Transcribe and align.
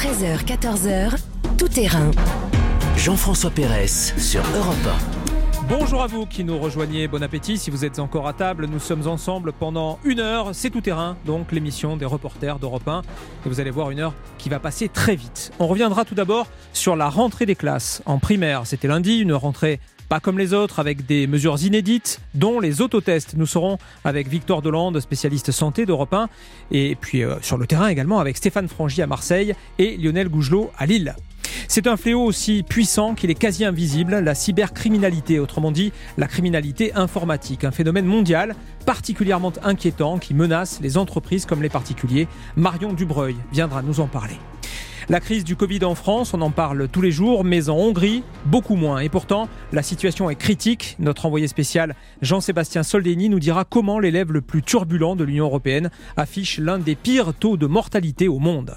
13h, 0.00 0.46
14h, 0.46 1.14
tout 1.58 1.68
terrain. 1.68 2.10
Jean-François 2.96 3.50
Pérez 3.50 3.86
sur 3.86 4.40
Europe 4.56 4.88
Bonjour 5.68 6.02
à 6.02 6.06
vous 6.06 6.24
qui 6.24 6.42
nous 6.42 6.58
rejoignez, 6.58 7.06
bon 7.06 7.22
appétit 7.22 7.58
si 7.58 7.70
vous 7.70 7.84
êtes 7.84 7.98
encore 7.98 8.26
à 8.26 8.32
table. 8.32 8.66
Nous 8.66 8.78
sommes 8.78 9.06
ensemble 9.06 9.52
pendant 9.52 9.98
une 10.02 10.20
heure, 10.20 10.54
c'est 10.54 10.70
tout 10.70 10.80
terrain, 10.80 11.18
donc 11.26 11.52
l'émission 11.52 11.98
des 11.98 12.06
reporters 12.06 12.58
d'Europe 12.58 12.88
1. 12.88 13.02
Et 13.44 13.48
vous 13.50 13.60
allez 13.60 13.70
voir 13.70 13.90
une 13.90 14.00
heure 14.00 14.14
qui 14.38 14.48
va 14.48 14.58
passer 14.58 14.88
très 14.88 15.16
vite. 15.16 15.52
On 15.58 15.66
reviendra 15.66 16.06
tout 16.06 16.14
d'abord 16.14 16.46
sur 16.72 16.96
la 16.96 17.10
rentrée 17.10 17.44
des 17.44 17.54
classes. 17.54 18.02
En 18.06 18.18
primaire, 18.18 18.62
c'était 18.64 18.88
lundi, 18.88 19.18
une 19.18 19.34
rentrée 19.34 19.80
pas 20.10 20.18
comme 20.18 20.38
les 20.40 20.52
autres, 20.54 20.80
avec 20.80 21.06
des 21.06 21.28
mesures 21.28 21.56
inédites, 21.62 22.20
dont 22.34 22.58
les 22.58 22.80
autotests. 22.80 23.36
Nous 23.36 23.46
serons 23.46 23.78
avec 24.04 24.26
Victor 24.26 24.60
Delande, 24.60 24.98
spécialiste 24.98 25.52
santé 25.52 25.86
d'Europe 25.86 26.12
1, 26.12 26.28
et 26.72 26.96
puis 26.96 27.22
euh, 27.22 27.36
sur 27.42 27.56
le 27.56 27.66
terrain 27.68 27.86
également 27.86 28.18
avec 28.18 28.36
Stéphane 28.36 28.66
Frangy 28.66 29.02
à 29.02 29.06
Marseille 29.06 29.54
et 29.78 29.96
Lionel 29.96 30.28
Gougelot 30.28 30.72
à 30.76 30.86
Lille. 30.86 31.14
C'est 31.68 31.86
un 31.86 31.96
fléau 31.96 32.24
aussi 32.24 32.64
puissant 32.64 33.14
qu'il 33.14 33.30
est 33.30 33.36
quasi 33.36 33.64
invisible, 33.64 34.18
la 34.18 34.34
cybercriminalité, 34.34 35.38
autrement 35.38 35.70
dit 35.70 35.92
la 36.18 36.26
criminalité 36.26 36.92
informatique, 36.94 37.62
un 37.62 37.70
phénomène 37.70 38.06
mondial 38.06 38.56
particulièrement 38.86 39.52
inquiétant 39.62 40.18
qui 40.18 40.34
menace 40.34 40.80
les 40.82 40.98
entreprises 40.98 41.46
comme 41.46 41.62
les 41.62 41.68
particuliers. 41.68 42.26
Marion 42.56 42.94
Dubreuil 42.94 43.36
viendra 43.52 43.82
nous 43.82 44.00
en 44.00 44.08
parler. 44.08 44.38
La 45.10 45.18
crise 45.18 45.42
du 45.42 45.56
Covid 45.56 45.84
en 45.84 45.96
France, 45.96 46.34
on 46.34 46.40
en 46.40 46.52
parle 46.52 46.86
tous 46.86 47.02
les 47.02 47.10
jours, 47.10 47.42
mais 47.42 47.68
en 47.68 47.76
Hongrie, 47.76 48.22
beaucoup 48.44 48.76
moins. 48.76 49.00
Et 49.00 49.08
pourtant, 49.08 49.48
la 49.72 49.82
situation 49.82 50.30
est 50.30 50.36
critique. 50.36 50.94
Notre 51.00 51.26
envoyé 51.26 51.48
spécial 51.48 51.96
Jean-Sébastien 52.22 52.84
Soldeni 52.84 53.28
nous 53.28 53.40
dira 53.40 53.64
comment 53.64 53.98
l'élève 53.98 54.30
le 54.30 54.40
plus 54.40 54.62
turbulent 54.62 55.16
de 55.16 55.24
l'Union 55.24 55.46
européenne 55.46 55.90
affiche 56.16 56.58
l'un 56.58 56.78
des 56.78 56.94
pires 56.94 57.34
taux 57.34 57.56
de 57.56 57.66
mortalité 57.66 58.28
au 58.28 58.38
monde. 58.38 58.76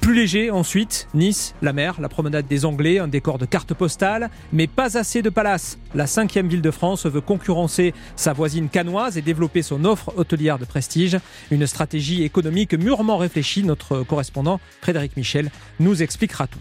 Plus 0.00 0.14
léger 0.14 0.50
ensuite, 0.50 1.08
Nice, 1.14 1.54
la 1.62 1.72
mer, 1.72 2.00
la 2.00 2.08
promenade 2.08 2.46
des 2.46 2.64
Anglais, 2.64 2.98
un 2.98 3.08
décor 3.08 3.38
de 3.38 3.44
carte 3.44 3.74
postale, 3.74 4.30
mais 4.52 4.68
pas 4.68 4.96
assez 4.96 5.20
de 5.20 5.30
palaces. 5.30 5.78
La 5.94 6.06
cinquième 6.06 6.48
ville 6.48 6.62
de 6.62 6.70
France 6.70 7.06
veut 7.06 7.20
concurrencer 7.20 7.92
sa 8.14 8.32
voisine 8.32 8.68
canoise 8.68 9.18
et 9.18 9.22
développer 9.22 9.62
son 9.62 9.84
offre 9.84 10.12
hôtelière 10.16 10.58
de 10.58 10.64
prestige. 10.64 11.18
Une 11.50 11.66
stratégie 11.66 12.22
économique 12.22 12.74
mûrement 12.74 13.16
réfléchie. 13.16 13.64
Notre 13.64 14.02
correspondant 14.02 14.60
Frédéric 14.80 15.16
Michel 15.16 15.50
nous 15.80 16.02
expliquera 16.02 16.46
tout. 16.46 16.60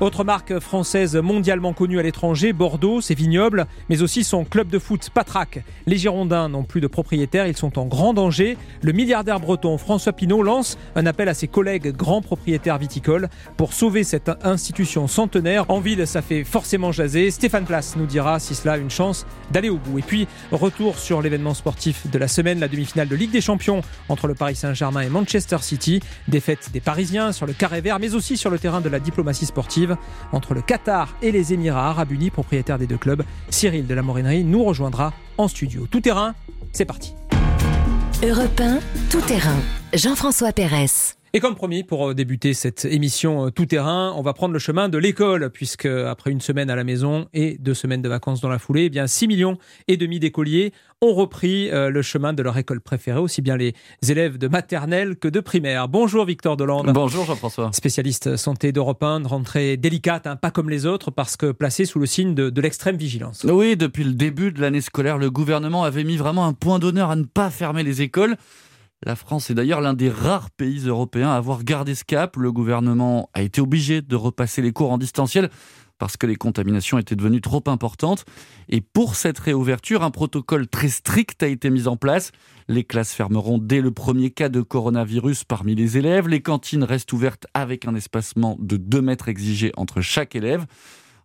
Autre 0.00 0.24
marque 0.24 0.58
française 0.60 1.16
mondialement 1.16 1.72
connue 1.72 1.98
à 1.98 2.02
l'étranger, 2.02 2.52
Bordeaux, 2.52 3.00
ses 3.00 3.14
vignobles, 3.14 3.66
mais 3.88 4.02
aussi 4.02 4.24
son 4.24 4.44
club 4.44 4.68
de 4.68 4.78
foot 4.78 5.10
Patrac. 5.10 5.62
Les 5.86 5.98
Girondins 5.98 6.48
n'ont 6.48 6.64
plus 6.64 6.80
de 6.80 6.86
propriétaires, 6.86 7.46
ils 7.46 7.56
sont 7.56 7.78
en 7.78 7.86
grand 7.86 8.14
danger. 8.14 8.56
Le 8.82 8.92
milliardaire 8.92 9.40
breton 9.40 9.78
François 9.78 10.12
Pinault 10.12 10.42
lance 10.42 10.78
un 10.96 11.06
appel 11.06 11.28
à 11.28 11.34
ses 11.34 11.48
collègues 11.48 11.94
grands 11.94 12.22
propriétaires 12.22 12.78
viticoles 12.78 13.28
pour 13.56 13.72
sauver 13.72 14.02
cette 14.02 14.30
institution 14.42 15.06
centenaire. 15.06 15.66
En 15.68 15.80
ville, 15.80 16.06
ça 16.06 16.22
fait 16.22 16.44
forcément 16.44 16.92
jaser. 16.92 17.30
Stéphane 17.30 17.64
Place 17.64 17.94
nous 17.96 18.06
dira 18.06 18.40
si 18.40 18.54
cela 18.54 18.72
a 18.72 18.78
une 18.78 18.90
chance 18.90 19.26
d'aller 19.50 19.68
au 19.68 19.76
bout. 19.76 19.98
Et 19.98 20.02
puis, 20.02 20.26
retour 20.50 20.98
sur 20.98 21.22
l'événement 21.22 21.54
sportif 21.54 22.10
de 22.10 22.18
la 22.18 22.28
semaine, 22.28 22.58
la 22.58 22.68
demi-finale 22.68 23.08
de 23.08 23.16
Ligue 23.16 23.32
des 23.32 23.40
Champions 23.40 23.82
entre 24.08 24.26
le 24.26 24.34
Paris 24.34 24.56
Saint-Germain 24.56 25.02
et 25.02 25.08
Manchester 25.08 25.58
City. 25.60 26.00
Défaite 26.26 26.70
des 26.72 26.80
Parisiens 26.80 27.32
sur 27.32 27.46
le 27.46 27.52
carré 27.52 27.80
vert, 27.82 27.98
mais 27.98 28.14
aussi 28.14 28.36
sur 28.36 28.50
le 28.50 28.58
terrain 28.58 28.80
de 28.80 28.88
la 28.88 28.98
diplomatie 28.98 29.46
sportive 29.46 29.59
entre 30.32 30.54
le 30.54 30.62
Qatar 30.62 31.14
et 31.22 31.32
les 31.32 31.52
Émirats 31.52 31.90
arabes 31.90 32.12
unis, 32.12 32.30
propriétaires 32.30 32.78
des 32.78 32.86
deux 32.86 32.98
clubs. 32.98 33.22
Cyril 33.50 33.86
de 33.86 33.94
la 33.94 34.02
Morinerie 34.02 34.44
nous 34.44 34.64
rejoindra 34.64 35.12
en 35.38 35.48
studio. 35.48 35.86
Tout 35.90 36.00
terrain, 36.00 36.34
c'est 36.72 36.84
parti. 36.84 37.14
Europe 38.22 38.60
1, 38.60 38.78
tout 39.10 39.22
terrain. 39.22 39.56
Jean-François 39.94 40.52
Pérez. 40.52 41.19
Et 41.32 41.38
comme 41.38 41.54
promis, 41.54 41.84
pour 41.84 42.08
euh, 42.08 42.14
débuter 42.14 42.54
cette 42.54 42.84
émission 42.84 43.46
euh, 43.46 43.50
tout 43.50 43.64
terrain, 43.64 44.12
on 44.16 44.22
va 44.22 44.32
prendre 44.32 44.52
le 44.52 44.58
chemin 44.58 44.88
de 44.88 44.98
l'école, 44.98 45.48
puisque 45.50 45.86
après 45.86 46.32
une 46.32 46.40
semaine 46.40 46.70
à 46.70 46.74
la 46.74 46.82
maison 46.82 47.28
et 47.32 47.56
deux 47.60 47.74
semaines 47.74 48.02
de 48.02 48.08
vacances 48.08 48.40
dans 48.40 48.48
la 48.48 48.58
foulée, 48.58 48.86
eh 48.86 48.90
bien 48.90 49.06
6 49.06 49.28
millions 49.28 49.56
et 49.86 49.96
demi 49.96 50.18
d'écoliers 50.18 50.72
ont 51.00 51.14
repris 51.14 51.70
euh, 51.70 51.88
le 51.88 52.02
chemin 52.02 52.32
de 52.32 52.42
leur 52.42 52.58
école 52.58 52.80
préférée, 52.80 53.20
aussi 53.20 53.42
bien 53.42 53.56
les 53.56 53.74
élèves 54.08 54.38
de 54.38 54.48
maternelle 54.48 55.14
que 55.14 55.28
de 55.28 55.38
primaire. 55.38 55.86
Bonjour 55.86 56.24
Victor 56.24 56.56
Delande. 56.56 56.90
Bonjour 56.92 57.24
Jean-François. 57.24 57.70
Spécialiste 57.72 58.36
santé 58.36 58.72
d'Europe 58.72 59.04
1, 59.04 59.22
rentrée 59.22 59.76
délicate, 59.76 60.26
hein, 60.26 60.34
pas 60.34 60.50
comme 60.50 60.68
les 60.68 60.84
autres, 60.84 61.12
parce 61.12 61.36
que 61.36 61.52
placée 61.52 61.84
sous 61.84 62.00
le 62.00 62.06
signe 62.06 62.34
de, 62.34 62.50
de 62.50 62.60
l'extrême 62.60 62.96
vigilance. 62.96 63.46
Oui, 63.48 63.76
depuis 63.76 64.02
le 64.02 64.14
début 64.14 64.50
de 64.50 64.60
l'année 64.60 64.80
scolaire, 64.80 65.16
le 65.16 65.30
gouvernement 65.30 65.84
avait 65.84 66.02
mis 66.02 66.16
vraiment 66.16 66.44
un 66.44 66.54
point 66.54 66.80
d'honneur 66.80 67.08
à 67.08 67.14
ne 67.14 67.22
pas 67.22 67.50
fermer 67.50 67.84
les 67.84 68.02
écoles. 68.02 68.36
La 69.02 69.16
France 69.16 69.48
est 69.48 69.54
d'ailleurs 69.54 69.80
l'un 69.80 69.94
des 69.94 70.10
rares 70.10 70.50
pays 70.50 70.86
européens 70.86 71.30
à 71.30 71.36
avoir 71.36 71.64
gardé 71.64 71.94
ce 71.94 72.04
cap. 72.04 72.36
Le 72.36 72.52
gouvernement 72.52 73.30
a 73.32 73.40
été 73.40 73.62
obligé 73.62 74.02
de 74.02 74.14
repasser 74.14 74.60
les 74.60 74.72
cours 74.72 74.92
en 74.92 74.98
distanciel 74.98 75.48
parce 75.98 76.18
que 76.18 76.26
les 76.26 76.36
contaminations 76.36 76.98
étaient 76.98 77.16
devenues 77.16 77.40
trop 77.40 77.62
importantes. 77.66 78.26
Et 78.68 78.82
pour 78.82 79.14
cette 79.14 79.38
réouverture, 79.38 80.02
un 80.02 80.10
protocole 80.10 80.68
très 80.68 80.88
strict 80.88 81.42
a 81.42 81.46
été 81.46 81.70
mis 81.70 81.88
en 81.88 81.96
place. 81.96 82.30
Les 82.68 82.84
classes 82.84 83.14
fermeront 83.14 83.56
dès 83.56 83.80
le 83.80 83.90
premier 83.90 84.30
cas 84.30 84.50
de 84.50 84.60
coronavirus 84.60 85.44
parmi 85.44 85.74
les 85.74 85.96
élèves. 85.96 86.28
Les 86.28 86.42
cantines 86.42 86.84
restent 86.84 87.14
ouvertes 87.14 87.46
avec 87.54 87.86
un 87.86 87.94
espacement 87.94 88.58
de 88.60 88.76
2 88.76 89.00
mètres 89.00 89.28
exigé 89.28 89.72
entre 89.78 90.02
chaque 90.02 90.36
élève. 90.36 90.66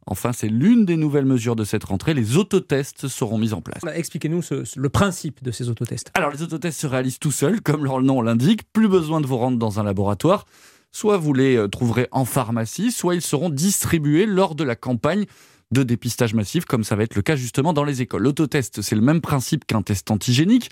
Enfin, 0.07 0.33
c'est 0.33 0.47
l'une 0.47 0.85
des 0.85 0.97
nouvelles 0.97 1.25
mesures 1.25 1.55
de 1.55 1.63
cette 1.63 1.83
rentrée. 1.83 2.13
Les 2.13 2.37
autotests 2.37 3.07
seront 3.07 3.39
mis 3.39 3.53
en 3.53 3.61
place. 3.61 3.81
Expliquez-nous 3.93 4.41
le 4.75 4.89
principe 4.89 5.43
de 5.43 5.51
ces 5.51 5.69
autotests. 5.69 6.11
Alors, 6.13 6.29
les 6.29 6.43
autotests 6.43 6.79
se 6.79 6.87
réalisent 6.87 7.19
tout 7.19 7.31
seuls, 7.31 7.61
comme 7.61 7.83
leur 7.83 8.01
nom 8.01 8.21
l'indique. 8.21 8.61
Plus 8.71 8.87
besoin 8.87 9.19
de 9.19 9.25
vous 9.25 9.37
rendre 9.37 9.57
dans 9.57 9.79
un 9.79 9.83
laboratoire. 9.83 10.45
Soit 10.91 11.17
vous 11.17 11.33
les 11.33 11.57
euh, 11.57 11.67
trouverez 11.67 12.07
en 12.11 12.23
pharmacie, 12.23 12.91
soit 12.91 13.15
ils 13.15 13.21
seront 13.21 13.49
distribués 13.49 14.25
lors 14.25 14.55
de 14.55 14.63
la 14.63 14.75
campagne 14.75 15.25
de 15.71 15.83
dépistage 15.83 16.33
massif, 16.33 16.65
comme 16.65 16.83
ça 16.83 16.95
va 16.95 17.03
être 17.03 17.15
le 17.15 17.21
cas 17.21 17.35
justement 17.35 17.73
dans 17.73 17.83
les 17.83 18.01
écoles. 18.01 18.23
L'autotest, 18.23 18.81
c'est 18.81 18.95
le 18.95 19.01
même 19.01 19.19
principe 19.19 19.65
qu'un 19.65 19.81
test 19.81 20.09
antigénique. 20.11 20.69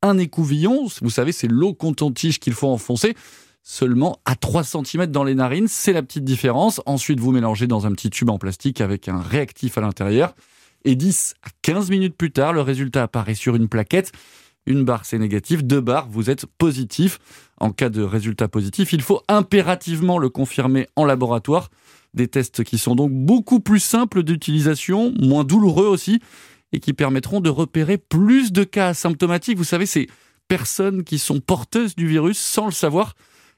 Un 0.00 0.16
écouvillon, 0.16 0.88
vous 1.02 1.10
savez, 1.10 1.32
c'est 1.32 1.48
l'eau 1.48 1.74
coton-tige 1.74 2.38
qu'il 2.38 2.54
faut 2.54 2.68
enfoncer 2.68 3.14
seulement 3.68 4.20
à 4.24 4.36
3 4.36 4.62
cm 4.62 5.06
dans 5.06 5.24
les 5.24 5.34
narines. 5.34 5.66
C'est 5.66 5.92
la 5.92 6.02
petite 6.02 6.22
différence. 6.22 6.80
Ensuite, 6.86 7.18
vous 7.18 7.32
mélangez 7.32 7.66
dans 7.66 7.84
un 7.84 7.90
petit 7.90 8.10
tube 8.10 8.30
en 8.30 8.38
plastique 8.38 8.80
avec 8.80 9.08
un 9.08 9.20
réactif 9.20 9.76
à 9.76 9.80
l'intérieur. 9.80 10.36
Et 10.84 10.94
10 10.94 11.34
à 11.42 11.48
15 11.62 11.90
minutes 11.90 12.16
plus 12.16 12.30
tard, 12.30 12.52
le 12.52 12.60
résultat 12.60 13.02
apparaît 13.02 13.34
sur 13.34 13.56
une 13.56 13.68
plaquette. 13.68 14.12
Une 14.66 14.84
barre, 14.84 15.04
c'est 15.04 15.18
négatif. 15.18 15.64
Deux 15.64 15.80
barres, 15.80 16.06
vous 16.08 16.30
êtes 16.30 16.46
positif. 16.46 17.18
En 17.58 17.72
cas 17.72 17.88
de 17.88 18.02
résultat 18.02 18.46
positif, 18.46 18.92
il 18.92 19.02
faut 19.02 19.22
impérativement 19.26 20.18
le 20.18 20.28
confirmer 20.28 20.86
en 20.94 21.04
laboratoire. 21.04 21.68
Des 22.14 22.28
tests 22.28 22.62
qui 22.62 22.78
sont 22.78 22.94
donc 22.94 23.10
beaucoup 23.10 23.58
plus 23.58 23.80
simples 23.80 24.22
d'utilisation, 24.22 25.12
moins 25.20 25.42
douloureux 25.42 25.86
aussi, 25.86 26.20
et 26.72 26.78
qui 26.78 26.92
permettront 26.92 27.40
de 27.40 27.50
repérer 27.50 27.98
plus 27.98 28.52
de 28.52 28.62
cas 28.62 28.90
asymptomatiques. 28.90 29.58
Vous 29.58 29.64
savez, 29.64 29.86
ces 29.86 30.08
personnes 30.46 31.02
qui 31.02 31.18
sont 31.18 31.40
porteuses 31.40 31.96
du 31.96 32.06
virus 32.06 32.38
sans 32.38 32.66
le 32.66 32.72
savoir 32.72 33.16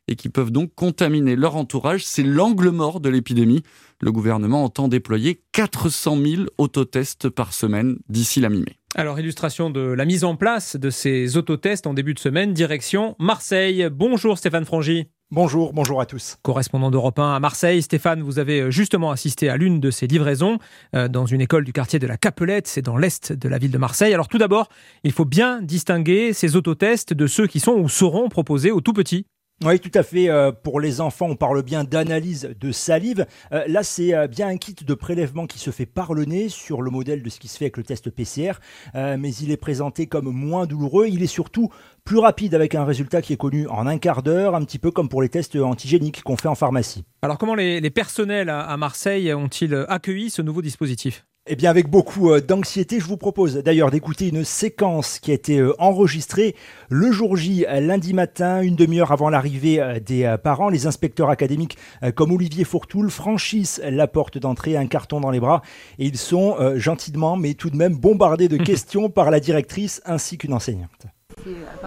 et 0.09 0.17
qui 0.17 0.29
peuvent 0.29 0.51
donc 0.51 0.75
contaminer 0.75 1.37
leur 1.37 1.57
entourage. 1.57 2.05
C'est 2.05 2.23
l'angle 2.23 2.71
mort 2.71 3.01
de 3.01 3.09
l'épidémie. 3.09 3.63
Le 4.01 4.11
gouvernement 4.11 4.65
entend 4.65 4.89
déployer 4.89 5.43
400 5.53 6.19
000 6.21 6.43
autotests 6.57 7.29
par 7.29 7.53
semaine 7.53 7.99
d'ici 8.09 8.41
la 8.41 8.49
mi-mai. 8.49 8.77
Alors, 8.95 9.21
illustration 9.21 9.71
de 9.71 9.81
la 9.81 10.05
mise 10.07 10.25
en 10.25 10.35
place 10.35 10.77
de 10.77 10.91
ces 10.91 11.37
autotests 11.37 11.87
en 11.87 11.95
début 11.95 12.15
de 12.15 12.19
semaine, 12.19 12.55
direction 12.55 13.17
Marseille. 13.19 13.89
Bonjour 13.93 14.39
Stéphane 14.39 14.65
Frangy. 14.65 15.09
Bonjour, 15.31 15.75
bonjour 15.75 16.01
à 16.01 16.07
tous. 16.07 16.39
Correspondant 16.41 16.91
d'Europe 16.91 17.19
1 17.19 17.35
à 17.35 17.39
Marseille, 17.39 17.83
Stéphane, 17.83 18.23
vous 18.23 18.39
avez 18.39 18.71
justement 18.71 19.11
assisté 19.11 19.51
à 19.51 19.59
l'une 19.59 19.79
de 19.79 19.91
ces 19.91 20.07
livraisons 20.07 20.59
euh, 20.97 21.07
dans 21.07 21.27
une 21.27 21.43
école 21.43 21.67
du 21.67 21.75
quartier 21.75 21.99
de 21.99 22.07
la 22.07 22.17
Capelette, 22.17 22.67
c'est 22.67 22.81
dans 22.81 22.97
l'est 22.97 23.35
de 23.35 23.47
la 23.47 23.59
ville 23.59 23.71
de 23.71 23.77
Marseille. 23.77 24.15
Alors 24.15 24.29
tout 24.29 24.39
d'abord, 24.39 24.71
il 25.05 25.13
faut 25.13 25.27
bien 25.27 25.61
distinguer 25.61 26.33
ces 26.33 26.57
autotests 26.57 27.13
de 27.13 27.27
ceux 27.27 27.47
qui 27.47 27.61
sont 27.61 27.73
ou 27.73 27.91
seront 27.91 28.31
proposés 28.31 28.71
aux 28.71 28.81
tout 28.81 28.95
petits. 28.95 29.27
Oui, 29.65 29.81
tout 29.81 29.91
à 29.95 30.05
fait. 30.05 30.29
Euh, 30.29 30.53
pour 30.53 30.79
les 30.79 31.01
enfants, 31.01 31.27
on 31.31 31.35
parle 31.35 31.63
bien 31.63 31.83
d'analyse 31.83 32.55
de 32.61 32.71
salive. 32.71 33.27
Euh, 33.51 33.65
là, 33.67 33.83
c'est 33.83 34.15
euh, 34.15 34.29
bien 34.29 34.47
un 34.47 34.57
kit 34.57 34.77
de 34.87 34.95
prélèvement 34.95 35.49
qui 35.49 35.59
se 35.59 35.73
fait 35.73 35.85
par 35.85 36.15
le 36.15 36.27
nez 36.27 36.49
sur 36.49 36.81
le 36.81 36.93
modèle 36.93 37.25
de 37.25 37.29
ce 37.29 37.41
qui 37.41 37.49
se 37.49 37.59
fait 37.59 37.65
avec 37.65 37.77
le 37.77 37.83
test 37.83 38.09
PCR, 38.11 38.53
mais 38.95 39.35
il 39.35 39.51
est 39.51 39.57
présenté 39.57 40.07
comme 40.07 40.31
moins 40.31 40.67
douloureux. 40.67 41.09
Il 41.09 41.23
est 41.23 41.27
surtout 41.27 41.71
plus 42.05 42.19
rapide 42.19 42.55
avec 42.55 42.77
un 42.77 42.85
résultat 42.85 43.21
qui 43.21 43.33
est 43.33 43.37
connu 43.37 43.67
en 43.67 43.87
un 43.87 43.99
quart 43.99 44.23
d'heure, 44.23 44.55
un 44.55 44.65
petit 44.65 44.79
peu 44.79 44.93
comme 44.93 45.09
pour 45.09 45.23
les 45.23 45.29
tests 45.29 45.57
antigéniques 45.57 46.23
qu'on 46.23 46.37
fait 46.37 46.49
en 46.49 46.55
pharmacie. 46.55 47.05
Alors, 47.23 47.37
comment 47.37 47.55
les, 47.57 47.91
personnels 47.91 48.51
à 48.51 48.77
Marseille 48.77 49.35
ont-ils 49.35 49.75
accueilli 49.89 50.31
ce 50.31 50.41
nouveau 50.41 50.63
dispositif? 50.63 51.27
Eh 51.51 51.57
bien, 51.57 51.71
avec 51.71 51.89
beaucoup 51.89 52.31
euh, 52.31 52.41
d'anxiété, 52.41 53.01
je 53.01 53.07
vous 53.07 53.17
propose 53.17 53.57
d'ailleurs 53.57 53.91
d'écouter 53.91 54.29
une 54.29 54.45
séquence 54.45 55.19
qui 55.19 55.31
a 55.31 55.35
été 55.35 55.59
euh, 55.59 55.75
enregistrée 55.79 56.55
le 56.91 57.11
jour 57.11 57.37
J, 57.37 57.65
euh, 57.67 57.81
lundi 57.81 58.13
matin, 58.13 58.61
une 58.61 58.77
demi-heure 58.77 59.13
avant 59.13 59.31
l'arrivée 59.31 60.01
des 60.05 60.37
parents. 60.43 60.69
Les 60.69 60.87
inspecteurs 60.87 61.31
académiques, 61.31 61.79
comme 62.15 62.33
Olivier 62.33 62.65
Fourtoul, 62.65 63.11
franchissent 63.11 63.81
la 63.85 64.07
porte 64.07 64.39
d'entrée, 64.39 64.77
un 64.77 64.87
carton 64.87 65.21
dans 65.21 65.31
les 65.31 65.41
bras, 65.41 65.63
et 65.99 66.07
ils 66.07 66.19
sont 66.19 66.57
gentiment, 66.77 67.37
mais 67.37 67.55
tout 67.55 67.71
de 67.71 67.77
même 67.77 67.97
bombardés 67.97 68.49
de 68.49 68.57
questions 68.63 69.09
par 69.09 69.31
la 69.31 69.41
directrice 69.41 70.03
ainsi 70.05 70.39
qu'une 70.39 70.53
enseignante. 70.53 71.07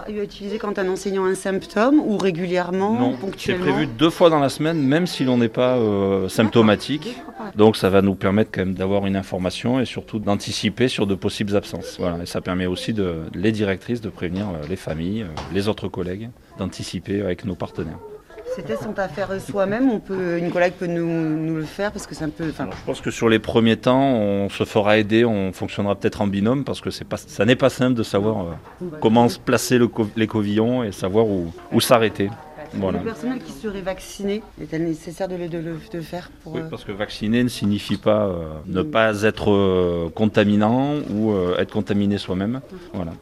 C'est 0.06 0.12
utilisé 0.12 0.58
quand 0.58 0.78
un 0.78 0.88
enseignant 0.88 1.24
a 1.24 1.28
un 1.28 1.34
symptôme 1.34 2.00
ou 2.00 2.16
régulièrement, 2.16 2.94
Non, 2.94 3.18
c'est 3.36 3.54
prévu 3.54 3.86
deux 3.86 4.10
fois 4.10 4.30
dans 4.30 4.38
la 4.38 4.48
semaine, 4.48 4.80
même 4.82 5.06
si 5.06 5.24
l'on 5.24 5.38
n'est 5.38 5.48
pas 5.48 5.76
euh, 5.76 6.28
symptomatique. 6.28 7.16
Donc 7.56 7.76
ça 7.76 7.90
va 7.90 8.02
nous 8.02 8.14
permettre 8.14 8.50
quand 8.52 8.62
même 8.62 8.74
d'avoir 8.74 9.06
une 9.06 9.16
information 9.16 9.80
et 9.80 9.84
surtout 9.84 10.18
d'anticiper 10.18 10.88
sur 10.88 11.06
de 11.06 11.14
possibles 11.14 11.56
absences. 11.56 11.96
Voilà, 11.98 12.22
et 12.22 12.26
ça 12.26 12.40
permet 12.40 12.66
aussi 12.66 12.92
de 12.92 13.22
les 13.34 13.52
directrices 13.52 14.00
de 14.00 14.08
prévenir 14.08 14.48
euh, 14.48 14.66
les 14.68 14.76
familles, 14.76 15.22
euh, 15.22 15.26
les 15.52 15.68
autres 15.68 15.88
collègues, 15.88 16.30
d'anticiper 16.58 17.22
avec 17.22 17.44
nos 17.44 17.54
partenaires. 17.54 17.98
Ces 18.54 18.62
tests 18.62 18.82
sont 18.82 18.98
à 18.98 19.08
faire 19.08 19.28
soi-même, 19.40 19.90
on 19.90 19.98
peut, 19.98 20.38
une 20.38 20.50
collègue 20.50 20.74
peut 20.78 20.86
nous, 20.86 21.06
nous 21.06 21.56
le 21.56 21.64
faire 21.64 21.90
parce 21.90 22.06
que 22.06 22.14
c'est 22.14 22.24
un 22.24 22.28
peu. 22.28 22.52
Alors, 22.58 22.74
je 22.78 22.84
pense 22.84 23.00
que 23.00 23.10
sur 23.10 23.28
les 23.30 23.38
premiers 23.38 23.76
temps, 23.78 24.02
on 24.14 24.48
se 24.50 24.64
fera 24.64 24.98
aider, 24.98 25.24
on 25.24 25.52
fonctionnera 25.52 25.94
peut-être 25.94 26.20
en 26.20 26.26
binôme 26.26 26.64
parce 26.64 26.80
que 26.82 26.90
c'est 26.90 27.06
pas, 27.06 27.16
ça 27.16 27.44
n'est 27.46 27.56
pas 27.56 27.70
simple 27.70 27.94
de 27.94 28.02
savoir 28.02 28.46
euh, 28.82 28.86
comment 29.00 29.28
se 29.30 29.38
placer 29.38 29.78
le 29.78 29.88
co- 29.88 30.08
les 30.16 30.26
covillons 30.26 30.82
et 30.84 30.92
savoir 30.92 31.26
où, 31.26 31.50
où 31.72 31.80
s'arrêter. 31.80 32.28
Voilà. 32.74 32.98
Le 33.00 33.04
personnel 33.04 33.38
qui 33.38 33.52
serait 33.52 33.82
vacciné, 33.82 34.42
est-il 34.60 34.82
nécessaire 34.84 35.28
de 35.28 35.36
le, 35.36 35.48
de 35.48 35.58
le- 35.58 35.74
de 35.92 35.96
le 35.98 36.00
faire 36.02 36.30
pour. 36.42 36.54
Oui, 36.54 36.60
euh, 36.60 36.68
parce 36.70 36.84
que 36.84 36.92
vacciner 36.92 37.42
ne 37.44 37.48
signifie 37.50 37.98
pas 37.98 38.26
euh, 38.26 38.44
ne 38.66 38.82
pas 38.82 39.22
être 39.24 39.50
euh, 39.50 40.08
contaminant 40.14 40.94
ou 41.10 41.34
être 41.58 41.72
contaminé 41.72 42.16
soi-même. 42.18 42.60
Voilà. 42.94 43.12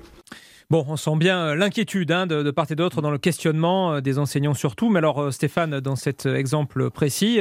Bon, 0.70 0.84
on 0.86 0.96
sent 0.96 1.16
bien 1.16 1.46
euh, 1.46 1.54
l'inquiétude 1.56 2.12
hein, 2.12 2.28
de, 2.28 2.44
de 2.44 2.50
part 2.52 2.70
et 2.70 2.76
d'autre 2.76 3.02
dans 3.02 3.10
le 3.10 3.18
questionnement 3.18 3.94
euh, 3.94 4.00
des 4.00 4.20
enseignants 4.20 4.54
surtout. 4.54 4.88
Mais 4.88 4.98
alors, 4.98 5.20
euh, 5.20 5.30
Stéphane, 5.32 5.80
dans 5.80 5.96
cet 5.96 6.26
exemple 6.26 6.90
précis, 6.90 7.40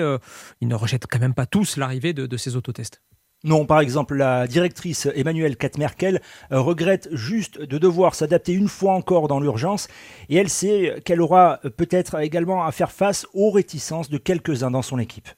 ils 0.62 0.68
ne 0.68 0.76
rejettent 0.76 1.06
quand 1.06 1.20
même 1.20 1.36
pas 1.36 1.46
tous 1.46 1.78
l'arrivée 1.78 2.14
de, 2.14 2.26
de 2.26 2.38
ces 2.38 2.56
autotests. 2.56 3.04
Non, 3.44 3.66
par 3.66 3.80
exemple, 3.80 4.16
la 4.16 4.48
directrice 4.48 5.08
Emmanuelle 5.16 5.56
Katmerkel 5.56 6.22
regrette 6.50 7.08
juste 7.14 7.62
de 7.62 7.78
devoir 7.78 8.16
s'adapter 8.16 8.54
une 8.54 8.68
fois 8.68 8.94
encore 8.94 9.28
dans 9.28 9.40
l'urgence 9.40 9.88
et 10.28 10.36
elle 10.36 10.50
sait 10.50 11.00
qu'elle 11.06 11.22
aura 11.22 11.60
peut-être 11.78 12.20
également 12.20 12.66
à 12.66 12.72
faire 12.72 12.92
face 12.92 13.28
aux 13.34 13.52
réticences 13.52 14.10
de 14.10 14.18
quelques-uns 14.18 14.72
dans 14.72 14.82
son 14.82 15.00
équipe. 15.00 15.30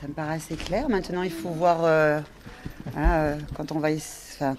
Ça 0.00 0.06
me 0.06 0.12
paraît 0.12 0.34
assez 0.34 0.54
clair. 0.54 0.88
Maintenant, 0.88 1.22
il 1.22 1.32
faut 1.32 1.48
voir 1.48 1.84
euh, 1.84 2.20
euh, 2.96 3.36
quand, 3.56 3.72
on 3.72 3.80
va, 3.80 3.88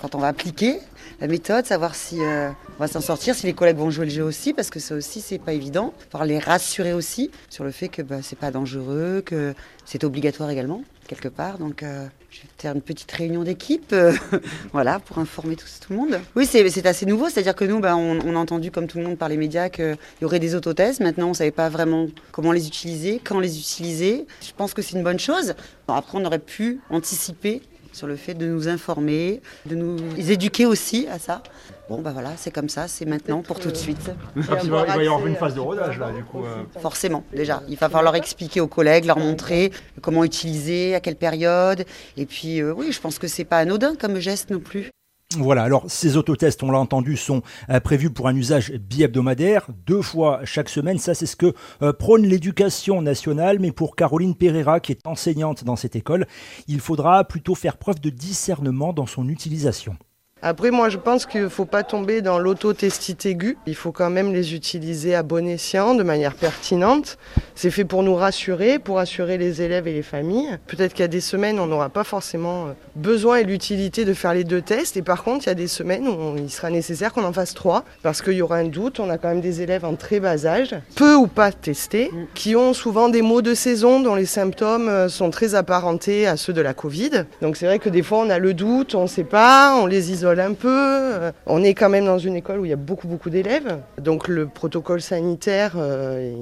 quand 0.01 0.13
on 0.15 0.17
va 0.17 0.27
appliquer 0.27 0.79
la 1.21 1.27
méthode, 1.27 1.65
savoir 1.65 1.95
si 1.95 2.21
euh, 2.21 2.49
on 2.75 2.79
va 2.79 2.87
s'en 2.89 2.99
sortir, 2.99 3.35
si 3.35 3.45
les 3.45 3.53
collègues 3.53 3.77
vont 3.77 3.89
jouer 3.89 4.05
le 4.05 4.11
jeu 4.11 4.23
aussi, 4.23 4.53
parce 4.53 4.69
que 4.69 4.81
ça 4.81 4.95
aussi, 4.95 5.21
c'est 5.21 5.37
pas 5.37 5.53
évident. 5.53 5.93
Pouvoir 6.09 6.25
les 6.25 6.39
rassurer 6.39 6.91
aussi 6.91 7.31
sur 7.49 7.63
le 7.63 7.71
fait 7.71 7.87
que 7.87 8.01
bah, 8.01 8.17
c'est 8.21 8.37
pas 8.37 8.51
dangereux, 8.51 9.23
que 9.25 9.53
c'est 9.85 10.03
obligatoire 10.03 10.49
également, 10.49 10.83
quelque 11.07 11.29
part. 11.29 11.57
Donc, 11.57 11.85
je 12.31 12.39
faire 12.57 12.75
une 12.75 12.81
petite 12.81 13.11
réunion 13.11 13.43
d'équipe, 13.43 13.91
euh, 13.91 14.13
voilà, 14.71 14.99
pour 14.99 15.17
informer 15.17 15.55
tout, 15.55 15.65
le 15.89 15.95
monde. 15.95 16.19
Oui, 16.35 16.45
c'est 16.45 16.85
assez 16.85 17.05
nouveau, 17.05 17.29
c'est-à-dire 17.29 17.55
que 17.55 17.65
nous, 17.65 17.79
bah, 17.79 17.95
on, 17.95 18.35
a 18.35 18.39
entendu, 18.39 18.69
comme 18.69 18.87
tout 18.87 18.97
le 18.99 19.03
monde, 19.03 19.17
par 19.17 19.29
les 19.29 19.37
médias, 19.37 19.69
qu'il 19.69 19.97
y 20.21 20.25
aurait 20.25 20.39
des 20.39 20.55
autotests. 20.55 20.99
Maintenant, 20.99 21.27
on 21.27 21.29
ne 21.29 21.35
savait 21.35 21.51
pas 21.51 21.69
vraiment 21.69 22.07
comment 22.31 22.51
les 22.51 22.67
utiliser, 22.67 23.19
quand 23.23 23.39
les 23.39 23.57
utiliser. 23.57 24.27
Je 24.41 24.51
pense 24.55 24.73
que 24.73 24.81
c'est 24.81 24.95
une 24.95 25.03
bonne 25.03 25.19
chose. 25.19 25.55
Après, 25.87 26.17
on 26.17 26.25
aurait 26.25 26.39
pu 26.39 26.79
anticiper 26.89 27.61
sur 27.93 28.05
le 28.05 28.15
fait 28.15 28.35
de 28.35 28.45
nous 28.45 28.67
informer, 28.67 29.41
de 29.65 29.75
nous 29.75 29.97
éduquer 30.17 30.65
aussi 30.65 31.07
à 31.07 31.17
ça. 31.17 31.41
Bon, 31.89 32.01
bah 32.01 32.11
voilà, 32.13 32.33
c'est 32.37 32.51
comme 32.51 32.69
ça, 32.69 32.87
c'est 32.87 33.05
maintenant 33.05 33.41
pour 33.41 33.59
tout 33.59 33.71
de 33.71 33.75
suite. 33.75 34.11
Il 34.35 34.43
va, 34.43 34.59
il 34.61 34.69
va 34.69 35.03
y 35.03 35.07
avoir 35.07 35.25
une 35.25 35.35
phase 35.35 35.55
de 35.55 35.59
rodage 35.59 35.97
là, 35.97 36.11
du 36.11 36.23
coup. 36.23 36.45
euh. 36.45 36.63
Forcément, 36.79 37.23
déjà. 37.35 37.63
Il 37.67 37.77
va 37.77 37.89
falloir 37.89 38.15
expliquer 38.15 38.61
aux 38.61 38.67
collègues, 38.67 39.05
leur 39.05 39.17
montrer 39.17 39.71
comment 40.01 40.23
utiliser, 40.23 40.93
à 40.93 40.99
quelle 40.99 41.15
période. 41.15 41.85
Et 42.15 42.27
puis, 42.27 42.61
euh, 42.61 42.73
oui, 42.77 42.91
je 42.91 43.01
pense 43.01 43.17
que 43.17 43.27
c'est 43.27 43.43
pas 43.43 43.57
anodin 43.57 43.95
comme 43.95 44.19
geste 44.19 44.51
non 44.51 44.59
plus. 44.59 44.91
Voilà, 45.37 45.63
alors 45.63 45.85
ces 45.87 46.15
autotests, 46.17 46.61
on 46.63 46.71
l'a 46.71 46.79
entendu, 46.79 47.15
sont 47.17 47.41
euh, 47.69 47.79
prévus 47.79 48.09
pour 48.11 48.27
un 48.27 48.35
usage 48.35 48.71
bi-hebdomadaire, 48.71 49.67
deux 49.87 50.01
fois 50.01 50.41
chaque 50.43 50.69
semaine. 50.69 50.99
Ça, 50.99 51.15
c'est 51.15 51.27
ce 51.27 51.35
que 51.35 51.53
euh, 51.81 51.91
prône 51.91 52.23
l'éducation 52.23 53.01
nationale. 53.01 53.57
Mais 53.59 53.71
pour 53.71 53.95
Caroline 53.95 54.35
Pereira, 54.35 54.79
qui 54.79 54.91
est 54.91 55.07
enseignante 55.07 55.63
dans 55.63 55.75
cette 55.75 55.95
école, 55.95 56.27
il 56.67 56.79
faudra 56.79 57.23
plutôt 57.23 57.55
faire 57.55 57.77
preuve 57.77 57.99
de 57.99 58.11
discernement 58.11 58.93
dans 58.93 59.07
son 59.07 59.27
utilisation. 59.27 59.97
Après, 60.41 60.71
moi, 60.71 60.87
je 60.89 60.97
pense 60.97 61.25
qu'il 61.25 61.41
ne 61.41 61.49
faut 61.49 61.65
pas 61.65 61.83
tomber 61.83 62.21
dans 62.21 62.39
l'autotestite 62.39 63.25
aiguë. 63.25 63.57
Il 63.67 63.75
faut 63.75 63.91
quand 63.91 64.09
même 64.09 64.31
les 64.33 64.53
utiliser 64.55 65.13
à 65.13 65.21
bon 65.21 65.45
escient, 65.47 65.95
de 65.95 66.03
manière 66.03 66.33
pertinente. 66.33 67.17
C'est 67.55 67.71
fait 67.71 67.83
pour 67.83 68.03
nous 68.03 68.15
rassurer, 68.15 68.79
pour 68.79 68.95
rassurer 68.95 69.37
les 69.37 69.61
élèves 69.61 69.87
et 69.87 69.93
les 69.93 70.01
familles. 70.01 70.57
Peut-être 70.67 70.93
qu'il 70.93 71.01
y 71.01 71.03
a 71.03 71.09
des 71.09 71.19
semaines, 71.19 71.59
on 71.59 71.65
n'aura 71.65 71.89
pas 71.89 72.05
forcément 72.05 72.67
euh, 72.67 72.71
besoin 72.95 73.37
et 73.39 73.43
l'utilité 73.43 74.05
de 74.05 74.13
faire 74.13 74.33
les 74.33 74.45
deux 74.45 74.61
tests. 74.61 74.95
Et 74.95 75.01
par 75.01 75.23
contre, 75.25 75.45
il 75.45 75.49
y 75.49 75.51
a 75.51 75.55
des 75.55 75.67
semaines 75.67 76.07
où 76.07 76.11
on- 76.11 76.35
il 76.37 76.49
sera 76.49 76.69
nécessaire 76.69 77.11
qu'on 77.11 77.25
en 77.25 77.33
fasse 77.33 77.53
trois, 77.53 77.83
parce 78.01 78.21
qu'il 78.21 78.33
y 78.33 78.41
aura 78.41 78.55
un 78.57 78.65
doute. 78.67 79.01
On 79.01 79.09
a 79.09 79.17
quand 79.17 79.27
même 79.27 79.41
des 79.41 79.61
élèves 79.61 79.83
en 79.83 79.95
très 79.95 80.21
bas 80.21 80.45
âge, 80.45 80.73
peu 80.95 81.15
ou 81.15 81.27
pas 81.27 81.51
testés, 81.51 82.11
qui 82.33 82.55
ont 82.55 82.73
souvent 82.73 83.09
des 83.09 83.21
maux 83.21 83.41
de 83.41 83.53
saison 83.53 83.99
dont 83.99 84.15
les 84.15 84.25
symptômes 84.25 84.87
euh, 84.87 85.09
sont 85.09 85.31
très 85.31 85.53
apparentés 85.55 86.27
à 86.27 86.37
ceux 86.37 86.53
de 86.53 86.61
la 86.61 86.73
Covid. 86.73 87.25
Donc 87.41 87.57
c'est 87.57 87.65
vrai 87.65 87.79
que 87.79 87.89
des 87.89 88.03
fois, 88.03 88.19
on 88.19 88.29
a 88.29 88.39
le 88.39 88.53
doute, 88.53 88.95
on 88.95 89.01
ne 89.03 89.07
sait 89.07 89.25
pas, 89.25 89.75
on 89.81 89.85
les 89.85 90.11
isole 90.13 90.28
un 90.37 90.53
peu. 90.53 90.67
Euh, 90.69 91.31
On 91.47 91.63
est 91.63 91.73
quand 91.73 91.89
même 91.89 92.05
dans 92.05 92.19
une 92.19 92.35
école 92.35 92.59
où 92.59 92.65
il 92.65 92.69
y 92.69 92.73
a 92.73 92.75
beaucoup, 92.75 93.07
beaucoup 93.07 93.29
d'élèves. 93.31 93.79
Donc 93.99 94.27
le 94.27 94.45
protocole 94.47 95.01
sanitaire... 95.01 95.71
euh, 95.77 96.33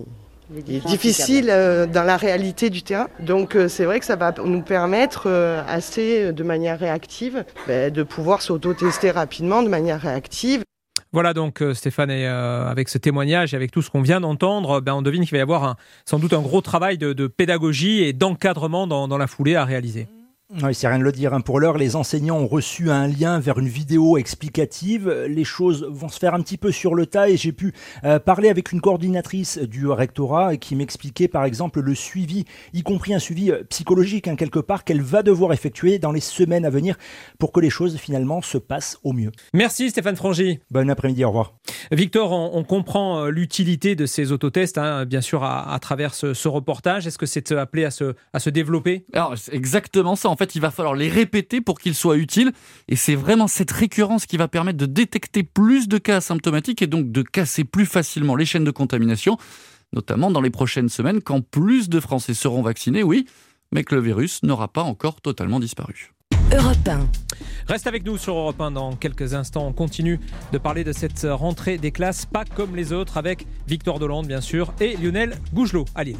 il 0.65 0.77
est 0.77 0.87
difficile 0.87 1.47
euh, 1.49 1.85
dans 1.87 2.03
la 2.03 2.15
réalité 2.15 2.69
du 2.69 2.81
terrain. 2.81 3.07
Donc 3.19 3.55
euh, 3.57 3.67
c'est 3.67 3.83
vrai 3.83 3.99
que 3.99 4.05
ça 4.05 4.15
va 4.15 4.33
nous 4.45 4.61
permettre 4.61 5.23
euh, 5.27 5.61
assez 5.67 6.31
de 6.31 6.43
manière 6.43 6.79
réactive 6.79 7.43
ben, 7.67 7.91
de 7.91 8.01
pouvoir 8.03 8.41
s'auto-tester 8.41 9.11
rapidement 9.11 9.61
de 9.61 9.67
manière 9.67 9.99
réactive. 9.99 10.63
Voilà 11.11 11.33
donc 11.33 11.61
Stéphane, 11.73 12.11
et 12.11 12.25
euh, 12.27 12.65
avec 12.65 12.87
ce 12.87 12.97
témoignage 12.97 13.53
et 13.53 13.57
avec 13.57 13.71
tout 13.71 13.81
ce 13.81 13.89
qu'on 13.89 14.01
vient 14.01 14.21
d'entendre, 14.21 14.79
ben, 14.79 14.93
on 14.93 15.01
devine 15.01 15.23
qu'il 15.23 15.31
va 15.31 15.37
y 15.39 15.41
avoir 15.41 15.65
un- 15.65 15.75
sans 16.05 16.17
doute 16.17 16.31
un 16.31 16.41
gros 16.41 16.61
travail 16.61 16.97
de, 16.97 17.11
de 17.11 17.27
pédagogie 17.27 18.03
et 18.03 18.13
d'encadrement 18.13 18.87
dans, 18.87 19.09
dans 19.09 19.17
la 19.17 19.27
foulée 19.27 19.55
à 19.55 19.65
réaliser. 19.65 20.07
Oui, 20.49 20.73
c'est 20.73 20.87
rien 20.87 20.97
de 20.97 21.03
le 21.03 21.11
dire. 21.11 21.33
hein. 21.33 21.41
Pour 21.41 21.59
l'heure, 21.59 21.77
les 21.77 21.97
enseignants 21.97 22.37
ont 22.37 22.47
reçu 22.47 22.89
un 22.89 23.05
lien 23.05 23.37
vers 23.37 23.59
une 23.59 23.67
vidéo 23.67 24.17
explicative. 24.17 25.09
Les 25.27 25.43
choses 25.43 25.85
vont 25.91 26.07
se 26.07 26.17
faire 26.17 26.33
un 26.33 26.41
petit 26.41 26.55
peu 26.55 26.71
sur 26.71 26.95
le 26.95 27.05
tas 27.05 27.27
et 27.27 27.35
j'ai 27.35 27.51
pu 27.51 27.73
euh, 28.05 28.17
parler 28.17 28.47
avec 28.47 28.71
une 28.71 28.79
coordinatrice 28.79 29.57
du 29.57 29.87
rectorat 29.87 30.55
qui 30.55 30.77
m'expliquait 30.77 31.27
par 31.27 31.43
exemple 31.43 31.81
le 31.81 31.93
suivi, 31.93 32.45
y 32.73 32.81
compris 32.81 33.13
un 33.13 33.19
suivi 33.19 33.51
euh, 33.51 33.63
psychologique 33.69 34.29
hein, 34.29 34.37
quelque 34.37 34.59
part 34.59 34.85
qu'elle 34.85 35.01
va 35.01 35.21
devoir 35.21 35.51
effectuer 35.51 35.99
dans 35.99 36.13
les 36.13 36.21
semaines 36.21 36.63
à 36.63 36.69
venir 36.69 36.95
pour 37.39 37.51
que 37.51 37.59
les 37.59 37.69
choses 37.69 37.97
finalement 37.97 38.41
se 38.41 38.57
passent 38.57 38.99
au 39.03 39.11
mieux. 39.11 39.33
Merci 39.53 39.89
Stéphane 39.89 40.15
Frangy. 40.15 40.59
Bon 40.71 40.89
après-midi, 40.89 41.25
au 41.25 41.27
revoir. 41.27 41.55
Victor, 41.91 42.31
on, 42.31 42.51
on 42.57 42.63
comprend 42.63 43.25
euh, 43.25 43.29
l'utilité 43.31 43.95
de 43.95 44.05
ces 44.05 44.31
autotests, 44.31 44.77
hein, 44.77 45.05
bien 45.05 45.19
sûr, 45.21 45.43
à, 45.43 45.73
à 45.73 45.79
travers 45.79 46.13
ce, 46.13 46.33
ce 46.33 46.47
reportage. 46.47 47.05
Est-ce 47.05 47.17
que 47.17 47.25
c'est 47.25 47.51
appelé 47.51 47.83
à 47.83 47.91
se, 47.91 48.15
à 48.31 48.39
se 48.39 48.49
développer? 48.49 49.03
Alors, 49.11 49.37
c'est 49.37 49.53
exactement 49.53 50.15
ça. 50.15 50.29
En 50.29 50.36
fait, 50.37 50.55
il 50.55 50.61
va 50.61 50.71
falloir 50.71 50.95
les 50.95 51.09
répéter 51.09 51.59
pour 51.61 51.79
qu'ils 51.79 51.95
soient 51.95 52.17
utiles. 52.17 52.51
Et 52.87 52.95
c'est 52.95 53.15
vraiment 53.15 53.47
cette 53.47 53.71
récurrence 53.71 54.25
qui 54.25 54.37
va 54.37 54.47
permettre 54.47 54.77
de 54.77 54.85
détecter 54.85 55.43
plus 55.43 55.87
de 55.87 55.97
cas 55.97 56.17
asymptomatiques 56.17 56.81
et 56.81 56.87
donc 56.87 57.11
de 57.11 57.21
casser 57.21 57.63
plus 57.63 57.85
facilement 57.85 58.35
les 58.35 58.45
chaînes 58.45 58.63
de 58.63 58.71
contamination, 58.71 59.37
notamment 59.93 60.31
dans 60.31 60.41
les 60.41 60.49
prochaines 60.49 60.89
semaines, 60.89 61.21
quand 61.21 61.41
plus 61.41 61.89
de 61.89 61.99
Français 61.99 62.33
seront 62.33 62.61
vaccinés, 62.61 63.03
oui, 63.03 63.25
mais 63.71 63.83
que 63.83 63.95
le 63.95 64.01
virus 64.01 64.43
n'aura 64.43 64.67
pas 64.67 64.83
encore 64.83 65.21
totalement 65.21 65.59
disparu. 65.59 66.13
Europe 66.55 66.87
1. 66.87 67.09
Reste 67.67 67.87
avec 67.87 68.05
nous 68.05 68.17
sur 68.17 68.35
Europe 68.35 68.61
1 68.61 68.71
dans 68.71 68.95
quelques 68.95 69.33
instants. 69.33 69.67
On 69.67 69.73
continue 69.73 70.19
de 70.53 70.57
parler 70.57 70.85
de 70.85 70.93
cette 70.93 71.27
rentrée 71.29 71.77
des 71.77 71.91
classes, 71.91 72.25
pas 72.25 72.45
comme 72.45 72.75
les 72.75 72.93
autres, 72.93 73.17
avec 73.17 73.45
Victor 73.67 73.99
Dolande, 73.99 74.27
bien 74.27 74.39
sûr, 74.39 74.73
et 74.79 74.95
Lionel 74.95 75.37
Gougelot 75.53 75.85
à 75.93 76.05
Lille. 76.05 76.17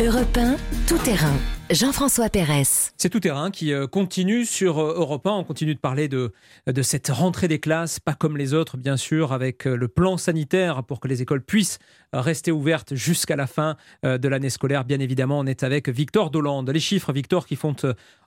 Europe 0.00 0.36
1, 0.36 0.54
tout 0.86 0.98
terrain. 0.98 1.34
Jean-François 1.70 2.28
Pérez. 2.28 2.62
C'est 2.96 3.08
tout 3.08 3.18
terrain 3.18 3.50
qui 3.50 3.72
euh, 3.72 3.88
continue 3.88 4.44
sur 4.44 4.78
euh, 4.78 4.94
Europe 4.96 5.26
1. 5.26 5.32
On 5.32 5.42
continue 5.42 5.74
de 5.74 5.80
parler 5.80 6.06
de, 6.06 6.30
de 6.68 6.82
cette 6.82 7.08
rentrée 7.08 7.48
des 7.48 7.58
classes, 7.58 7.98
pas 7.98 8.14
comme 8.14 8.36
les 8.36 8.54
autres, 8.54 8.76
bien 8.76 8.96
sûr, 8.96 9.32
avec 9.32 9.66
euh, 9.66 9.74
le 9.74 9.88
plan 9.88 10.16
sanitaire 10.16 10.84
pour 10.84 11.00
que 11.00 11.08
les 11.08 11.20
écoles 11.20 11.42
puissent 11.42 11.80
rester 12.12 12.52
ouvertes 12.52 12.94
jusqu'à 12.94 13.34
la 13.34 13.48
fin 13.48 13.76
de 14.04 14.28
l'année 14.28 14.50
scolaire. 14.50 14.84
Bien 14.84 15.00
évidemment, 15.00 15.40
on 15.40 15.46
est 15.46 15.64
avec 15.64 15.88
Victor 15.88 16.30
Dolande. 16.30 16.70
Les 16.70 16.80
chiffres, 16.80 17.12
Victor, 17.12 17.44
qui 17.44 17.56
font 17.56 17.74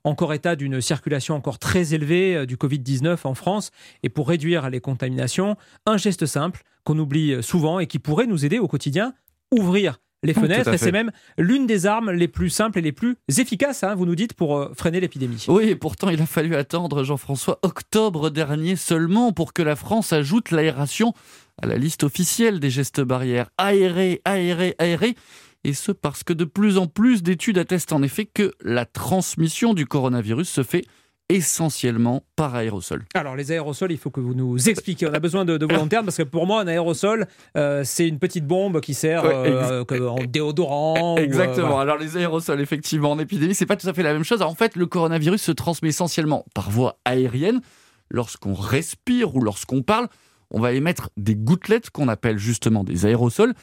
encore 0.03 0.33
état 0.33 0.55
d'une 0.55 0.81
circulation 0.81 1.35
encore 1.35 1.57
très 1.57 1.95
élevée 1.95 2.45
du 2.45 2.57
Covid-19 2.57 3.17
en 3.23 3.33
France. 3.33 3.71
Et 4.03 4.09
pour 4.09 4.27
réduire 4.27 4.69
les 4.69 4.81
contaminations, 4.81 5.55
un 5.87 5.97
geste 5.97 6.27
simple 6.27 6.61
qu'on 6.83 6.99
oublie 6.99 7.41
souvent 7.41 7.79
et 7.79 7.87
qui 7.87 7.97
pourrait 7.97 8.27
nous 8.27 8.45
aider 8.45 8.59
au 8.59 8.67
quotidien, 8.67 9.15
ouvrir 9.51 9.97
les 10.23 10.33
fenêtres. 10.33 10.73
Et 10.73 10.77
c'est 10.77 10.91
même 10.91 11.11
l'une 11.37 11.67
des 11.67 11.85
armes 11.85 12.11
les 12.11 12.27
plus 12.27 12.49
simples 12.49 12.79
et 12.79 12.81
les 12.81 12.91
plus 12.91 13.17
efficaces, 13.37 13.83
hein, 13.83 13.95
vous 13.95 14.05
nous 14.05 14.15
dites, 14.15 14.33
pour 14.33 14.57
euh, 14.57 14.71
freiner 14.75 14.99
l'épidémie. 14.99 15.45
Oui, 15.47 15.69
et 15.69 15.75
pourtant, 15.75 16.09
il 16.09 16.21
a 16.21 16.25
fallu 16.25 16.55
attendre, 16.55 17.03
Jean-François, 17.03 17.59
octobre 17.63 18.29
dernier 18.29 18.75
seulement 18.75 19.31
pour 19.31 19.53
que 19.53 19.61
la 19.61 19.75
France 19.75 20.13
ajoute 20.13 20.51
l'aération 20.51 21.13
à 21.61 21.67
la 21.67 21.77
liste 21.77 22.03
officielle 22.03 22.59
des 22.59 22.69
gestes 22.69 23.01
barrières. 23.01 23.49
Aérer, 23.57 24.21
aérer, 24.25 24.75
aérer. 24.79 25.15
Et 25.63 25.73
ce 25.73 25.91
parce 25.91 26.23
que 26.23 26.33
de 26.33 26.45
plus 26.45 26.77
en 26.77 26.87
plus 26.87 27.21
d'études 27.21 27.59
attestent 27.59 27.93
en 27.93 28.01
effet 28.01 28.25
que 28.25 28.53
la 28.61 28.85
transmission 28.85 29.75
du 29.75 29.85
coronavirus 29.85 30.49
se 30.49 30.63
fait 30.63 30.85
essentiellement 31.31 32.23
par 32.35 32.55
aérosol. 32.55 33.03
Alors 33.13 33.35
les 33.35 33.51
aérosols, 33.51 33.91
il 33.91 33.97
faut 33.97 34.09
que 34.09 34.19
vous 34.19 34.33
nous 34.33 34.69
expliquiez. 34.69 35.07
On 35.07 35.13
a 35.13 35.19
besoin 35.19 35.45
de, 35.45 35.57
de 35.57 35.65
volontaires 35.65 36.03
parce 36.05 36.17
que 36.17 36.23
pour 36.23 36.45
moi, 36.45 36.61
un 36.61 36.67
aérosol, 36.67 37.25
euh, 37.57 37.83
c'est 37.85 38.07
une 38.07 38.19
petite 38.19 38.45
bombe 38.45 38.81
qui 38.81 38.93
sert 38.93 39.23
euh, 39.25 39.83
en 39.89 40.23
déodorant. 40.25 41.15
ou, 41.15 41.17
euh, 41.17 41.23
Exactement. 41.23 41.69
voilà. 41.69 41.93
Alors 41.93 41.97
les 41.97 42.17
aérosols, 42.17 42.61
effectivement, 42.61 43.11
en 43.11 43.19
épidémie, 43.19 43.55
c'est 43.55 43.65
pas 43.65 43.77
tout 43.77 43.87
à 43.87 43.93
fait 43.93 44.03
la 44.03 44.13
même 44.13 44.23
chose. 44.23 44.41
Alors, 44.41 44.51
en 44.51 44.55
fait, 44.55 44.75
le 44.75 44.85
coronavirus 44.85 45.41
se 45.41 45.51
transmet 45.51 45.89
essentiellement 45.89 46.45
par 46.53 46.69
voie 46.69 46.97
aérienne. 47.05 47.61
Lorsqu'on 48.09 48.53
respire 48.53 49.35
ou 49.35 49.41
lorsqu'on 49.41 49.83
parle, 49.83 50.09
on 50.51 50.59
va 50.59 50.73
émettre 50.73 51.09
des 51.15 51.35
gouttelettes 51.35 51.89
qu'on 51.91 52.09
appelle 52.09 52.37
justement 52.37 52.83
des 52.83 53.05
aérosols. 53.05 53.53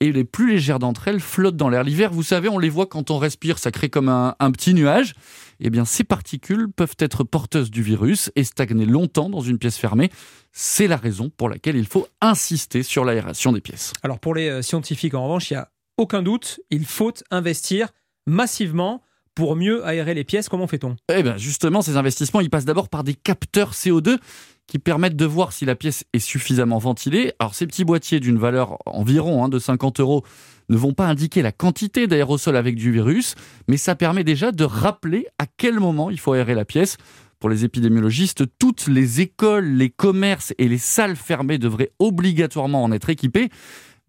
Et 0.00 0.12
les 0.12 0.24
plus 0.24 0.52
légères 0.52 0.78
d'entre 0.78 1.08
elles 1.08 1.20
flottent 1.20 1.56
dans 1.56 1.68
l'air. 1.68 1.84
L'hiver, 1.84 2.12
vous 2.12 2.22
savez, 2.22 2.48
on 2.48 2.58
les 2.58 2.68
voit 2.68 2.86
quand 2.86 3.10
on 3.10 3.18
respire, 3.18 3.58
ça 3.58 3.70
crée 3.70 3.88
comme 3.88 4.08
un, 4.08 4.34
petit 4.50 4.74
nuage. 4.74 5.14
Eh 5.60 5.70
bien, 5.70 5.84
ces 5.84 6.04
particules 6.04 6.68
peuvent 6.70 6.96
être 6.98 7.24
porteuses 7.24 7.70
du 7.70 7.82
virus 7.82 8.30
et 8.36 8.44
stagner 8.44 8.86
longtemps 8.86 9.30
dans 9.30 9.40
une 9.40 9.58
pièce 9.58 9.78
fermée. 9.78 10.10
C'est 10.52 10.88
la 10.88 10.96
raison 10.96 11.30
pour 11.30 11.48
laquelle 11.48 11.76
il 11.76 11.86
faut 11.86 12.06
insister 12.20 12.82
sur 12.82 13.04
l'aération 13.04 13.52
des 13.52 13.60
pièces. 13.60 13.92
Alors 14.02 14.18
pour 14.18 14.34
les 14.34 14.48
euh, 14.48 14.62
scientifiques, 14.62 15.14
en 15.14 15.24
revanche, 15.24 15.50
il 15.50 15.54
n'y 15.54 15.58
a 15.58 15.70
aucun 15.96 16.22
doute, 16.22 16.60
il 16.70 16.84
faut 16.84 17.12
investir 17.30 17.88
massivement 18.26 19.02
pour 19.34 19.56
mieux 19.56 19.84
aérer 19.86 20.14
les 20.14 20.24
pièces. 20.24 20.48
Comment 20.48 20.66
fait-on? 20.66 20.96
Eh 21.12 21.22
bien, 21.22 21.36
justement, 21.36 21.82
ces 21.82 21.96
investissements, 21.96 22.40
ils 22.40 22.50
passent 22.50 22.64
d'abord 22.64 22.88
par 22.88 23.04
des 23.04 23.14
capteurs 23.14 23.72
CO2 23.72 24.18
qui 24.66 24.78
permettent 24.78 25.16
de 25.16 25.24
voir 25.26 25.52
si 25.52 25.64
la 25.64 25.76
pièce 25.76 26.04
est 26.12 26.18
suffisamment 26.18 26.78
ventilée. 26.78 27.32
Alors, 27.38 27.54
ces 27.54 27.66
petits 27.66 27.84
boîtiers 27.84 28.20
d'une 28.20 28.38
valeur 28.38 28.78
environ 28.86 29.44
hein, 29.44 29.48
de 29.48 29.58
50 29.58 30.00
euros 30.00 30.24
ne 30.70 30.76
vont 30.76 30.94
pas 30.94 31.06
indiquer 31.06 31.42
la 31.42 31.52
quantité 31.52 32.06
d'aérosol 32.06 32.56
avec 32.56 32.76
du 32.76 32.90
virus, 32.90 33.34
mais 33.68 33.76
ça 33.76 33.94
permet 33.94 34.24
déjà 34.24 34.52
de 34.52 34.64
rappeler 34.64 35.26
à 35.38 35.46
quel 35.46 35.78
moment 35.78 36.10
il 36.10 36.18
faut 36.18 36.32
aérer 36.32 36.54
la 36.54 36.64
pièce. 36.64 36.96
Pour 37.40 37.50
les 37.50 37.64
épidémiologistes, 37.66 38.44
toutes 38.58 38.86
les 38.86 39.20
écoles, 39.20 39.66
les 39.66 39.90
commerces 39.90 40.54
et 40.56 40.66
les 40.66 40.78
salles 40.78 41.16
fermées 41.16 41.58
devraient 41.58 41.92
obligatoirement 41.98 42.82
en 42.82 42.90
être 42.90 43.10
équipées. 43.10 43.50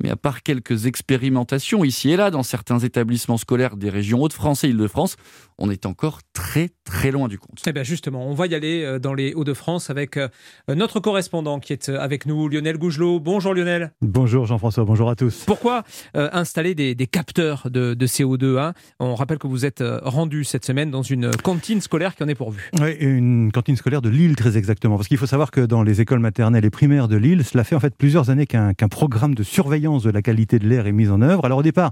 Mais 0.04 0.10
à 0.10 0.16
part 0.18 0.44
quelques 0.44 0.88
expérimentations 0.88 1.84
ici 1.86 2.12
et 2.12 2.18
là 2.18 2.30
dans 2.30 2.44
certains 2.44 2.80
établissements 2.80 3.38
scolaires 3.38 3.78
des 3.78 3.90
régions 3.90 4.22
Hauts-de-France 4.22 4.66
et 4.66 4.68
Île-de-France, 4.70 5.16
on 5.58 5.70
est 5.70 5.86
encore 5.86 6.20
très 6.34 6.70
très 6.84 7.12
loin 7.12 7.30
du 7.30 7.40
compte. 7.40 7.62
Eh 7.66 7.72
bien 7.72 7.84
justement, 7.84 8.28
on 8.28 8.34
va 8.34 8.48
y 8.48 8.56
aller 8.56 8.84
euh, 8.84 9.00
dans 9.00 9.14
les 9.14 9.34
Hauts-de-France 9.34 9.90
avec 9.90 10.18
euh, 10.18 10.28
notre 10.68 11.00
correspondant 11.00 11.60
qui 11.60 11.72
est 11.72 11.88
euh, 11.88 11.98
avec 12.00 12.26
nous, 12.26 12.50
Lionel 12.50 12.78
Gougelot. 12.78 13.22
Bonjour 13.22 13.54
Lionel. 13.54 13.94
Bonjour 14.02 14.46
Jean-François, 14.46 14.84
bonjour 14.84 15.10
à 15.10 15.16
tous. 15.16 15.44
Pourquoi 15.46 15.84
euh, 16.18 16.30
installer 16.34 16.76
des, 16.76 16.94
des 16.94 17.08
capteurs 17.08 17.70
de, 17.72 17.94
de 17.94 18.08
CO2 18.08 18.58
hein? 18.60 18.74
On 19.00 19.16
rappelle 19.16 19.38
que 19.38 19.48
vous 19.48 19.66
êtes 19.66 19.82
rendu 20.04 20.44
cette 20.44 20.66
semaine 20.66 20.92
dans 20.92 21.04
une 21.04 21.32
cantine 21.38 21.80
scolaire 21.80 22.16
qui 22.16 22.24
en 22.24 22.28
est 22.28 22.36
pourvue. 22.36 22.70
Oui, 22.82 22.92
une 23.00 23.52
cantine 23.54 23.78
scolaire 23.78 24.02
de 24.02 24.10
Lille 24.10 24.36
très 24.36 24.58
exactement. 24.58 24.98
Parce 24.98 25.08
qu'il 25.08 25.18
faut 25.18 25.26
savoir 25.26 25.52
que 25.52 25.62
dans 25.62 25.84
les 25.84 26.02
écoles 26.02 26.20
maternelles 26.20 26.66
et 26.66 26.70
primaires 26.70 27.08
de 27.08 27.16
Lille, 27.16 27.46
cela 27.46 27.64
fait 27.64 27.76
en 27.76 27.80
fait 27.80 27.96
plusieurs 27.96 28.30
années 28.30 28.46
qu'un 28.46 28.74
qu'un 28.74 28.90
programme 28.90 29.36
de 29.36 29.44
surveillance 29.44 29.85
de 29.86 30.10
la 30.10 30.22
qualité 30.22 30.60
de 30.60 30.68
l'air 30.68 30.88
est 30.88 30.92
mis 30.92 31.10
en 31.10 31.22
œuvre. 31.22 31.46
Alors 31.46 31.60
au 31.60 31.64
départ, 31.64 31.92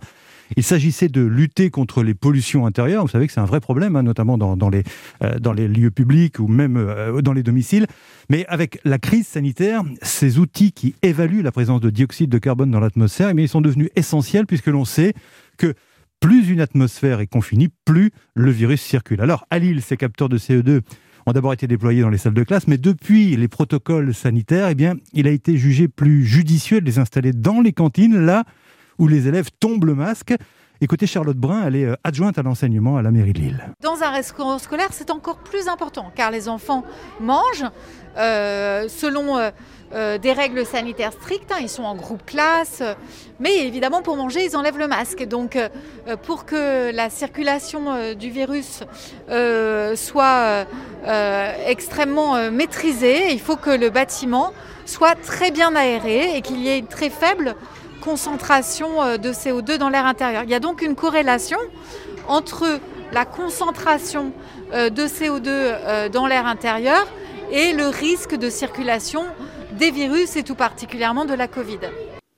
il 0.58 0.64
s'agissait 0.64 1.08
de 1.08 1.22
lutter 1.22 1.70
contre 1.70 2.04
les 2.04 2.14
pollutions 2.14 2.66
intérieures. 2.66 3.04
Vous 3.04 3.10
savez 3.10 3.28
que 3.28 3.34
c'est 3.34 3.40
un 3.40 3.46
vrai 3.46 3.60
problème, 3.60 3.96
hein, 3.96 4.04
notamment 4.04 4.38
dans, 4.38 4.58
dans 4.58 4.70
les, 4.70 4.84
euh, 5.24 5.40
dans 5.40 5.54
les 5.54 5.68
lieux 5.68 5.92
publics 5.92 6.40
ou 6.40 6.48
même 6.48 6.78
euh, 6.78 7.22
dans 7.22 7.34
les 7.34 7.44
domiciles. 7.44 7.88
Mais 8.30 8.46
avec 8.48 8.80
la 8.84 9.00
crise 9.00 9.28
sanitaire, 9.28 9.84
ces 10.02 10.40
outils 10.40 10.72
qui 10.72 10.96
évaluent 11.02 11.44
la 11.44 11.52
présence 11.52 11.82
de 11.82 11.90
dioxyde 11.90 12.30
de 12.30 12.38
carbone 12.38 12.72
dans 12.72 12.80
l'atmosphère, 12.80 13.30
eh 13.30 13.42
ils 13.42 13.50
sont 13.50 13.62
devenus 13.62 13.90
essentiels 13.96 14.46
puisque 14.46 14.68
l'on 14.68 14.86
sait 14.86 15.14
que 15.58 15.74
plus 16.20 16.50
une 16.50 16.62
atmosphère 16.62 17.20
est 17.20 17.28
confinée, 17.28 17.70
plus 17.84 18.12
le 18.34 18.52
virus 18.52 18.82
circule. 18.82 19.22
Alors, 19.22 19.46
à 19.50 19.60
Lille, 19.60 19.82
ces 19.82 19.98
capteurs 19.98 20.30
de 20.30 20.38
CO2 20.38 20.82
ont 21.26 21.32
d'abord 21.32 21.54
été 21.54 21.68
déployés 21.68 22.02
dans 22.02 22.10
les 22.10 22.18
salles 22.18 22.34
de 22.34 22.44
classe, 22.44 22.68
mais 22.68 22.78
depuis 22.78 23.36
les 23.36 23.48
protocoles 23.48 24.14
sanitaires, 24.14 24.70
eh 24.70 24.90
il 25.14 25.28
a 25.28 25.32
été 25.32 25.58
jugé 25.58 25.88
plus 25.88 26.26
judicieux 26.26 26.82
de 26.82 26.86
les 26.86 27.00
installer 27.00 27.32
dans 27.32 27.62
les 27.62 27.74
cantines, 27.74 28.26
là 28.26 28.44
où 29.00 29.08
les 29.08 29.28
élèves 29.28 29.50
tombent 29.60 29.86
le 29.86 29.96
masque. 29.96 30.34
Écoutez, 30.84 31.08
Charlotte 31.08 31.38
Brun, 31.38 31.64
elle 31.66 31.78
est 31.78 31.86
euh, 31.86 31.96
adjointe 32.04 32.38
à 32.38 32.42
l'enseignement 32.42 32.98
à 32.98 33.02
la 33.02 33.10
mairie 33.10 33.32
de 33.32 33.40
Lille. 33.40 33.64
Dans 33.80 34.04
un 34.04 34.10
restaurant 34.10 34.60
scolaire, 34.60 34.90
c'est 34.92 35.12
encore 35.12 35.38
plus 35.38 35.70
important 35.70 36.12
car 36.14 36.30
les 36.30 36.50
enfants 36.50 36.84
mangent 37.22 37.64
euh, 38.18 38.90
selon 38.90 39.38
euh, 39.38 40.18
des 40.18 40.34
règles 40.34 40.66
sanitaires 40.66 41.14
strictes. 41.14 41.54
hein, 41.54 41.60
ils 41.62 41.70
sont 41.70 41.84
en 41.84 41.96
groupe 41.96 42.26
classe, 42.26 42.84
mais 43.40 43.66
évidemment 43.66 44.02
pour 44.02 44.18
manger, 44.18 44.44
ils 44.44 44.58
enlèvent 44.58 44.78
le 44.78 44.90
masque. 44.90 45.26
Donc, 45.26 45.58
pour 46.24 46.44
que 46.44 46.94
la 46.94 47.10
circulation 47.10 48.14
du 48.16 48.30
virus 48.30 48.84
soit 49.96 50.66
extrêmement 51.68 52.52
maîtrisée, 52.52 53.32
il 53.32 53.40
faut 53.40 53.56
que 53.56 53.70
le 53.70 53.90
bâtiment 53.90 54.52
soit 54.86 55.16
très 55.16 55.52
bien 55.52 55.76
aéré 55.76 56.36
et 56.36 56.42
qu'il 56.42 56.60
y 56.60 56.70
ait 56.70 56.80
une 56.80 56.88
très 56.88 57.12
faible 57.12 57.56
concentration 58.04 59.02
euh, 59.02 59.18
de 59.18 59.32
CO2 59.32 59.78
dans 59.78 59.90
l'air 59.90 60.06
intérieur. 60.06 60.44
Il 60.44 60.50
y 60.50 60.54
a 60.54 60.60
donc 60.60 60.82
une 60.82 60.96
corrélation 60.96 61.60
entre 62.28 62.80
la 63.14 63.26
concentration 63.26 64.34
euh, 64.74 64.90
de 64.90 65.04
CO2 65.04 65.48
euh, 65.48 66.10
dans 66.10 66.28
l'air 66.28 66.46
intérieur 66.46 67.08
et 67.52 67.72
le 67.72 67.88
risque 67.88 68.36
de 68.36 68.50
circulation 68.50 69.24
des 69.72 69.92
virus 69.92 70.36
et 70.36 70.44
tout 70.44 70.56
particulièrement 70.56 71.26
de 71.26 71.34
la 71.34 71.48
Covid. 71.48 71.80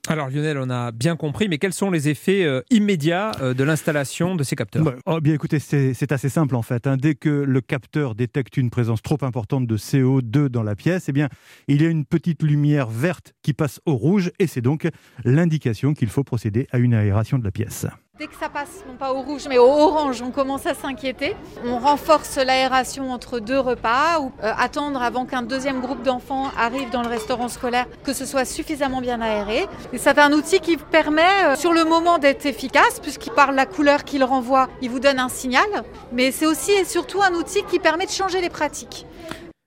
Alors 0.08 0.28
Lionel, 0.30 0.58
on 0.58 0.70
a 0.70 0.92
bien 0.92 1.16
compris, 1.16 1.48
mais 1.48 1.58
quels 1.58 1.72
sont 1.72 1.90
les 1.90 2.08
effets 2.08 2.44
euh, 2.44 2.62
immédiats 2.70 3.32
euh, 3.40 3.54
de 3.54 3.64
l'installation 3.64 4.36
de 4.36 4.44
ces 4.44 4.54
capteurs? 4.54 4.84
Bah, 4.84 4.94
oh, 5.06 5.20
bien 5.20 5.34
écoutez, 5.34 5.58
c'est 5.58 6.12
assez 6.12 6.28
simple 6.28 6.54
en 6.54 6.62
fait. 6.62 6.86
hein. 6.86 6.96
Dès 6.96 7.14
que 7.14 7.28
le 7.28 7.60
capteur 7.60 8.14
détecte 8.14 8.56
une 8.56 8.70
présence 8.70 9.02
trop 9.02 9.18
importante 9.22 9.66
de 9.66 9.76
CO2 9.76 10.48
dans 10.48 10.62
la 10.62 10.76
pièce, 10.76 11.08
eh 11.08 11.12
bien, 11.12 11.28
il 11.68 11.82
y 11.82 11.86
a 11.86 11.88
une 11.88 12.04
petite 12.04 12.42
lumière 12.42 12.88
verte 12.88 13.32
qui 13.42 13.52
passe 13.52 13.80
au 13.86 13.94
rouge 13.96 14.30
et 14.38 14.46
c'est 14.46 14.60
donc 14.60 14.88
l'indication 15.24 15.92
qu'il 15.94 16.08
faut 16.08 16.24
procéder 16.24 16.66
à 16.70 16.78
une 16.78 16.94
aération 16.94 17.38
de 17.38 17.44
la 17.44 17.50
pièce. 17.50 17.86
Dès 18.18 18.28
que 18.28 18.36
ça 18.40 18.48
passe, 18.48 18.82
non 18.88 18.94
pas 18.94 19.12
au 19.12 19.20
rouge, 19.20 19.42
mais 19.46 19.58
au 19.58 19.66
orange, 19.66 20.22
on 20.22 20.30
commence 20.30 20.64
à 20.64 20.72
s'inquiéter. 20.72 21.36
On 21.66 21.78
renforce 21.78 22.36
l'aération 22.36 23.12
entre 23.12 23.40
deux 23.40 23.60
repas 23.60 24.20
ou 24.20 24.32
euh, 24.42 24.54
attendre 24.56 25.02
avant 25.02 25.26
qu'un 25.26 25.42
deuxième 25.42 25.82
groupe 25.82 26.02
d'enfants 26.02 26.50
arrive 26.56 26.88
dans 26.88 27.02
le 27.02 27.08
restaurant 27.08 27.48
scolaire, 27.48 27.84
que 28.04 28.14
ce 28.14 28.24
soit 28.24 28.46
suffisamment 28.46 29.02
bien 29.02 29.20
aéré. 29.20 29.66
Et 29.92 29.98
c'est 29.98 30.18
un 30.18 30.32
outil 30.32 30.60
qui 30.60 30.78
permet 30.78 31.44
euh, 31.44 31.56
sur 31.56 31.74
le 31.74 31.84
moment 31.84 32.16
d'être 32.16 32.46
efficace, 32.46 33.00
puisqu'il 33.02 33.32
par 33.32 33.52
la 33.52 33.66
couleur 33.66 34.02
qu'il 34.02 34.24
renvoie, 34.24 34.70
il 34.80 34.88
vous 34.88 35.00
donne 35.00 35.18
un 35.18 35.28
signal. 35.28 35.84
Mais 36.10 36.32
c'est 36.32 36.46
aussi 36.46 36.72
et 36.72 36.86
surtout 36.86 37.20
un 37.20 37.34
outil 37.34 37.64
qui 37.64 37.78
permet 37.78 38.06
de 38.06 38.12
changer 38.12 38.40
les 38.40 38.48
pratiques. 38.48 39.04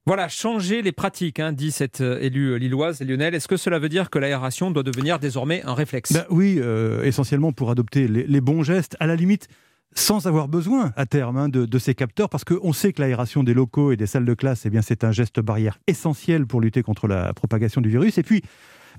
Voilà, 0.10 0.28
changer 0.28 0.82
les 0.82 0.92
pratiques, 0.92 1.40
hein, 1.40 1.52
dit 1.52 1.70
cette 1.70 2.02
euh, 2.02 2.18
élue 2.20 2.58
lilloise, 2.58 3.00
Lionel. 3.00 3.36
Est-ce 3.36 3.48
que 3.48 3.58
cela 3.58 3.78
veut 3.78 3.90
dire 3.90 4.10
que 4.10 4.18
l'aération 4.18 4.72
doit 4.72 4.82
devenir 4.82 5.20
désormais 5.20 5.62
un 5.66 5.76
réflexe? 5.76 6.14
Ben 6.14 6.26
oui, 6.32 6.56
euh, 6.58 7.04
essentiellement 7.04 7.52
pour 7.52 7.70
adopter 7.70 8.08
les, 8.08 8.42
bons 8.42 8.64
gestes, 8.64 8.98
à 9.00 9.06
la 9.06 9.16
limite 9.16 9.50
sans 9.94 10.26
avoir 10.26 10.48
besoin 10.48 10.94
à 10.96 11.06
terme 11.06 11.38
hein, 11.38 11.48
de, 11.48 11.78
ces 11.78 11.94
capteurs, 11.94 12.28
parce 12.28 12.44
qu'on 12.44 12.74
sait 12.74 12.92
que 12.92 13.04
l'aération 13.04 13.44
des 13.44 13.54
locaux 13.54 13.92
et 13.92 13.98
des 13.98 14.08
salles 14.08 14.26
de 14.26 14.34
classe, 14.34 14.66
eh 14.66 14.72
bien, 14.72 14.82
c'est 14.82 15.04
un 15.04 15.12
geste 15.12 15.42
barrière 15.42 15.78
essentiel 15.86 16.48
pour 16.48 16.60
lutter 16.60 16.82
contre 16.82 17.08
la 17.08 17.32
propagation 17.36 17.80
du 17.80 17.90
virus. 17.90 18.18
Et 18.18 18.24
puis, 18.24 18.42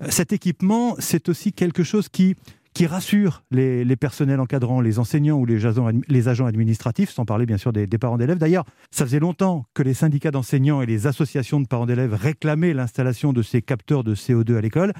euh, 0.01 0.05
cet 0.07 0.31
équipement, 0.31 0.95
c'est 0.99 1.27
aussi 1.27 1.51
quelque 1.51 1.83
chose 1.83 2.07
qui, 2.07 2.37
qui 2.73 2.85
rassure 2.85 3.43
les, 3.51 3.95
personnels 3.95 4.39
encadrants, 4.39 4.81
les 4.81 4.99
enseignants 4.99 5.37
ou 5.37 5.45
les 5.45 5.65
agents, 6.27 6.45
administratifs, 6.45 7.11
sans 7.11 7.25
parler 7.25 7.45
bien 7.45 7.57
sûr 7.57 7.73
des, 7.73 7.85
des 7.85 7.97
parents 7.97 8.17
d'élèves. 8.17 8.37
D'ailleurs, 8.37 8.65
ça 8.91 9.05
faisait 9.05 9.19
longtemps 9.19 9.65
que 9.73 9.83
les 9.83 9.93
syndicats 9.93 10.31
d'enseignants 10.31 10.81
et 10.81 10.85
les 10.85 11.07
associations 11.07 11.59
de 11.59 11.67
parents 11.67 11.85
d'élèves 11.85 12.13
réclamaient 12.13 12.73
l'installation 12.73 13.33
de 13.33 13.41
ces 13.41 13.61
capteurs 13.61 14.03
de 14.03 14.15
CO2 14.15 14.55
à 14.55 14.61
l'école. 14.61 14.93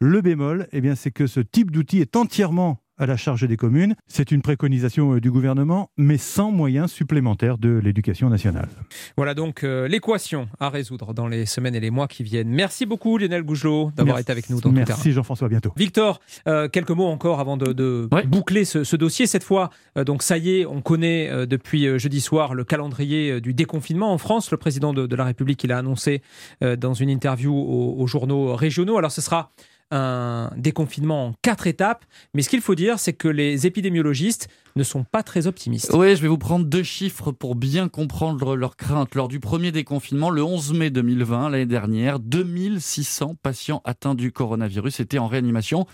Le 0.00 0.20
bémol, 0.20 0.68
eh 0.72 0.80
bien, 0.80 0.94
c'est 0.94 1.10
que 1.10 1.26
ce 1.26 1.40
type 1.40 1.70
d'outil 1.70 2.00
est 2.00 2.16
entièrement 2.16 2.80
à 2.98 3.06
la 3.06 3.16
charge 3.16 3.46
des 3.46 3.56
communes. 3.56 3.94
C'est 4.06 4.30
une 4.30 4.42
préconisation 4.42 5.14
euh, 5.14 5.20
du 5.20 5.30
gouvernement, 5.30 5.90
mais 5.96 6.18
sans 6.18 6.50
moyens 6.50 6.90
supplémentaires 6.92 7.58
de 7.58 7.70
l'éducation 7.82 8.28
nationale. 8.28 8.68
Voilà 9.16 9.34
donc 9.34 9.64
euh, 9.64 9.88
l'équation 9.88 10.48
à 10.60 10.68
résoudre 10.68 11.14
dans 11.14 11.26
les 11.28 11.46
semaines 11.46 11.74
et 11.74 11.80
les 11.80 11.90
mois 11.90 12.08
qui 12.08 12.22
viennent. 12.22 12.48
Merci 12.48 12.86
beaucoup 12.86 13.18
Lionel 13.18 13.42
Gougelot 13.42 13.90
d'avoir 13.96 14.18
été 14.18 14.32
avec 14.32 14.50
nous 14.50 14.60
dans. 14.60 14.70
Merci 14.72 15.12
Jean-François, 15.12 15.46
à 15.46 15.48
bientôt. 15.50 15.72
Victor, 15.76 16.20
euh, 16.46 16.68
quelques 16.68 16.90
mots 16.90 17.06
encore 17.06 17.40
avant 17.40 17.56
de, 17.56 17.72
de 17.72 18.08
Ouais. 18.12 18.26
boucler 18.26 18.64
ce, 18.64 18.84
ce 18.84 18.96
dossier. 18.96 19.26
Cette 19.26 19.44
fois, 19.44 19.70
euh, 19.96 20.04
donc 20.04 20.22
ça 20.22 20.38
y 20.38 20.50
est, 20.60 20.66
on 20.66 20.80
connaît 20.80 21.28
euh, 21.28 21.46
depuis 21.46 21.98
jeudi 21.98 22.20
soir 22.20 22.54
le 22.54 22.64
calendrier 22.64 23.32
euh, 23.32 23.40
du 23.40 23.54
déconfinement 23.54 24.12
en 24.12 24.18
France. 24.18 24.50
Le 24.50 24.56
président 24.56 24.92
de, 24.92 25.06
de 25.06 25.16
la 25.16 25.24
République, 25.24 25.62
il 25.64 25.72
a 25.72 25.78
annoncé 25.78 26.22
euh, 26.62 26.76
dans 26.76 26.94
une 26.94 27.10
interview 27.10 27.54
aux, 27.54 27.94
aux 27.98 28.06
journaux 28.06 28.54
régionaux. 28.56 28.96
Alors 28.98 29.10
ce 29.12 29.20
sera 29.20 29.50
un 29.90 30.50
déconfinement 30.56 31.28
en 31.28 31.34
quatre 31.42 31.66
étapes, 31.66 32.04
mais 32.34 32.42
ce 32.42 32.48
qu'il 32.48 32.60
faut 32.60 32.74
dire, 32.74 32.98
c'est 32.98 33.12
que 33.12 33.28
les 33.28 33.66
épidémiologistes 33.66 34.48
ne 34.76 34.82
sont 34.82 35.04
pas 35.04 35.22
très 35.22 35.46
optimistes. 35.46 35.90
Oui, 35.94 36.14
je 36.14 36.22
vais 36.22 36.28
vous 36.28 36.38
prendre 36.38 36.64
deux 36.66 36.82
chiffres 36.82 37.32
pour 37.32 37.54
bien 37.54 37.88
comprendre 37.88 38.54
leurs 38.56 38.76
craintes. 38.76 39.14
Lors 39.14 39.28
du 39.28 39.40
premier 39.40 39.72
déconfinement, 39.72 40.30
le 40.30 40.42
11 40.42 40.74
mai 40.74 40.90
2020, 40.90 41.50
l'année 41.50 41.66
dernière, 41.66 42.20
2600 42.20 43.36
patients 43.42 43.82
atteints 43.84 44.14
du 44.14 44.30
coronavirus 44.32 45.00
étaient 45.00 45.18
en 45.18 45.26
réanimation. 45.26 45.86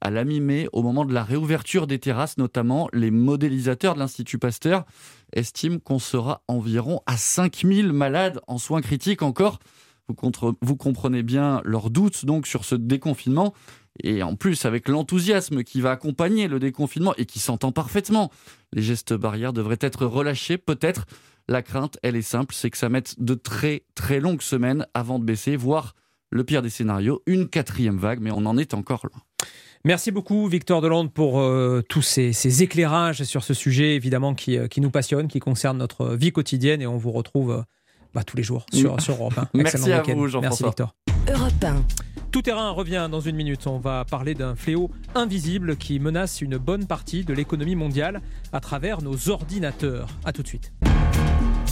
à 0.00 0.10
la 0.10 0.24
mi-mai, 0.24 0.68
au 0.72 0.82
moment 0.82 1.04
de 1.04 1.14
la 1.14 1.24
réouverture 1.24 1.86
des 1.86 1.98
terrasses, 1.98 2.36
notamment 2.36 2.88
les 2.92 3.10
modélisateurs 3.10 3.94
de 3.94 4.00
l'Institut 4.00 4.38
Pasteur 4.38 4.84
estiment 5.32 5.78
qu'on 5.78 5.98
sera 5.98 6.42
environ 6.48 7.00
à 7.06 7.16
5000 7.16 7.92
malades 7.92 8.40
en 8.46 8.58
soins 8.58 8.82
critiques 8.82 9.22
encore. 9.22 9.58
Vous, 10.08 10.76
comprenez 10.76 11.22
bien 11.22 11.60
leurs 11.64 11.90
doutes 11.90 12.24
donc 12.24 12.46
sur 12.46 12.64
ce 12.64 12.74
déconfinement. 12.74 13.54
Et 14.02 14.22
en 14.22 14.36
plus, 14.36 14.64
avec 14.64 14.88
l'enthousiasme 14.88 15.64
qui 15.64 15.80
va 15.80 15.90
accompagner 15.90 16.48
le 16.48 16.58
déconfinement 16.58 17.14
et 17.16 17.26
qui 17.26 17.38
s'entend 17.38 17.72
parfaitement, 17.72 18.30
les 18.72 18.82
gestes 18.82 19.14
barrières 19.14 19.52
devraient 19.52 19.78
être 19.80 20.06
relâchés. 20.06 20.58
Peut-être 20.58 21.06
la 21.48 21.62
crainte, 21.62 21.98
elle 22.02 22.16
est 22.16 22.22
simple, 22.22 22.54
c'est 22.54 22.70
que 22.70 22.78
ça 22.78 22.88
mette 22.88 23.20
de 23.22 23.34
très 23.34 23.84
très 23.94 24.20
longues 24.20 24.42
semaines 24.42 24.86
avant 24.94 25.18
de 25.18 25.24
baisser, 25.24 25.56
voire 25.56 25.94
le 26.30 26.44
pire 26.44 26.62
des 26.62 26.70
scénarios, 26.70 27.22
une 27.26 27.48
quatrième 27.48 27.98
vague, 27.98 28.20
mais 28.20 28.30
on 28.30 28.46
en 28.46 28.58
est 28.58 28.74
encore 28.74 29.06
loin. 29.06 29.22
Merci 29.84 30.10
beaucoup 30.10 30.48
Victor 30.48 30.80
Delande 30.80 31.12
pour 31.12 31.38
euh, 31.38 31.80
tous 31.88 32.02
ces, 32.02 32.62
éclairages 32.62 33.22
sur 33.22 33.44
ce 33.44 33.54
sujet 33.54 33.94
évidemment 33.94 34.34
qui, 34.34 34.58
euh, 34.58 34.66
qui, 34.66 34.80
nous 34.80 34.90
passionne, 34.90 35.28
qui 35.28 35.38
concerne 35.38 35.78
notre 35.78 36.16
vie 36.16 36.32
quotidienne 36.32 36.82
et 36.82 36.88
on 36.88 36.96
vous 36.96 37.12
retrouve 37.12 37.52
euh, 37.52 37.62
bah, 38.14 38.24
tous 38.24 38.36
les 38.36 38.42
jours 38.42 38.66
sur, 38.72 39.00
sur 39.00 39.14
Europe 39.14 39.38
1. 39.38 39.48
Merci 39.54 39.92
à 39.92 40.02
vous 40.02 40.28
Jean-François. 40.28 40.40
Merci 40.40 40.64
Victor. 40.64 40.94
Europe 41.28 41.64
1. 41.64 41.84
Tout 42.30 42.42
terrain 42.42 42.70
revient 42.70 43.08
dans 43.10 43.20
une 43.20 43.36
minute. 43.36 43.66
On 43.66 43.78
va 43.78 44.04
parler 44.04 44.34
d'un 44.34 44.54
fléau 44.54 44.90
invisible 45.14 45.76
qui 45.76 45.98
menace 45.98 46.42
une 46.42 46.58
bonne 46.58 46.86
partie 46.86 47.24
de 47.24 47.32
l'économie 47.32 47.76
mondiale 47.76 48.20
à 48.52 48.60
travers 48.60 49.00
nos 49.00 49.30
ordinateurs. 49.30 50.08
A 50.24 50.32
tout 50.32 50.42
de 50.42 50.48
suite. 50.48 50.72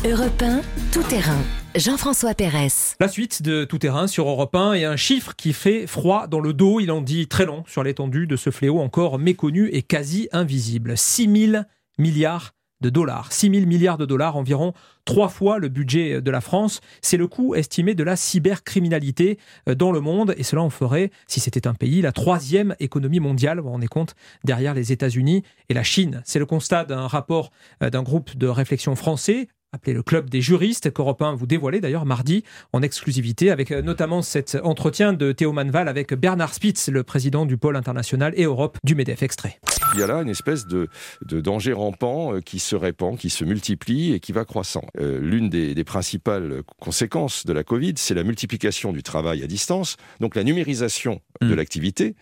Europe 0.07 0.43
1, 0.43 0.61
tout 0.93 1.03
terrain. 1.03 1.41
Jean-François 1.75 2.35
Pérez. 2.35 2.69
La 3.01 3.09
suite 3.09 3.43
de 3.43 3.65
Tout 3.65 3.79
terrain 3.79 4.07
sur 4.07 4.29
Europe 4.29 4.55
1 4.55 4.75
et 4.75 4.85
un 4.85 4.97
chiffre 4.97 5.35
qui 5.35 5.53
fait 5.53 5.87
froid 5.87 6.27
dans 6.27 6.41
le 6.41 6.53
dos. 6.53 6.81
Il 6.81 6.91
en 6.93 7.01
dit 7.01 7.27
très 7.27 7.47
long 7.47 7.65
sur 7.67 7.83
l'étendue 7.83 8.27
de 8.27 8.37
ce 8.37 8.51
fléau 8.51 8.81
encore 8.81 9.19
méconnu 9.19 9.69
et 9.69 9.83
quasi 9.83 10.29
invisible. 10.33 10.97
6 10.97 11.51
000 11.53 11.65
milliards 11.99 12.53
de 12.81 12.91
dollars. 12.91 13.33
6 13.33 13.51
000 13.51 13.67
milliards 13.67 13.99
de 13.99 14.07
dollars, 14.07 14.37
environ 14.37 14.73
trois 15.05 15.29
fois 15.29 15.59
le 15.59 15.69
budget 15.69 16.21
de 16.21 16.31
la 16.31 16.41
France. 16.41 16.81
C'est 17.03 17.17
le 17.17 17.27
coût 17.27 17.55
estimé 17.55 17.95
de 17.95 18.05
la 18.05 18.17
cybercriminalité 18.17 19.39
euh, 19.69 19.75
dans 19.75 19.93
le 19.93 20.01
monde. 20.01 20.35
Et 20.37 20.43
cela 20.43 20.63
en 20.63 20.71
ferait, 20.71 21.11
si 21.27 21.41
c'était 21.41 21.67
un 21.67 21.75
pays, 21.75 22.03
la 22.03 22.13
troisième 22.13 22.75
économie 22.81 23.21
mondiale, 23.21 23.61
vous 23.61 23.71
rendez 23.71 23.89
compte, 23.89 24.15
derrière 24.45 24.75
les 24.75 24.93
États-Unis 24.93 25.43
et 25.69 25.75
la 25.75 25.83
Chine. 25.83 26.23
C'est 26.25 26.39
le 26.39 26.47
constat 26.47 26.85
d'un 26.85 27.07
rapport 27.07 27.51
euh, 27.83 27.91
d'un 27.91 28.03
groupe 28.03 28.37
de 28.37 28.47
réflexion 28.47 28.97
français 28.97 29.49
appelé 29.75 29.93
le 29.93 30.03
Club 30.03 30.31
des 30.31 30.41
juristes, 30.41 30.93
qu'Europe 30.93 31.21
1 31.21 31.35
vous 31.35 31.47
dévoilait 31.47 31.81
d'ailleurs 31.81 32.07
mardi 32.07 32.45
en 32.73 32.81
exclusivité, 32.81 33.51
avec 33.51 33.73
euh, 33.73 33.83
notamment 33.83 34.23
cet 34.23 34.57
entretien 34.63 35.13
de 35.13 35.33
Théo 35.33 35.53
Manval 35.53 35.89
avec 35.89 36.15
Bernard 36.15 36.55
Spitz, 36.55 36.89
le 36.89 37.03
président 37.03 37.45
du 37.45 37.57
pôle 37.57 37.77
international 37.77 38.33
et 38.37 38.45
Europe 38.45 38.79
du 38.85 38.95
MEDEF 38.95 39.23
extrait. 39.23 39.59
Il 39.95 40.01
y 40.01 40.03
a 40.03 40.07
là 40.07 40.23
une 40.23 40.29
espèce 40.29 40.67
de, 40.67 40.89
danger 41.23 41.73
rampant 41.73 42.35
euh, 42.35 42.41
qui 42.41 42.61
se 42.61 42.77
répand, 42.77 43.19
qui 43.19 43.31
se 43.31 43.45
multiplie 43.45 44.13
et 44.13 44.21
qui 44.21 44.33
va 44.33 44.45
croissant. 44.45 44.85
Euh, 44.99 45.19
l'une 45.21 45.49
des, 45.49 45.75
des, 45.75 45.85
principales 45.85 46.63
conséquences 46.81 47.45
de 47.45 47.53
la 47.53 47.65
Covid, 47.65 47.95
c'est 47.97 48.15
la 48.15 48.23
multiplication 48.23 48.93
du 48.93 49.03
travail 49.03 49.43
à 49.43 49.47
distance, 49.47 49.97
donc 50.21 50.37
la 50.37 50.45
numérisation 50.45 51.21
de 51.41 51.49
mmh. 51.49 51.55
l'activité. 51.55 52.17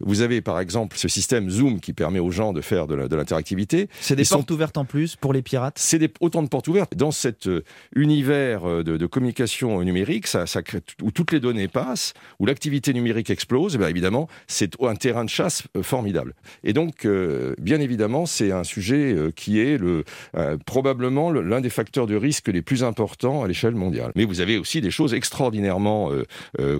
Vous 0.00 0.20
avez 0.20 0.42
par 0.42 0.60
exemple 0.60 0.98
ce 0.98 1.08
système 1.08 1.48
Zoom 1.48 1.80
qui 1.80 1.94
permet 1.94 2.18
aux 2.18 2.30
gens 2.30 2.52
de 2.52 2.60
faire 2.60 2.86
de 2.86 2.94
l'interactivité. 2.94 3.88
C'est 4.00 4.14
des 4.14 4.24
portes 4.24 4.50
ouvertes 4.50 4.76
en 4.76 4.84
plus 4.84 5.16
pour 5.16 5.32
les 5.32 5.40
pirates 5.40 5.78
C'est 5.78 6.12
autant 6.20 6.42
de 6.42 6.48
portes 6.48 6.68
ouvertes. 6.68 6.94
Dans 6.94 7.10
cet 7.10 7.46
euh, 7.46 7.64
univers 7.94 8.68
euh, 8.68 8.82
de, 8.82 9.06
communication 9.06 9.82
numérique, 9.82 10.26
ça, 10.26 10.46
ça, 10.46 10.60
où 11.02 11.10
toutes 11.10 11.32
les 11.32 11.40
données 11.40 11.68
passent, 11.68 12.12
où 12.38 12.46
l'activité 12.46 12.92
numérique 12.92 13.30
explose, 13.30 13.74
et 13.74 13.76
eh 13.76 13.78
bien 13.78 13.88
évidemment, 13.88 14.28
c'est 14.46 14.74
un 14.82 14.96
terrain 14.96 15.24
de 15.24 15.30
chasse 15.30 15.62
euh, 15.76 15.82
formidable. 15.82 16.34
Et 16.62 16.74
donc, 16.74 17.06
bien 17.58 17.80
évidemment, 17.80 18.26
c'est 18.26 18.52
un 18.52 18.64
sujet 18.64 19.16
qui 19.34 19.60
est 19.60 19.78
le, 19.78 20.04
probablement 20.64 21.30
l'un 21.30 21.60
des 21.60 21.70
facteurs 21.70 22.06
de 22.06 22.16
risque 22.16 22.48
les 22.48 22.62
plus 22.62 22.82
importants 22.84 23.44
à 23.44 23.48
l'échelle 23.48 23.74
mondiale. 23.74 24.12
Mais 24.16 24.24
vous 24.24 24.40
avez 24.40 24.58
aussi 24.58 24.80
des 24.80 24.90
choses 24.90 25.14
extraordinairement 25.14 26.10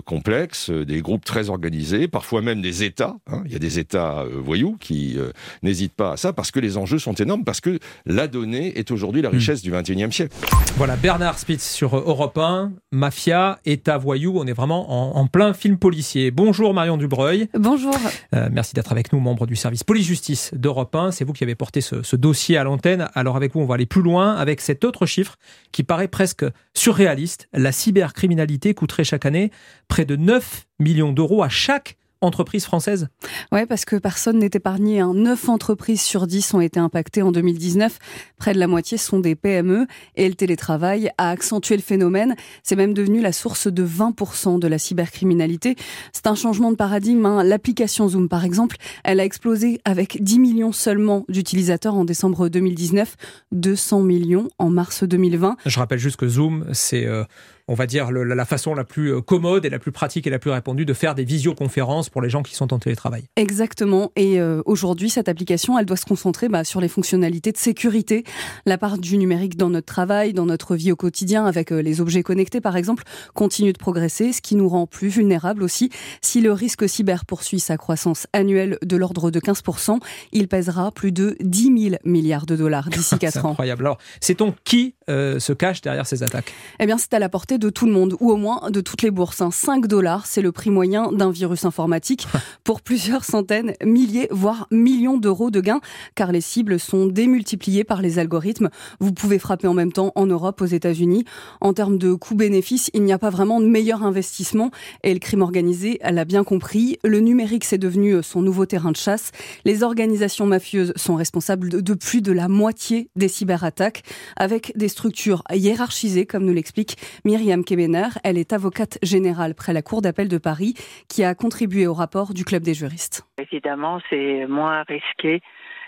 complexes, 0.05 0.69
des 0.69 1.01
groupes 1.01 1.25
très 1.25 1.49
organisés, 1.49 2.07
parfois 2.07 2.41
même 2.41 2.61
des 2.61 2.83
États 2.83 3.06
Hein. 3.27 3.43
Il 3.45 3.51
y 3.51 3.55
a 3.55 3.59
des 3.59 3.79
États 3.79 4.21
euh, 4.21 4.41
voyous 4.43 4.77
qui 4.79 5.17
euh, 5.17 5.31
n'hésitent 5.63 5.93
pas 5.93 6.13
à 6.13 6.17
ça 6.17 6.33
parce 6.33 6.51
que 6.51 6.59
les 6.59 6.77
enjeux 6.77 6.99
sont 6.99 7.13
énormes, 7.13 7.43
parce 7.43 7.61
que 7.61 7.79
la 8.05 8.27
donnée 8.27 8.77
est 8.77 8.91
aujourd'hui 8.91 9.21
la 9.21 9.29
hmm. 9.29 9.33
richesse 9.33 9.61
du 9.61 9.71
21e 9.71 10.11
siècle. 10.11 10.35
Voilà, 10.75 10.95
Bernard 10.95 11.39
Spitz 11.39 11.67
sur 11.67 11.95
Europe 11.97 12.37
1, 12.37 12.71
Mafia, 12.91 13.59
État 13.65 13.97
voyou, 13.97 14.33
on 14.37 14.45
est 14.45 14.53
vraiment 14.53 15.17
en, 15.17 15.27
plein 15.27 15.53
film 15.53 15.77
policier. 15.77 16.31
Bonjour 16.31 16.73
Marion 16.73 16.97
Dubreuil. 16.97 17.49
Bonjour. 17.53 17.95
Euh, 18.33 18.49
merci 18.51 18.73
d'être 18.73 18.91
avec 18.91 19.11
nous, 19.11 19.19
membre 19.19 19.45
du 19.45 19.55
service 19.55 19.83
police-justice 19.83 20.51
d'Europe 20.53 20.95
1. 20.95 21.11
C'est 21.11 21.25
vous 21.25 21.33
qui 21.33 21.43
avez 21.43 21.55
porté 21.55 21.81
ce, 21.81 22.01
ce 22.03 22.15
dossier 22.15 22.57
à 22.57 22.63
l'antenne. 22.63 23.09
Alors 23.13 23.35
avec 23.35 23.53
vous, 23.53 23.59
on 23.59 23.65
va 23.65 23.75
aller 23.75 23.85
plus 23.85 24.01
loin 24.01 24.35
avec 24.35 24.61
cet 24.61 24.85
autre 24.85 25.05
chiffre 25.05 25.35
qui 25.71 25.83
paraît 25.83 26.07
presque 26.07 26.45
surréaliste. 26.73 27.49
La 27.53 27.71
cybercriminalité 27.71 28.73
coûterait 28.73 29.03
chaque 29.03 29.25
année 29.25 29.51
près 29.87 30.05
de 30.05 30.15
9 30.15 30.67
millions 30.79 31.11
d'euros 31.11 31.43
à 31.43 31.49
chaque 31.49 31.97
entreprises 32.21 32.65
françaises 32.65 33.07
Oui, 33.51 33.65
parce 33.65 33.85
que 33.85 33.95
personne 33.95 34.39
n'est 34.39 34.49
épargné. 34.53 34.99
Hein. 34.99 35.13
9 35.13 35.49
entreprises 35.49 36.01
sur 36.01 36.27
10 36.27 36.53
ont 36.53 36.61
été 36.61 36.79
impactées 36.79 37.21
en 37.21 37.31
2019. 37.31 37.97
Près 38.37 38.53
de 38.53 38.59
la 38.59 38.67
moitié 38.67 38.97
sont 38.97 39.19
des 39.19 39.35
PME 39.35 39.87
et 40.15 40.27
le 40.27 40.35
télétravail 40.35 41.11
a 41.17 41.29
accentué 41.29 41.75
le 41.75 41.81
phénomène. 41.81 42.35
C'est 42.63 42.75
même 42.75 42.93
devenu 42.93 43.21
la 43.21 43.31
source 43.31 43.67
de 43.67 43.85
20% 43.85 44.59
de 44.59 44.67
la 44.67 44.77
cybercriminalité. 44.77 45.75
C'est 46.13 46.27
un 46.27 46.35
changement 46.35 46.71
de 46.71 46.75
paradigme. 46.75 47.25
Hein. 47.25 47.43
L'application 47.43 48.07
Zoom, 48.07 48.29
par 48.29 48.45
exemple, 48.45 48.77
elle 49.03 49.19
a 49.19 49.25
explosé 49.25 49.79
avec 49.85 50.21
10 50.21 50.39
millions 50.39 50.71
seulement 50.71 51.25
d'utilisateurs 51.29 51.95
en 51.95 52.05
décembre 52.05 52.49
2019, 52.49 53.15
200 53.51 54.01
millions 54.01 54.49
en 54.59 54.69
mars 54.69 55.03
2020. 55.03 55.57
Je 55.65 55.79
rappelle 55.79 55.99
juste 55.99 56.17
que 56.17 56.27
Zoom, 56.27 56.65
c'est... 56.73 57.05
Euh, 57.05 57.23
on 57.67 57.73
va 57.73 57.85
dire, 57.85 58.11
la 58.11 58.45
façon 58.45 58.73
la 58.73 58.85
plus 58.85 59.13
euh, 59.13 59.21
commode 59.21 59.65
et 59.65 59.69
la 59.69 59.79
plus 59.79 59.91
pratique 59.91 60.25
et 60.25 60.29
la 60.29 60.39
plus 60.39 60.51
répandue 60.51 60.85
de 60.85 60.93
faire 60.93 61.15
des 61.15 61.25
visioconférences 61.25 62.09
pour 62.09 62.21
les 62.21 62.29
gens 62.29 62.41
qui 62.41 62.55
sont 62.55 62.73
en 62.73 62.79
télétravail. 62.79 63.25
Exactement. 63.35 64.11
Et 64.15 64.39
euh, 64.39 64.61
aujourd'hui, 64.65 65.09
cette 65.09 65.27
application, 65.27 65.77
elle 65.77 65.85
doit 65.85 65.97
se 65.97 66.05
concentrer 66.05 66.47
bah, 66.47 66.63
sur 66.63 66.79
les 66.79 66.87
fonctionnalités 66.87 67.51
de 67.51 67.57
sécurité, 67.57 68.23
la 68.65 68.77
part 68.77 68.97
du 68.97 69.17
numérique 69.17 69.57
dans 69.57 69.69
notre 69.69 69.85
travail, 69.85 70.33
dans 70.33 70.45
notre 70.45 70.75
vie 70.75 70.93
au 70.93 70.95
quotidien, 70.95 71.45
avec 71.45 71.73
euh, 71.73 71.81
les 71.81 71.99
objets 71.99 72.23
connectés, 72.23 72.61
par 72.61 72.77
exemple, 72.77 73.03
continue 73.33 73.73
de 73.73 73.77
progresser, 73.77 74.31
ce 74.31 74.41
qui 74.41 74.55
nous 74.55 74.69
rend 74.69 74.87
plus 74.87 75.09
vulnérables 75.09 75.61
aussi. 75.61 75.89
Si 76.21 76.39
le 76.39 76.53
risque 76.53 76.87
cyber 76.87 77.25
poursuit 77.25 77.59
sa 77.59 77.75
croissance 77.75 78.27
annuelle 78.31 78.77
de 78.81 78.95
l'ordre 78.95 79.29
de 79.29 79.41
15%, 79.41 79.99
il 80.31 80.47
pèsera 80.47 80.91
plus 80.91 81.11
de 81.11 81.35
10 81.41 81.89
000 81.89 81.95
milliards 82.05 82.45
de 82.45 82.55
dollars 82.55 82.89
d'ici 82.89 83.17
4 83.19 83.45
ans. 83.45 83.51
Incroyable. 83.51 83.83
Alors, 83.83 83.97
sait-on 84.21 84.55
qui 84.63 84.95
se 85.07 85.53
cache 85.53 85.81
derrière 85.81 86.05
ces 86.05 86.23
attaques? 86.23 86.53
Eh 86.79 86.85
bien, 86.85 86.97
c'est 86.97 87.13
à 87.13 87.19
la 87.19 87.29
portée 87.29 87.56
de 87.57 87.69
tout 87.69 87.85
le 87.85 87.91
monde, 87.91 88.15
ou 88.19 88.31
au 88.31 88.37
moins 88.37 88.69
de 88.69 88.81
toutes 88.81 89.01
les 89.01 89.11
bourses. 89.11 89.37
5 89.37 89.49
hein. 89.49 89.87
dollars, 89.87 90.25
c'est 90.25 90.41
le 90.41 90.51
prix 90.51 90.69
moyen 90.69 91.11
d'un 91.11 91.31
virus 91.31 91.65
informatique 91.65 92.27
pour 92.63 92.81
plusieurs 92.81 93.23
centaines, 93.23 93.73
milliers, 93.83 94.27
voire 94.31 94.67
millions 94.71 95.17
d'euros 95.17 95.51
de 95.51 95.61
gains, 95.61 95.81
car 96.15 96.31
les 96.31 96.41
cibles 96.41 96.79
sont 96.79 97.07
démultipliées 97.07 97.83
par 97.83 98.01
les 98.01 98.19
algorithmes. 98.19 98.69
Vous 98.99 99.11
pouvez 99.11 99.39
frapper 99.39 99.67
en 99.67 99.73
même 99.73 99.91
temps 99.91 100.11
en 100.15 100.25
Europe, 100.25 100.61
aux 100.61 100.65
États-Unis. 100.65 101.25
En 101.61 101.73
termes 101.73 101.97
de 101.97 102.13
coût-bénéfice, 102.13 102.89
il 102.93 103.03
n'y 103.03 103.13
a 103.13 103.19
pas 103.19 103.29
vraiment 103.29 103.59
de 103.59 103.65
meilleur 103.65 104.03
investissement, 104.03 104.71
et 105.03 105.13
le 105.13 105.19
crime 105.19 105.41
organisé 105.41 105.99
l'a 106.03 106.25
bien 106.25 106.43
compris. 106.43 106.97
Le 107.03 107.19
numérique, 107.19 107.63
c'est 107.63 107.77
devenu 107.77 108.21
son 108.23 108.41
nouveau 108.41 108.65
terrain 108.65 108.91
de 108.91 108.97
chasse. 108.97 109.31
Les 109.65 109.83
organisations 109.83 110.45
mafieuses 110.45 110.93
sont 110.95 111.15
responsables 111.15 111.81
de 111.81 111.93
plus 111.93 112.21
de 112.21 112.31
la 112.31 112.47
moitié 112.47 113.09
des 113.15 113.27
cyberattaques, 113.27 114.03
avec 114.35 114.71
des 114.75 114.87
structures 114.87 115.43
hiérarchisées, 115.53 116.25
comme 116.25 116.45
nous 116.45 116.53
l'explique 116.53 116.97
Myriam 117.25 117.46
Kebener. 117.63 118.07
Elle 118.23 118.37
est 118.37 118.53
avocate 118.53 118.97
générale 119.03 119.55
près 119.55 119.73
la 119.73 119.81
Cour 119.81 120.01
d'appel 120.01 120.27
de 120.27 120.37
Paris 120.37 120.73
qui 121.09 121.23
a 121.23 121.35
contribué 121.35 121.87
au 121.87 121.93
rapport 121.93 122.33
du 122.33 122.43
Club 122.43 122.63
des 122.63 122.73
juristes. 122.73 123.25
Évidemment, 123.37 123.99
c'est 124.09 124.45
moins 124.47 124.83
risqué. 124.83 125.41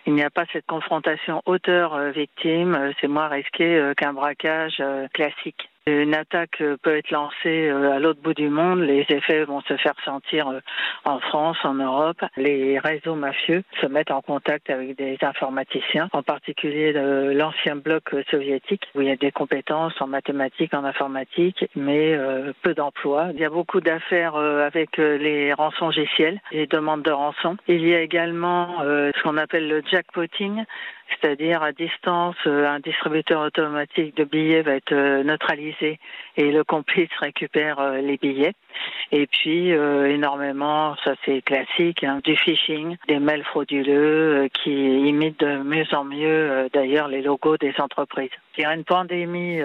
Il 0.05 0.13
n'y 0.13 0.23
a 0.23 0.29
pas 0.29 0.45
cette 0.51 0.65
confrontation 0.65 1.41
auteur-victime. 1.45 2.93
C'est 2.99 3.07
moins 3.07 3.27
risqué 3.27 3.77
euh, 3.77 3.93
qu'un 3.93 4.13
braquage 4.13 4.77
euh, 4.79 5.07
classique. 5.13 5.68
Une 5.87 6.13
attaque 6.13 6.61
peut 6.81 6.97
être 6.97 7.09
lancée 7.09 7.69
euh, 7.69 7.93
à 7.93 7.99
l'autre 7.99 8.21
bout 8.21 8.33
du 8.33 8.49
monde, 8.49 8.81
les 8.81 9.05
effets 9.09 9.43
vont 9.45 9.61
se 9.61 9.75
faire 9.77 9.95
sentir 10.05 10.47
euh, 10.47 10.59
en 11.05 11.19
France, 11.19 11.57
en 11.63 11.73
Europe. 11.73 12.23
Les 12.37 12.77
réseaux 12.79 13.15
mafieux 13.15 13.63
se 13.81 13.87
mettent 13.87 14.11
en 14.11 14.21
contact 14.21 14.69
avec 14.69 14.97
des 14.97 15.17
informaticiens, 15.21 16.09
en 16.13 16.21
particulier 16.21 16.93
l'ancien 17.33 17.75
bloc 17.75 18.15
soviétique, 18.29 18.83
où 18.93 19.01
il 19.01 19.07
y 19.07 19.11
a 19.11 19.15
des 19.15 19.31
compétences 19.31 19.93
en 19.99 20.07
mathématiques, 20.07 20.73
en 20.73 20.83
informatique, 20.83 21.65
mais 21.75 22.13
euh, 22.13 22.53
peu 22.61 22.73
d'emplois. 22.73 23.29
Il 23.33 23.39
y 23.39 23.45
a 23.45 23.49
beaucoup 23.49 23.81
d'affaires 23.81 24.35
avec 24.35 24.97
les 24.97 25.53
rançongiciels, 25.53 26.39
les 26.51 26.67
demandes 26.67 27.03
de 27.03 27.11
rançon. 27.11 27.57
Il 27.67 27.87
y 27.87 27.95
a 27.95 28.01
également 28.01 28.79
ce 28.81 29.23
qu'on 29.23 29.37
appelle 29.37 29.67
le 29.67 29.81
jackpotting, 29.89 30.63
c'est-à-dire 31.09 31.63
à 31.63 31.71
distance, 31.71 32.35
euh, 32.45 32.67
un 32.67 32.79
distributeur 32.79 33.41
automatique 33.41 34.15
de 34.15 34.23
billets 34.23 34.61
va 34.61 34.73
être 34.73 34.93
euh, 34.93 35.23
neutralisé 35.23 35.99
et 36.37 36.51
le 36.51 36.63
complice 36.63 37.09
récupère 37.19 37.79
euh, 37.79 37.97
les 38.01 38.17
billets. 38.17 38.53
Et 39.11 39.25
puis 39.25 39.71
énormément, 39.71 40.95
ça 41.03 41.15
c'est 41.25 41.41
classique, 41.41 42.03
hein, 42.03 42.19
du 42.23 42.37
phishing, 42.37 42.95
des 43.07 43.19
mails 43.19 43.43
frauduleux 43.43 44.47
qui 44.53 44.71
imitent 44.71 45.39
de 45.39 45.57
mieux 45.63 45.85
en 45.93 46.03
mieux 46.03 46.69
d'ailleurs 46.71 47.07
les 47.07 47.23
logos 47.23 47.57
des 47.57 47.73
entreprises. 47.79 48.29
Il 48.57 48.61
y 48.61 48.65
a 48.65 48.73
une 48.73 48.83
pandémie 48.83 49.59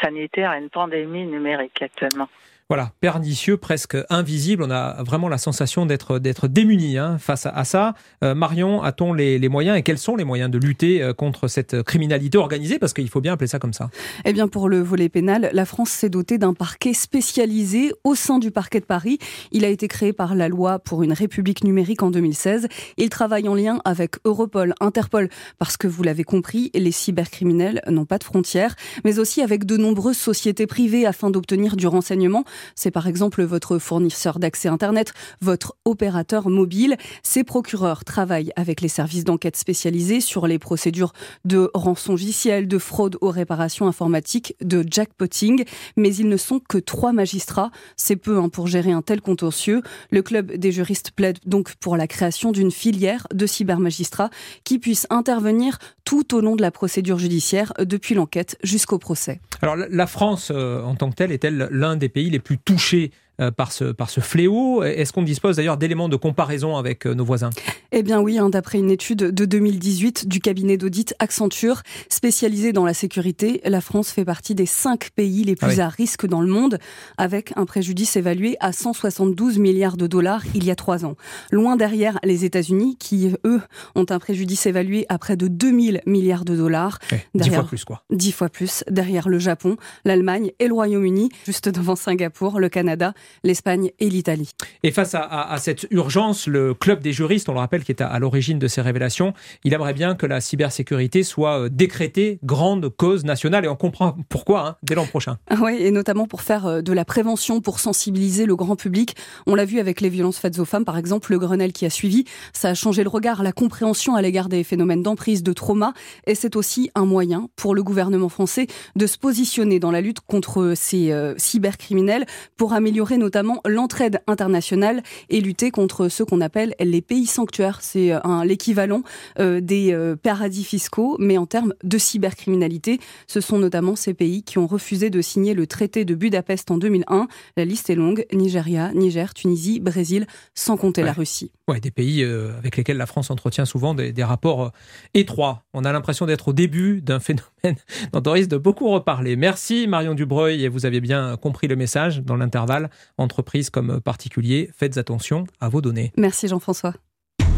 sanitaire 0.00 0.54
et 0.54 0.58
une 0.58 0.70
pandémie 0.70 1.26
numérique 1.26 1.82
actuellement 1.82 2.28
voilà, 2.70 2.92
pernicieux, 3.00 3.58
presque 3.58 3.94
invisible. 4.08 4.62
On 4.62 4.70
a 4.70 5.02
vraiment 5.02 5.28
la 5.28 5.36
sensation 5.36 5.84
d'être 5.84 6.18
d'être 6.18 6.48
démuni 6.48 6.96
hein, 6.96 7.18
face 7.18 7.46
à, 7.46 7.64
ça. 7.64 7.92
Euh, 8.22 8.34
Marion, 8.34 8.82
a-t-on 8.82 9.12
les, 9.12 9.48
moyens 9.50 9.76
et 9.76 9.82
quels 9.82 9.98
sont 9.98 10.16
les 10.16 10.24
moyens 10.24 10.50
de 10.50 10.56
lutter 10.56 11.02
euh, 11.02 11.12
contre 11.12 11.46
cette 11.46 11.82
criminalité 11.82 12.38
organisée? 12.38 12.78
Parce 12.78 12.94
qu'il 12.94 13.10
faut 13.10 13.20
bien 13.20 13.34
appeler 13.34 13.48
ça 13.48 13.58
comme 13.58 13.74
ça. 13.74 13.90
Eh 14.24 14.32
bien, 14.32 14.48
pour 14.48 14.70
le 14.70 14.80
volet 14.80 15.10
pénal, 15.10 15.50
la 15.52 15.66
France 15.66 15.90
s'est 15.90 16.08
dotée 16.08 16.38
d'un 16.38 16.54
parquet 16.54 16.94
spécialisé 16.94 17.92
au 18.02 18.14
sein 18.14 18.38
du 18.38 18.50
parquet 18.50 18.80
de 18.80 18.86
Paris. 18.86 19.18
Il 19.52 19.66
a 19.66 19.68
été 19.68 19.86
créé 19.86 20.14
par 20.14 20.34
la 20.34 20.48
loi 20.48 20.78
pour 20.78 21.02
une 21.02 21.12
république 21.12 21.64
numérique 21.64 22.02
en 22.02 22.10
2016. 22.10 22.68
Il 22.96 23.10
travaille 23.10 23.46
en 23.46 23.54
lien 23.54 23.82
avec 23.84 24.16
Europol, 24.24 24.72
Interpol, 24.80 25.28
parce 25.58 25.76
que 25.76 25.86
vous 25.86 26.02
l'avez 26.02 26.24
compris, 26.24 26.70
les 26.72 26.92
cybercriminels 26.92 27.82
n'ont 27.88 28.06
pas 28.06 28.16
de 28.16 28.24
frontières, 28.24 28.74
mais 29.04 29.18
aussi 29.18 29.42
avec 29.42 29.66
de 29.66 29.76
nombreuses 29.76 30.16
sociétés 30.16 30.66
privées 30.66 31.04
afin 31.04 31.28
d'obtenir 31.28 31.76
du 31.76 31.86
renseignement 31.86 32.44
c'est 32.74 32.90
par 32.90 33.06
exemple 33.06 33.42
votre 33.42 33.78
fournisseur 33.78 34.38
d'accès 34.38 34.68
Internet, 34.68 35.12
votre 35.40 35.76
opérateur 35.84 36.48
mobile. 36.48 36.96
Ces 37.22 37.44
procureurs 37.44 38.04
travaillent 38.04 38.52
avec 38.56 38.80
les 38.80 38.88
services 38.88 39.24
d'enquête 39.24 39.56
spécialisés 39.56 40.20
sur 40.20 40.46
les 40.46 40.58
procédures 40.58 41.12
de 41.44 41.70
rançongiciel, 41.74 42.68
de 42.68 42.78
fraude 42.78 43.16
aux 43.20 43.30
réparations 43.30 43.86
informatiques, 43.86 44.54
de 44.60 44.84
jackpotting, 44.88 45.64
mais 45.96 46.14
ils 46.14 46.28
ne 46.28 46.36
sont 46.36 46.60
que 46.60 46.78
trois 46.78 47.12
magistrats. 47.12 47.70
C'est 47.96 48.16
peu 48.16 48.38
hein, 48.38 48.48
pour 48.48 48.66
gérer 48.66 48.92
un 48.92 49.02
tel 49.02 49.20
contentieux. 49.20 49.82
Le 50.10 50.22
club 50.22 50.52
des 50.52 50.72
juristes 50.72 51.10
plaide 51.10 51.38
donc 51.46 51.74
pour 51.76 51.96
la 51.96 52.06
création 52.06 52.52
d'une 52.52 52.70
filière 52.70 53.26
de 53.32 53.46
cybermagistrats 53.46 54.30
qui 54.64 54.78
puisse 54.78 55.06
intervenir 55.10 55.78
tout 56.04 56.34
au 56.34 56.40
long 56.40 56.56
de 56.56 56.62
la 56.62 56.70
procédure 56.70 57.18
judiciaire, 57.18 57.72
depuis 57.80 58.14
l'enquête 58.14 58.58
jusqu'au 58.62 58.98
procès. 58.98 59.40
Alors 59.62 59.76
la 59.76 60.06
France, 60.06 60.52
euh, 60.54 60.82
en 60.82 60.94
tant 60.94 61.10
que 61.10 61.16
telle, 61.16 61.32
est-elle 61.32 61.68
l'un 61.70 61.96
des 61.96 62.08
pays 62.08 62.30
les 62.30 62.38
plus 62.44 62.58
touchés 62.58 63.10
par 63.56 63.72
ce, 63.72 63.84
par 63.84 64.10
ce 64.10 64.20
fléau. 64.20 64.82
Est-ce 64.82 65.12
qu'on 65.12 65.22
dispose 65.22 65.56
d'ailleurs 65.56 65.76
d'éléments 65.76 66.08
de 66.08 66.16
comparaison 66.16 66.76
avec 66.76 67.06
euh, 67.06 67.14
nos 67.14 67.24
voisins? 67.24 67.50
Eh 67.92 68.02
bien 68.02 68.20
oui, 68.20 68.38
hein, 68.38 68.48
d'après 68.48 68.78
une 68.78 68.90
étude 68.90 69.18
de 69.18 69.44
2018 69.44 70.28
du 70.28 70.40
cabinet 70.40 70.76
d'audit 70.76 71.14
Accenture, 71.18 71.82
spécialisé 72.08 72.72
dans 72.72 72.84
la 72.84 72.94
sécurité, 72.94 73.60
la 73.64 73.80
France 73.80 74.10
fait 74.10 74.24
partie 74.24 74.54
des 74.54 74.66
cinq 74.66 75.10
pays 75.14 75.44
les 75.44 75.54
plus 75.54 75.80
ah 75.80 75.86
à 75.86 75.88
risque 75.88 76.26
dans 76.26 76.40
le 76.40 76.48
monde, 76.48 76.78
avec 77.18 77.52
un 77.56 77.66
préjudice 77.66 78.16
évalué 78.16 78.56
à 78.60 78.72
172 78.72 79.58
milliards 79.58 79.96
de 79.96 80.06
dollars 80.06 80.42
il 80.54 80.64
y 80.64 80.70
a 80.70 80.76
trois 80.76 81.04
ans. 81.04 81.16
Loin 81.50 81.76
derrière 81.76 82.18
les 82.24 82.44
États-Unis, 82.44 82.96
qui 82.98 83.32
eux 83.44 83.60
ont 83.94 84.06
un 84.10 84.18
préjudice 84.18 84.66
évalué 84.66 85.06
à 85.08 85.18
près 85.18 85.36
de 85.36 85.48
2000 85.48 86.02
milliards 86.06 86.44
de 86.44 86.56
dollars. 86.56 86.98
dix 87.34 87.50
fois 87.50 87.64
plus 87.64 87.84
quoi. 87.84 88.02
Dix 88.10 88.32
fois 88.32 88.48
plus. 88.48 88.84
Derrière 88.90 89.28
le 89.28 89.38
Japon, 89.38 89.76
l'Allemagne 90.04 90.52
et 90.58 90.68
le 90.68 90.74
Royaume-Uni, 90.74 91.30
juste 91.46 91.68
devant 91.68 91.96
Singapour, 91.96 92.60
le 92.60 92.68
Canada 92.68 93.14
l'Espagne 93.42 93.90
et 93.98 94.08
l'Italie. 94.08 94.50
Et 94.82 94.90
face 94.90 95.14
à, 95.14 95.56
cette 95.58 95.86
urgence, 95.90 96.46
le 96.46 96.74
club 96.74 97.00
des 97.00 97.12
juristes, 97.12 97.48
on 97.48 97.52
le 97.52 97.58
rappelle, 97.58 97.84
qui 97.84 97.92
est 97.92 98.02
à, 98.02 98.18
l'origine 98.18 98.58
de 98.58 98.68
ces 98.68 98.80
révélations, 98.80 99.34
il 99.64 99.72
aimerait 99.74 99.94
bien 99.94 100.14
que 100.14 100.26
la 100.26 100.40
cybersécurité 100.40 101.22
soit 101.22 101.60
euh, 101.60 101.68
décrétée 101.68 102.38
grande 102.42 102.88
cause 102.88 103.24
nationale 103.24 103.64
et 103.64 103.68
on 103.68 103.76
comprend 103.76 104.16
pourquoi 104.28 104.68
hein, 104.68 104.76
dès 104.82 104.94
l'an 104.94 105.06
prochain. 105.06 105.38
Ah 105.48 105.56
oui, 105.60 105.76
et 105.78 105.90
notamment 105.90 106.26
pour 106.26 106.42
faire 106.42 106.66
euh, 106.66 106.82
de 106.82 106.92
la 106.92 107.04
prévention, 107.04 107.60
pour 107.60 107.80
sensibiliser 107.80 108.46
le 108.46 108.56
grand 108.56 108.76
public. 108.76 109.16
On 109.46 109.54
l'a 109.54 109.64
vu 109.64 109.78
avec 109.78 110.00
les 110.00 110.08
violences 110.08 110.38
faites 110.38 110.58
aux 110.58 110.64
femmes, 110.64 110.84
par 110.84 110.98
exemple, 110.98 111.32
le 111.32 111.38
Grenelle 111.38 111.72
qui 111.72 111.86
a 111.86 111.90
suivi. 111.90 112.24
Ça 112.52 112.70
a 112.70 112.74
changé 112.74 113.02
le 113.02 113.08
regard, 113.08 113.42
la 113.42 113.52
compréhension 113.52 114.14
à 114.14 114.22
l'égard 114.22 114.48
des 114.48 114.64
phénomènes 114.64 115.02
d'emprise, 115.02 115.42
de 115.42 115.52
trauma. 115.52 115.92
Et 116.26 116.34
c'est 116.34 116.56
aussi 116.56 116.90
un 116.94 117.04
moyen 117.04 117.48
pour 117.56 117.74
le 117.74 117.82
gouvernement 117.82 118.28
français 118.28 118.66
de 118.96 119.06
se 119.06 119.18
positionner 119.18 119.78
dans 119.78 119.90
la 119.90 120.00
lutte 120.00 120.20
contre 120.20 120.74
ces 120.76 121.12
euh, 121.12 121.34
cybercriminels 121.36 122.26
pour 122.56 122.72
améliorer 122.72 123.13
notamment 123.16 123.60
l'entraide 123.66 124.20
internationale 124.26 125.02
et 125.28 125.40
lutter 125.40 125.70
contre 125.70 126.08
ce 126.08 126.22
qu'on 126.22 126.40
appelle 126.40 126.74
les 126.80 127.02
pays 127.02 127.26
sanctuaires. 127.26 127.78
C'est 127.82 128.12
euh, 128.12 128.20
l'équivalent 128.44 129.02
euh, 129.38 129.60
des 129.60 129.92
euh, 129.92 130.16
paradis 130.16 130.64
fiscaux, 130.64 131.16
mais 131.18 131.38
en 131.38 131.46
termes 131.46 131.74
de 131.82 131.98
cybercriminalité. 131.98 133.00
Ce 133.26 133.40
sont 133.40 133.58
notamment 133.58 133.96
ces 133.96 134.14
pays 134.14 134.42
qui 134.42 134.58
ont 134.58 134.66
refusé 134.66 135.10
de 135.10 135.20
signer 135.20 135.54
le 135.54 135.66
traité 135.66 136.04
de 136.04 136.14
Budapest 136.14 136.70
en 136.70 136.78
2001. 136.78 137.28
La 137.56 137.64
liste 137.64 137.90
est 137.90 137.94
longue 137.94 138.26
Nigeria, 138.32 138.92
Niger, 138.94 139.34
Tunisie, 139.34 139.80
Brésil, 139.80 140.26
sans 140.54 140.76
compter 140.76 141.02
la 141.02 141.12
Russie. 141.12 141.50
Ouais, 141.68 141.80
des 141.80 141.90
pays 141.90 142.22
avec 142.24 142.76
lesquels 142.76 142.96
la 142.96 143.06
France 143.06 143.30
entretient 143.30 143.64
souvent 143.64 143.94
des, 143.94 144.12
des 144.12 144.24
rapports 144.24 144.72
étroits. 145.14 145.64
On 145.72 145.84
a 145.84 145.92
l'impression 145.92 146.26
d'être 146.26 146.48
au 146.48 146.52
début 146.52 147.00
d'un 147.00 147.20
phénomène 147.20 147.53
dont 148.12 148.22
on 148.26 148.32
risque 148.32 148.50
de 148.50 148.56
beaucoup 148.56 148.90
reparler. 148.90 149.36
Merci 149.36 149.86
Marion 149.86 150.14
Dubreuil, 150.14 150.64
et 150.64 150.68
vous 150.68 150.86
avez 150.86 151.00
bien 151.00 151.36
compris 151.36 151.68
le 151.68 151.76
message 151.76 152.22
dans 152.22 152.36
l'intervalle 152.36 152.90
entreprises 153.18 153.70
comme 153.70 154.00
particuliers, 154.00 154.70
faites 154.76 154.98
attention 154.98 155.46
à 155.60 155.68
vos 155.68 155.80
données. 155.80 156.12
Merci 156.16 156.48
Jean-François. 156.48 156.94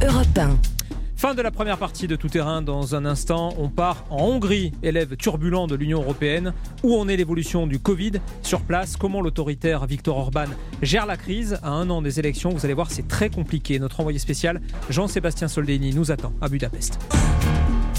Europe 0.07 0.27
Fin 1.17 1.35
de 1.35 1.41
la 1.41 1.51
première 1.51 1.79
partie 1.79 2.07
de 2.07 2.15
Tout 2.15 2.29
Terrain. 2.29 2.61
Dans 2.61 2.95
un 2.95 3.07
instant, 3.07 3.55
on 3.57 3.71
part 3.71 4.05
en 4.11 4.27
Hongrie, 4.27 4.73
élève 4.83 5.17
turbulent 5.17 5.67
de 5.67 5.75
l'Union 5.75 6.03
européenne. 6.03 6.53
Où 6.83 6.95
en 6.95 7.09
est 7.09 7.17
l'évolution 7.17 7.67
du 7.67 7.79
Covid 7.79 8.13
Sur 8.43 8.61
place, 8.61 8.99
comment 8.99 9.23
l'autoritaire 9.23 9.87
Viktor 9.87 10.19
Orban 10.19 10.45
gère 10.83 11.07
la 11.07 11.17
crise? 11.17 11.59
À 11.63 11.71
un 11.71 11.89
an 11.89 12.03
des 12.03 12.19
élections 12.19 12.51
Vous 12.51 12.67
allez 12.67 12.75
voir, 12.75 12.91
c'est 12.91 13.09
très 13.09 13.31
compliqué. 13.31 13.79
Notre 13.79 14.01
envoyé 14.01 14.19
spécial, 14.19 14.61
Jean-Sébastien 14.91 15.49
Soldeni, 15.49 15.95
nous 15.95 16.13
attend 16.13 16.35
à 16.43 16.51
Budapest. 16.51 16.99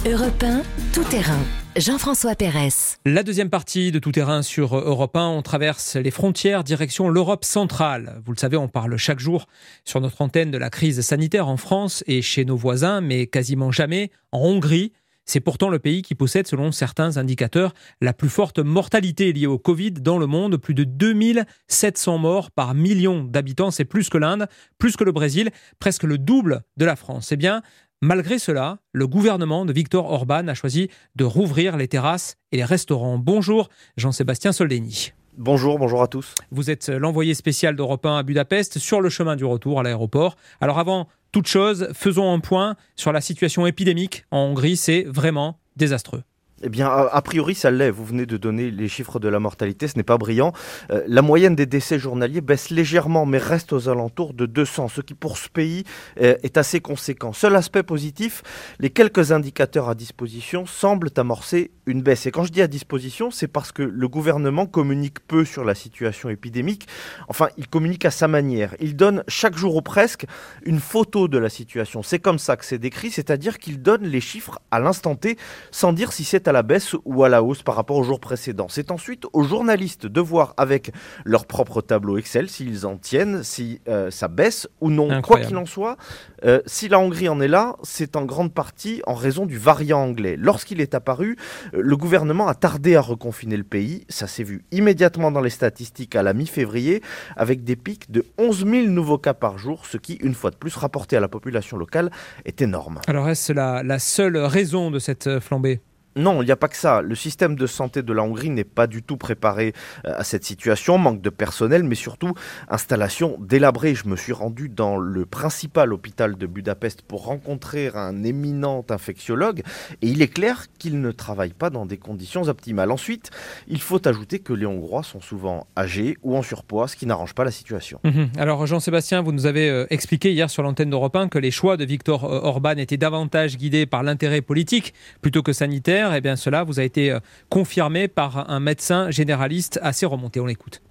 Europe 0.05 0.43
1, 0.43 0.61
tout 0.93 1.03
terrain. 1.03 1.39
Jean-François 1.75 2.35
Pérez. 2.35 2.69
La 3.05 3.23
deuxième 3.23 3.49
partie 3.49 3.91
de 3.91 3.99
Tout 3.99 4.11
terrain 4.11 4.41
sur 4.41 4.77
Europe 4.77 5.17
1, 5.17 5.27
on 5.27 5.41
traverse 5.41 5.95
les 5.95 6.11
frontières 6.11 6.63
direction 6.63 7.09
l'Europe 7.09 7.43
centrale. 7.43 8.21
Vous 8.23 8.31
le 8.31 8.37
savez, 8.37 8.57
on 8.57 8.67
parle 8.67 8.95
chaque 8.97 9.19
jour 9.19 9.47
sur 9.85 9.99
notre 9.99 10.21
antenne 10.21 10.51
de 10.51 10.57
la 10.57 10.69
crise 10.69 11.01
sanitaire 11.01 11.47
en 11.47 11.57
France 11.57 12.03
et 12.05 12.21
chez 12.21 12.45
nos 12.45 12.55
voisins, 12.55 13.01
mais 13.01 13.25
quasiment 13.25 13.71
jamais 13.71 14.11
en 14.31 14.39
Hongrie. 14.41 14.93
C'est 15.29 15.41
pourtant 15.41 15.69
le 15.69 15.77
pays 15.77 16.03
qui 16.03 16.15
possède, 16.15 16.47
selon 16.47 16.71
certains 16.71 17.17
indicateurs, 17.17 17.73
la 17.99 18.13
plus 18.13 18.29
forte 18.29 18.59
mortalité 18.59 19.33
liée 19.33 19.45
au 19.45 19.59
Covid 19.59 19.91
dans 19.91 20.17
le 20.17 20.25
monde. 20.25 20.55
Plus 20.55 20.73
de 20.73 20.85
2700 20.85 22.17
morts 22.17 22.49
par 22.49 22.73
million 22.73 23.25
d'habitants. 23.25 23.69
C'est 23.69 23.83
plus 23.83 24.09
que 24.09 24.17
l'Inde, 24.17 24.47
plus 24.77 24.95
que 24.95 25.03
le 25.03 25.11
Brésil, 25.11 25.49
presque 25.79 26.03
le 26.03 26.17
double 26.17 26.61
de 26.77 26.85
la 26.85 26.95
France. 26.95 27.33
Eh 27.33 27.35
bien, 27.35 27.61
Malgré 28.03 28.37
cela, 28.37 28.77
le 28.91 29.07
gouvernement 29.07 29.65
de 29.65 29.73
Viktor 29.73 30.11
Orban 30.11 30.47
a 30.47 30.53
choisi 30.53 30.91
de 31.15 31.23
rouvrir 31.23 31.77
les 31.77 31.87
terrasses 31.87 32.37
et 32.51 32.57
les 32.57 32.63
restaurants. 32.63 33.17
Bonjour 33.17 33.69
Jean-Sébastien 33.97 34.51
Soldeni. 34.51 35.13
Bonjour, 35.35 35.79
bonjour 35.79 36.03
à 36.03 36.07
tous. 36.07 36.35
Vous 36.51 36.69
êtes 36.69 36.89
l'envoyé 36.89 37.33
spécial 37.33 37.75
d'Europe 37.75 38.05
1 38.05 38.17
à 38.17 38.21
Budapest 38.21 38.77
sur 38.77 39.01
le 39.01 39.09
chemin 39.09 39.35
du 39.35 39.45
retour 39.45 39.79
à 39.79 39.83
l'aéroport. 39.83 40.35
Alors 40.61 40.77
avant 40.77 41.07
toute 41.31 41.47
chose, 41.47 41.89
faisons 41.93 42.31
un 42.31 42.39
point 42.39 42.75
sur 42.95 43.11
la 43.11 43.19
situation 43.19 43.65
épidémique 43.65 44.25
en 44.29 44.41
Hongrie. 44.41 44.77
C'est 44.77 45.03
vraiment 45.07 45.57
désastreux. 45.75 46.21
Eh 46.63 46.69
bien, 46.69 46.87
a 46.89 47.21
priori, 47.21 47.53
ça 47.53 47.69
l'est. 47.69 47.91
Vous 47.91 48.05
venez 48.05 48.25
de 48.25 48.37
donner 48.37 48.71
les 48.71 48.87
chiffres 48.87 49.19
de 49.19 49.27
la 49.27 49.39
mortalité, 49.39 49.87
ce 49.87 49.95
n'est 49.95 50.03
pas 50.03 50.17
brillant. 50.17 50.53
Euh, 50.91 51.03
la 51.07 51.21
moyenne 51.21 51.55
des 51.55 51.65
décès 51.65 51.99
journaliers 51.99 52.41
baisse 52.41 52.71
légèrement, 52.71 53.25
mais 53.25 53.37
reste 53.37 53.73
aux 53.73 53.89
alentours 53.89 54.33
de 54.33 54.45
200, 54.45 54.87
ce 54.87 55.01
qui 55.01 55.13
pour 55.13 55.37
ce 55.37 55.49
pays 55.49 55.83
est 56.17 56.57
assez 56.57 56.79
conséquent. 56.79 57.33
Seul 57.33 57.55
aspect 57.55 57.83
positif, 57.83 58.43
les 58.79 58.89
quelques 58.89 59.31
indicateurs 59.31 59.89
à 59.89 59.95
disposition 59.95 60.65
semblent 60.65 61.11
amorcer 61.17 61.71
une 61.85 62.01
baisse. 62.01 62.25
Et 62.25 62.31
quand 62.31 62.43
je 62.43 62.51
dis 62.51 62.61
à 62.61 62.67
disposition, 62.67 63.29
c'est 63.31 63.47
parce 63.47 63.71
que 63.71 63.83
le 63.83 64.07
gouvernement 64.07 64.65
communique 64.65 65.19
peu 65.27 65.45
sur 65.45 65.63
la 65.63 65.75
situation 65.75 66.29
épidémique. 66.29 66.87
Enfin, 67.27 67.49
il 67.57 67.67
communique 67.67 68.05
à 68.05 68.11
sa 68.11 68.27
manière. 68.27 68.75
Il 68.79 68.95
donne 68.95 69.23
chaque 69.27 69.55
jour 69.55 69.75
ou 69.75 69.81
presque 69.81 70.25
une 70.65 70.79
photo 70.79 71.27
de 71.27 71.37
la 71.37 71.49
situation. 71.49 72.03
C'est 72.03 72.19
comme 72.19 72.39
ça 72.39 72.57
que 72.57 72.65
c'est 72.65 72.79
décrit, 72.79 73.11
c'est-à-dire 73.11 73.59
qu'il 73.59 73.81
donne 73.81 74.03
les 74.03 74.21
chiffres 74.21 74.59
à 74.71 74.79
l'instant 74.79 75.15
T 75.15 75.37
sans 75.71 75.93
dire 75.93 76.11
si 76.11 76.23
c'est 76.23 76.37
est 76.37 76.46
à 76.47 76.51
la 76.51 76.63
baisse 76.63 76.95
ou 77.05 77.23
à 77.23 77.29
la 77.29 77.43
hausse 77.43 77.63
par 77.63 77.75
rapport 77.75 77.97
au 77.97 78.03
jour 78.03 78.19
précédent. 78.19 78.67
C'est 78.69 78.91
ensuite 78.91 79.25
aux 79.33 79.43
journalistes 79.43 80.05
de 80.05 80.21
voir 80.21 80.53
avec 80.57 80.91
leur 81.25 81.45
propre 81.45 81.81
tableau 81.81 82.17
Excel 82.17 82.49
s'ils 82.49 82.85
en 82.85 82.97
tiennent, 82.97 83.43
si 83.43 83.81
euh, 83.87 84.11
ça 84.11 84.27
baisse 84.27 84.67
ou 84.81 84.89
non. 84.89 85.21
Quoi 85.21 85.39
qu'il 85.39 85.57
en 85.57 85.65
soit, 85.65 85.97
euh, 86.45 86.61
si 86.65 86.87
la 86.87 86.99
Hongrie 86.99 87.29
en 87.29 87.39
est 87.41 87.47
là, 87.47 87.75
c'est 87.83 88.15
en 88.15 88.25
grande 88.25 88.53
partie 88.53 89.01
en 89.05 89.13
raison 89.13 89.45
du 89.45 89.57
variant 89.57 90.01
anglais. 90.01 90.35
Lorsqu'il 90.37 90.81
est 90.81 90.93
apparu, 90.95 91.37
euh, 91.73 91.81
le 91.81 91.97
gouvernement 91.97 92.47
a 92.47 92.55
tardé 92.55 92.95
à 92.95 93.01
reconfiner 93.01 93.57
le 93.57 93.63
pays. 93.63 94.05
Ça 94.09 94.27
s'est 94.27 94.43
vu 94.43 94.63
immédiatement 94.71 95.31
dans 95.31 95.41
les 95.41 95.49
statistiques 95.49 96.15
à 96.15 96.23
la 96.23 96.33
mi-février, 96.33 97.01
avec 97.35 97.63
des 97.63 97.75
pics 97.75 98.11
de 98.11 98.25
11 98.37 98.65
000 98.65 98.87
nouveaux 98.87 99.17
cas 99.17 99.33
par 99.33 99.57
jour, 99.57 99.85
ce 99.85 99.97
qui, 99.97 100.13
une 100.15 100.33
fois 100.33 100.51
de 100.51 100.55
plus, 100.55 100.75
rapporté 100.75 101.17
à 101.17 101.19
la 101.19 101.27
population 101.27 101.77
locale, 101.77 102.11
est 102.45 102.61
énorme. 102.61 102.99
Alors 103.07 103.29
est-ce 103.29 103.53
la, 103.53 103.83
la 103.83 103.99
seule 103.99 104.37
raison 104.37 104.91
de 104.91 104.99
cette 104.99 105.39
flambée? 105.39 105.81
Non, 106.17 106.41
il 106.41 106.45
n'y 106.45 106.51
a 106.51 106.55
pas 106.55 106.67
que 106.67 106.75
ça. 106.75 107.01
Le 107.01 107.15
système 107.15 107.55
de 107.55 107.67
santé 107.67 108.01
de 108.01 108.11
la 108.13 108.23
Hongrie 108.23 108.49
n'est 108.49 108.63
pas 108.63 108.87
du 108.87 109.03
tout 109.03 109.17
préparé 109.17 109.73
euh, 110.05 110.13
à 110.17 110.23
cette 110.23 110.43
situation. 110.43 110.97
Manque 110.97 111.21
de 111.21 111.29
personnel, 111.29 111.83
mais 111.83 111.95
surtout 111.95 112.33
installation 112.69 113.37
délabrée. 113.39 113.95
Je 113.95 114.07
me 114.07 114.15
suis 114.15 114.33
rendu 114.33 114.69
dans 114.69 114.97
le 114.97 115.25
principal 115.25 115.93
hôpital 115.93 116.35
de 116.37 116.45
Budapest 116.47 117.01
pour 117.03 117.25
rencontrer 117.25 117.91
un 117.93 118.23
éminent 118.23 118.83
infectiologue 118.89 119.61
et 120.01 120.07
il 120.07 120.21
est 120.21 120.27
clair 120.27 120.65
qu'il 120.79 121.01
ne 121.01 121.11
travaille 121.11 121.53
pas 121.53 121.69
dans 121.69 121.85
des 121.85 121.97
conditions 121.97 122.43
optimales. 122.43 122.91
Ensuite, 122.91 123.29
il 123.67 123.81
faut 123.81 124.05
ajouter 124.07 124.39
que 124.39 124.53
les 124.53 124.65
Hongrois 124.65 125.03
sont 125.03 125.21
souvent 125.21 125.67
âgés 125.77 126.17
ou 126.23 126.35
en 126.35 126.41
surpoids, 126.41 126.87
ce 126.87 126.95
qui 126.95 127.05
n'arrange 127.05 127.33
pas 127.33 127.43
la 127.43 127.51
situation. 127.51 127.99
Mhm. 128.03 128.29
Alors 128.37 128.65
Jean-Sébastien, 128.65 129.21
vous 129.21 129.31
nous 129.31 129.45
avez 129.45 129.69
euh, 129.69 129.85
expliqué 129.89 130.31
hier 130.31 130.49
sur 130.49 130.63
l'antenne 130.63 130.89
d'Europe 130.89 131.15
1 131.15 131.29
que 131.29 131.39
les 131.39 131.51
choix 131.51 131.77
de 131.77 131.85
Viktor 131.85 132.25
euh, 132.25 132.39
Orban 132.43 132.77
étaient 132.77 132.97
davantage 132.97 133.57
guidés 133.57 133.85
par 133.85 134.03
l'intérêt 134.03 134.41
politique 134.41 134.93
plutôt 135.21 135.43
que 135.43 135.53
sanitaire. 135.53 136.06
Et 136.15 136.21
bien 136.21 136.35
cela 136.35 136.63
vous 136.63 136.79
a 136.79 136.83
été 136.83 137.11
euh, 137.11 137.19
confirmé 137.49 138.07
par 138.07 138.49
un 138.49 138.59
médecin 138.59 139.11
généraliste 139.11 139.79
assez 139.81 140.05
remonté. 140.05 140.39
On 140.39 140.45
l'écoute. 140.45 140.81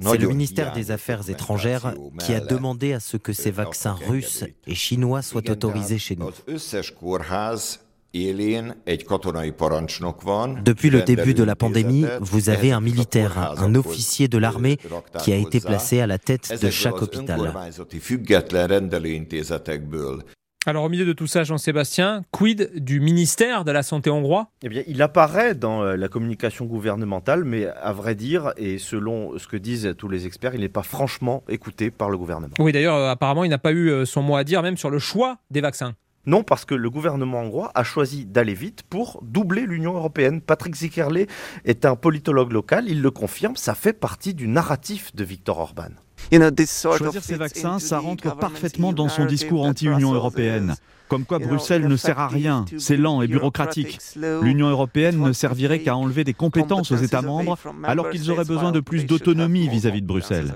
C'est 0.00 0.18
le 0.18 0.28
ministère 0.28 0.72
des 0.72 0.90
Affaires 0.90 1.28
étrangères 1.30 1.94
qui 2.18 2.34
a 2.34 2.40
demandé 2.40 2.92
à 2.92 3.00
ce 3.00 3.16
que 3.16 3.32
ces 3.32 3.50
vaccins 3.50 3.96
russes 4.08 4.44
et 4.66 4.74
chinois 4.74 5.22
soient 5.22 5.48
autorisés 5.50 5.98
chez 5.98 6.16
nous. 6.16 6.30
Depuis 10.64 10.90
le 10.90 11.02
début 11.02 11.34
de 11.34 11.42
la 11.42 11.56
pandémie, 11.56 12.04
vous 12.20 12.48
avez 12.48 12.70
un 12.70 12.80
militaire, 12.80 13.54
un 13.60 13.74
officier 13.74 14.28
de 14.28 14.38
l'armée 14.38 14.78
qui 15.20 15.32
a 15.32 15.36
été 15.36 15.60
placé 15.60 16.00
à 16.00 16.06
la 16.06 16.18
tête 16.18 16.60
de 16.60 16.70
chaque 16.70 17.02
hôpital. 17.02 17.52
Alors 20.66 20.84
au 20.84 20.88
milieu 20.88 21.04
de 21.04 21.12
tout 21.12 21.26
ça, 21.26 21.44
Jean-Sébastien, 21.44 22.24
quid 22.30 22.70
du 22.74 22.98
ministère 22.98 23.64
de 23.64 23.70
la 23.70 23.82
Santé 23.82 24.08
hongrois? 24.08 24.48
Eh 24.62 24.70
bien, 24.70 24.82
il 24.86 25.02
apparaît 25.02 25.54
dans 25.54 25.82
euh, 25.82 25.96
la 25.96 26.08
communication 26.08 26.64
gouvernementale, 26.64 27.44
mais 27.44 27.66
à 27.66 27.92
vrai 27.92 28.14
dire, 28.14 28.54
et 28.56 28.78
selon 28.78 29.38
ce 29.38 29.46
que 29.46 29.58
disent 29.58 29.94
tous 29.98 30.08
les 30.08 30.26
experts, 30.26 30.54
il 30.54 30.62
n'est 30.62 30.70
pas 30.70 30.82
franchement 30.82 31.44
écouté 31.50 31.90
par 31.90 32.08
le 32.08 32.16
gouvernement. 32.16 32.54
Oui 32.58 32.72
d'ailleurs 32.72 32.96
euh, 32.96 33.10
apparemment 33.10 33.44
il 33.44 33.50
n'a 33.50 33.58
pas 33.58 33.72
eu 33.72 33.90
euh, 33.90 34.06
son 34.06 34.22
mot 34.22 34.36
à 34.36 34.44
dire 34.44 34.62
même 34.62 34.78
sur 34.78 34.88
le 34.88 34.98
choix 34.98 35.36
des 35.50 35.60
vaccins. 35.60 35.96
Non, 36.24 36.42
parce 36.42 36.64
que 36.64 36.74
le 36.74 36.88
gouvernement 36.88 37.42
hongrois 37.42 37.70
a 37.74 37.84
choisi 37.84 38.24
d'aller 38.24 38.54
vite 38.54 38.84
pour 38.84 39.20
doubler 39.22 39.66
l'Union 39.66 39.94
européenne. 39.94 40.40
Patrick 40.40 40.74
Zikerle 40.74 41.26
est 41.66 41.84
un 41.84 41.96
politologue 41.96 42.52
local, 42.52 42.84
il 42.88 43.02
le 43.02 43.10
confirme, 43.10 43.56
ça 43.56 43.74
fait 43.74 43.92
partie 43.92 44.32
du 44.32 44.48
narratif 44.48 45.14
de 45.14 45.24
Viktor 45.24 45.58
Orban. 45.58 45.90
Choisir 46.30 47.22
ces 47.22 47.36
vaccins, 47.36 47.78
ça 47.78 47.98
rentre 47.98 48.36
parfaitement 48.36 48.92
dans 48.92 49.08
son 49.08 49.24
discours 49.24 49.64
anti-Union 49.64 50.12
européenne. 50.12 50.74
Comme 51.08 51.24
quoi 51.24 51.38
Bruxelles 51.38 51.86
ne 51.86 51.96
sert 51.96 52.18
à 52.18 52.28
rien, 52.28 52.64
c'est 52.78 52.96
lent 52.96 53.22
et 53.22 53.28
bureaucratique. 53.28 53.98
L'Union 54.16 54.68
européenne 54.68 55.18
ne 55.18 55.32
servirait 55.32 55.80
qu'à 55.80 55.96
enlever 55.96 56.24
des 56.24 56.34
compétences 56.34 56.90
aux 56.92 56.96
États 56.96 57.22
membres 57.22 57.58
alors 57.82 58.10
qu'ils 58.10 58.30
auraient 58.30 58.44
besoin 58.44 58.72
de 58.72 58.80
plus 58.80 59.04
d'autonomie 59.04 59.68
vis-à-vis 59.68 60.02
de 60.02 60.06
Bruxelles. 60.06 60.54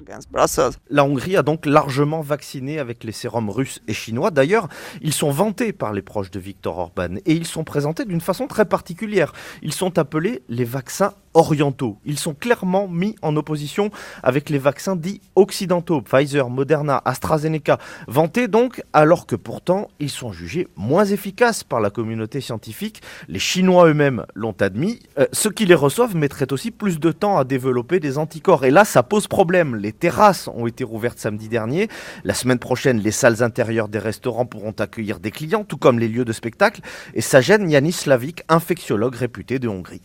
La 0.91 1.05
Hongrie 1.05 1.37
a 1.37 1.43
donc 1.43 1.67
largement 1.67 2.21
vacciné 2.21 2.79
avec 2.79 3.05
les 3.05 3.13
sérums 3.13 3.51
russes 3.51 3.81
et 3.89 3.93
chinois. 3.93 4.31
D'ailleurs, 4.31 4.69
ils 5.03 5.13
sont 5.13 5.31
vantés 5.31 5.73
par 5.73 5.93
les 5.93 6.03
proches 6.03 6.31
de 6.31 6.41
Viktor 6.41 6.79
Orban 6.79 7.17
et 7.27 7.35
ils 7.35 7.47
sont 7.47 7.65
présentés 7.65 8.05
d'une 8.05 8.21
façon 8.21 8.47
très 8.47 8.65
particulière. 8.65 9.33
Ils 9.63 9.73
sont 9.73 9.99
appelés 9.99 10.43
les 10.49 10.65
vaccins 10.65 11.13
orientaux. 11.35 11.99
Ils 12.05 12.19
sont 12.19 12.35
clairement 12.35 12.89
mis 12.89 13.15
en 13.23 13.37
opposition 13.37 13.91
avec 14.23 14.51
les 14.51 14.59
vaccins 14.59 14.97
dits 14.97 15.21
occidentaux, 15.37 16.01
Pfizer, 16.01 16.51
Moderna, 16.51 17.01
AstraZeneca, 17.05 17.79
vantés 18.07 18.49
donc 18.49 18.83
alors 18.93 19.27
que 19.27 19.37
pourtant 19.37 19.89
ils 20.01 20.11
sont 20.11 20.33
jugés 20.39 20.69
moins 20.77 21.05
efficaces 21.05 21.65
par 21.65 21.81
la 21.81 21.91
communauté 21.91 22.41
scientifique. 22.41 23.03
Les 23.29 23.39
Chinois 23.39 23.89
eux-mêmes 23.89 24.25
l'ont 24.35 24.55
admis. 24.61 25.01
Euh, 25.19 25.27
ceux 25.33 25.51
qui 25.51 25.67
les 25.67 25.75
reçoivent 25.75 26.17
mettraient 26.17 26.53
aussi 26.53 26.71
plus 26.71 27.01
de 27.01 27.11
temps 27.11 27.39
à 27.39 27.45
développer 27.45 28.01
des 28.01 28.19
anticorps. 28.19 28.65
Et 28.65 28.71
là, 28.71 28.85
ça 28.85 29.03
pose 29.03 29.27
problème. 29.27 29.77
Les 29.77 29.93
terrasses 29.93 30.49
ont 30.55 30.67
été 30.67 30.85
rouvertes 30.85 31.19
samedi 31.19 31.49
dernier. 31.49 31.89
La 32.25 32.35
semaine 32.35 32.59
prochaine, 32.59 32.99
les 32.99 33.11
salles 33.11 33.43
intérieures 33.43 33.89
des 33.89 33.99
restaurants 33.99 34.47
pourront 34.47 34.75
accueillir 34.79 35.19
des 35.19 35.31
clients, 35.31 35.65
tout 35.65 35.77
comme 35.77 35.99
les 35.99 36.09
lieux 36.09 36.25
de 36.25 36.33
spectacle. 36.33 36.81
Et 37.15 37.21
ça 37.21 37.41
gêne 37.41 37.69
Yanis 37.69 37.93
Slavik, 37.93 38.43
infectiologue 38.49 39.15
réputé 39.15 39.59
de 39.59 39.69
Hongrie. 39.69 40.03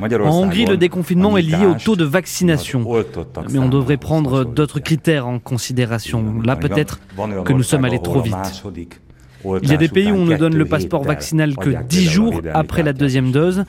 En 0.00 0.42
Hongrie, 0.42 0.66
le 0.66 0.76
déconfinement 0.76 1.36
est 1.36 1.42
lié 1.42 1.66
au 1.66 1.74
taux 1.74 1.96
de 1.96 2.04
vaccination. 2.04 2.84
Mais 3.50 3.58
on 3.58 3.68
devrait 3.68 3.96
prendre 3.96 4.44
d'autres 4.44 4.80
critères 4.80 5.26
en 5.26 5.38
considération. 5.38 6.40
Là, 6.44 6.56
peut-être 6.56 7.00
que 7.44 7.52
nous 7.52 7.62
sommes 7.62 7.84
allés 7.84 8.00
trop 8.02 8.20
vite. 8.20 8.34
Il 9.62 9.68
y 9.68 9.74
a 9.74 9.76
des 9.76 9.88
pays 9.88 10.10
où 10.10 10.16
on 10.16 10.24
ne 10.24 10.36
donne 10.36 10.56
le 10.56 10.64
passeport 10.64 11.04
vaccinal 11.04 11.56
que 11.56 11.70
10 11.82 12.08
jours 12.08 12.40
après 12.52 12.82
la 12.82 12.92
deuxième 12.92 13.30
dose. 13.32 13.64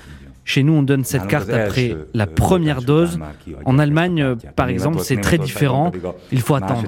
Chez 0.48 0.62
nous, 0.62 0.74
on 0.74 0.84
donne 0.84 1.04
cette 1.04 1.26
carte 1.26 1.50
après 1.50 1.96
la 2.14 2.28
première 2.28 2.84
dose. 2.84 3.18
En 3.66 3.80
Allemagne, 3.80 4.36
par 4.56 4.70
exemple, 4.70 5.00
c'est 5.00 5.20
très 5.20 5.40
différent. 5.40 5.92
Il 6.32 6.42
faut 6.42 6.54
attendre. 6.54 6.84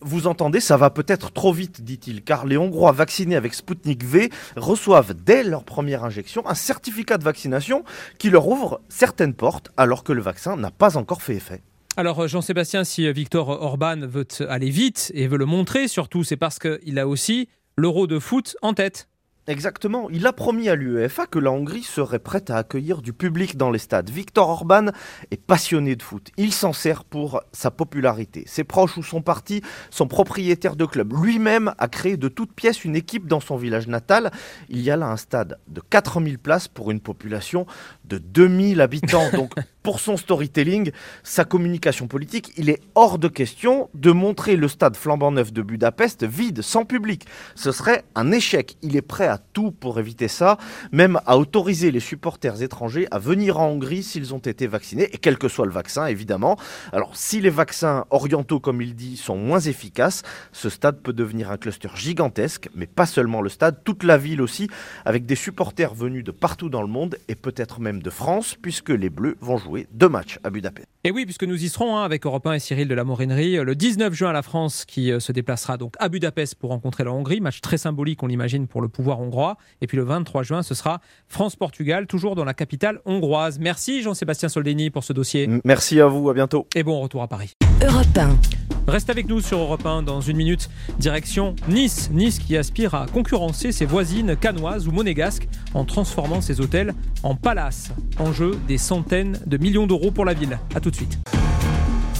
Vous 0.00 0.26
entendez, 0.28 0.60
ça 0.60 0.76
va 0.76 0.90
peut-être 0.90 1.32
trop 1.32 1.52
vite, 1.52 1.82
dit-il, 1.82 2.22
car 2.22 2.46
les 2.46 2.56
Hongrois 2.56 2.92
vaccinés 2.92 3.34
avec 3.34 3.52
Sputnik 3.52 4.04
V 4.04 4.30
reçoivent 4.56 5.12
dès 5.12 5.42
leur 5.42 5.64
première 5.64 6.04
injection 6.04 6.46
un 6.46 6.54
certificat 6.54 7.18
de 7.18 7.24
vaccination 7.24 7.82
qui 8.16 8.30
leur 8.30 8.46
ouvre 8.46 8.80
certaines 8.88 9.34
portes 9.34 9.70
alors 9.76 10.04
que 10.04 10.12
le 10.12 10.22
vaccin 10.22 10.56
n'a 10.56 10.70
pas 10.70 10.96
encore 10.96 11.20
fait 11.20 11.34
effet. 11.34 11.62
Alors 11.96 12.20
euh, 12.20 12.26
Jean-Sébastien, 12.26 12.84
si 12.84 13.06
euh, 13.06 13.12
Victor 13.12 13.50
Orban 13.50 13.98
veut 14.00 14.26
aller 14.48 14.70
vite 14.70 15.12
et 15.14 15.26
veut 15.26 15.36
le 15.36 15.44
montrer, 15.44 15.88
surtout 15.88 16.24
c'est 16.24 16.38
parce 16.38 16.58
qu'il 16.58 16.98
a 16.98 17.06
aussi 17.06 17.48
l'euro 17.76 18.06
de 18.06 18.18
foot 18.18 18.56
en 18.62 18.72
tête. 18.72 19.08
Exactement. 19.48 20.08
Il 20.10 20.24
a 20.28 20.32
promis 20.32 20.68
à 20.68 20.76
l'UEFA 20.76 21.26
que 21.26 21.40
la 21.40 21.50
Hongrie 21.50 21.82
serait 21.82 22.20
prête 22.20 22.48
à 22.50 22.58
accueillir 22.58 23.02
du 23.02 23.12
public 23.12 23.56
dans 23.56 23.72
les 23.72 23.80
stades. 23.80 24.08
Viktor 24.08 24.48
Orban 24.48 24.90
est 25.32 25.42
passionné 25.42 25.96
de 25.96 26.02
foot. 26.02 26.30
Il 26.36 26.52
s'en 26.52 26.72
sert 26.72 27.02
pour 27.02 27.42
sa 27.50 27.72
popularité. 27.72 28.44
Ses 28.46 28.62
proches 28.62 28.96
ou 28.98 29.02
son 29.02 29.20
parti 29.20 29.60
sont 29.90 30.06
propriétaires 30.06 30.76
de 30.76 30.84
clubs. 30.84 31.12
Lui-même 31.12 31.74
a 31.78 31.88
créé 31.88 32.16
de 32.16 32.28
toutes 32.28 32.52
pièces 32.52 32.84
une 32.84 32.94
équipe 32.94 33.26
dans 33.26 33.40
son 33.40 33.56
village 33.56 33.88
natal. 33.88 34.30
Il 34.68 34.80
y 34.80 34.92
a 34.92 34.96
là 34.96 35.08
un 35.08 35.16
stade 35.16 35.58
de 35.66 35.80
4000 35.80 36.38
places 36.38 36.68
pour 36.68 36.92
une 36.92 37.00
population 37.00 37.66
de 38.12 38.18
2000 38.18 38.80
habitants. 38.80 39.30
Donc 39.32 39.54
pour 39.82 39.98
son 39.98 40.16
storytelling, 40.16 40.92
sa 41.24 41.44
communication 41.44 42.06
politique, 42.06 42.52
il 42.56 42.70
est 42.70 42.80
hors 42.94 43.18
de 43.18 43.26
question 43.26 43.88
de 43.94 44.12
montrer 44.12 44.56
le 44.56 44.68
stade 44.68 44.96
flambant 44.96 45.32
neuf 45.32 45.52
de 45.52 45.62
Budapest 45.62 46.24
vide, 46.24 46.62
sans 46.62 46.84
public. 46.84 47.26
Ce 47.56 47.72
serait 47.72 48.04
un 48.14 48.30
échec. 48.30 48.76
Il 48.82 48.96
est 48.96 49.02
prêt 49.02 49.26
à 49.26 49.38
tout 49.38 49.72
pour 49.72 49.98
éviter 49.98 50.28
ça, 50.28 50.58
même 50.92 51.20
à 51.26 51.36
autoriser 51.36 51.90
les 51.90 52.00
supporters 52.00 52.62
étrangers 52.62 53.08
à 53.10 53.18
venir 53.18 53.58
en 53.58 53.68
Hongrie 53.68 54.02
s'ils 54.02 54.34
ont 54.34 54.38
été 54.38 54.66
vaccinés, 54.66 55.08
et 55.12 55.18
quel 55.18 55.38
que 55.38 55.48
soit 55.48 55.66
le 55.66 55.72
vaccin, 55.72 56.06
évidemment. 56.06 56.56
Alors, 56.92 57.16
si 57.16 57.40
les 57.40 57.50
vaccins 57.50 58.04
orientaux, 58.10 58.60
comme 58.60 58.82
il 58.82 58.94
dit, 58.94 59.16
sont 59.16 59.36
moins 59.36 59.60
efficaces, 59.60 60.22
ce 60.52 60.68
stade 60.68 61.00
peut 61.00 61.12
devenir 61.12 61.50
un 61.50 61.56
cluster 61.56 61.88
gigantesque, 61.94 62.68
mais 62.74 62.86
pas 62.86 63.06
seulement 63.06 63.40
le 63.40 63.48
stade, 63.48 63.82
toute 63.84 64.04
la 64.04 64.16
ville 64.16 64.42
aussi, 64.42 64.68
avec 65.04 65.26
des 65.26 65.34
supporters 65.34 65.94
venus 65.94 66.24
de 66.24 66.30
partout 66.30 66.68
dans 66.68 66.82
le 66.82 66.88
monde, 66.88 67.16
et 67.28 67.34
peut-être 67.34 67.80
même 67.80 68.01
de 68.02 68.10
France, 68.10 68.56
puisque 68.60 68.90
les 68.90 69.10
Bleus 69.10 69.36
vont 69.40 69.56
jouer 69.56 69.86
deux 69.92 70.08
matchs 70.08 70.38
à 70.44 70.50
Budapest. 70.50 70.91
Et 71.04 71.10
oui, 71.10 71.24
puisque 71.24 71.42
nous 71.42 71.64
y 71.64 71.68
serons 71.68 71.96
hein, 71.96 72.04
avec 72.04 72.24
Europe 72.26 72.46
1 72.46 72.52
et 72.52 72.58
Cyril 72.60 72.86
de 72.86 72.94
la 72.94 73.02
Morinerie, 73.02 73.56
le 73.56 73.74
19 73.74 74.14
juin, 74.14 74.30
la 74.30 74.42
France 74.42 74.84
qui 74.84 75.10
euh, 75.10 75.18
se 75.18 75.32
déplacera 75.32 75.76
donc 75.76 75.96
à 75.98 76.08
Budapest 76.08 76.54
pour 76.54 76.70
rencontrer 76.70 77.02
la 77.02 77.10
Hongrie, 77.10 77.40
match 77.40 77.60
très 77.60 77.76
symbolique, 77.76 78.22
on 78.22 78.28
l'imagine, 78.28 78.68
pour 78.68 78.80
le 78.80 78.86
pouvoir 78.86 79.18
hongrois. 79.18 79.56
Et 79.80 79.88
puis 79.88 79.96
le 79.96 80.04
23 80.04 80.44
juin, 80.44 80.62
ce 80.62 80.76
sera 80.76 81.00
France-Portugal, 81.26 82.06
toujours 82.06 82.36
dans 82.36 82.44
la 82.44 82.54
capitale 82.54 83.00
hongroise. 83.04 83.58
Merci 83.58 84.00
Jean-Sébastien 84.00 84.48
Soldeni 84.48 84.90
pour 84.90 85.02
ce 85.02 85.12
dossier. 85.12 85.48
Merci 85.64 86.00
à 86.00 86.06
vous, 86.06 86.30
à 86.30 86.34
bientôt. 86.34 86.68
Et 86.76 86.84
bon 86.84 87.00
retour 87.00 87.22
à 87.22 87.26
Paris. 87.26 87.54
Europe 87.84 88.16
1. 88.16 88.38
Reste 88.86 89.10
avec 89.10 89.28
nous 89.28 89.40
sur 89.40 89.58
Europe 89.58 89.84
1 89.84 90.02
dans 90.02 90.20
une 90.20 90.36
minute. 90.36 90.68
Direction 90.98 91.56
Nice. 91.68 92.10
Nice 92.12 92.38
qui 92.38 92.56
aspire 92.56 92.94
à 92.94 93.06
concurrencer 93.06 93.72
ses 93.72 93.86
voisines 93.86 94.36
canoises 94.36 94.86
ou 94.86 94.92
monégasques 94.92 95.48
en 95.74 95.84
transformant 95.84 96.40
ses 96.40 96.60
hôtels 96.60 96.94
en 97.22 97.34
palaces. 97.34 97.90
Enjeu 98.18 98.58
des 98.68 98.78
centaines 98.78 99.40
de 99.46 99.56
millions 99.56 99.86
d'euros 99.86 100.10
pour 100.10 100.24
la 100.24 100.34
ville. 100.34 100.58
A 100.74 100.80
tout 100.80 100.91
de 100.92 100.96
suite. 100.96 101.18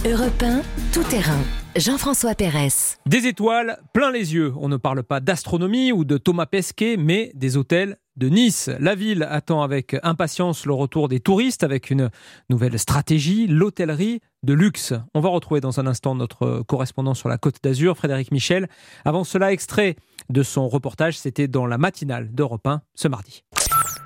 Europe 0.05 0.43
1, 0.43 0.61
tout 0.91 1.03
terrain. 1.03 1.39
Jean-François 1.75 2.35
Pérez. 2.35 2.97
Des 3.05 3.25
étoiles 3.25 3.79
plein 3.93 4.11
les 4.11 4.33
yeux. 4.33 4.53
On 4.57 4.67
ne 4.67 4.77
parle 4.77 5.01
pas 5.03 5.21
d'astronomie 5.21 5.91
ou 5.91 6.03
de 6.03 6.17
Thomas 6.17 6.45
Pesquet, 6.45 6.97
mais 6.97 7.31
des 7.35 7.55
hôtels 7.55 7.97
de 8.17 8.27
Nice. 8.27 8.69
La 8.79 8.95
ville 8.95 9.25
attend 9.29 9.61
avec 9.61 9.95
impatience 10.03 10.65
le 10.65 10.73
retour 10.73 11.07
des 11.07 11.19
touristes 11.19 11.63
avec 11.63 11.89
une 11.89 12.09
nouvelle 12.49 12.77
stratégie, 12.77 13.47
l'hôtellerie 13.47 14.19
de 14.43 14.53
luxe. 14.53 14.93
On 15.15 15.21
va 15.21 15.29
retrouver 15.29 15.61
dans 15.61 15.79
un 15.79 15.87
instant 15.87 16.15
notre 16.15 16.63
correspondant 16.63 17.13
sur 17.13 17.29
la 17.29 17.37
côte 17.37 17.55
d'Azur, 17.63 17.95
Frédéric 17.95 18.31
Michel. 18.31 18.67
Avant 19.05 19.23
cela, 19.23 19.51
extrait 19.51 19.95
de 20.29 20.43
son 20.43 20.67
reportage, 20.67 21.17
c'était 21.17 21.47
dans 21.47 21.65
la 21.65 21.77
matinale 21.77 22.29
d'Europe 22.33 22.67
1 22.67 22.81
ce 22.93 23.07
mardi. 23.07 23.43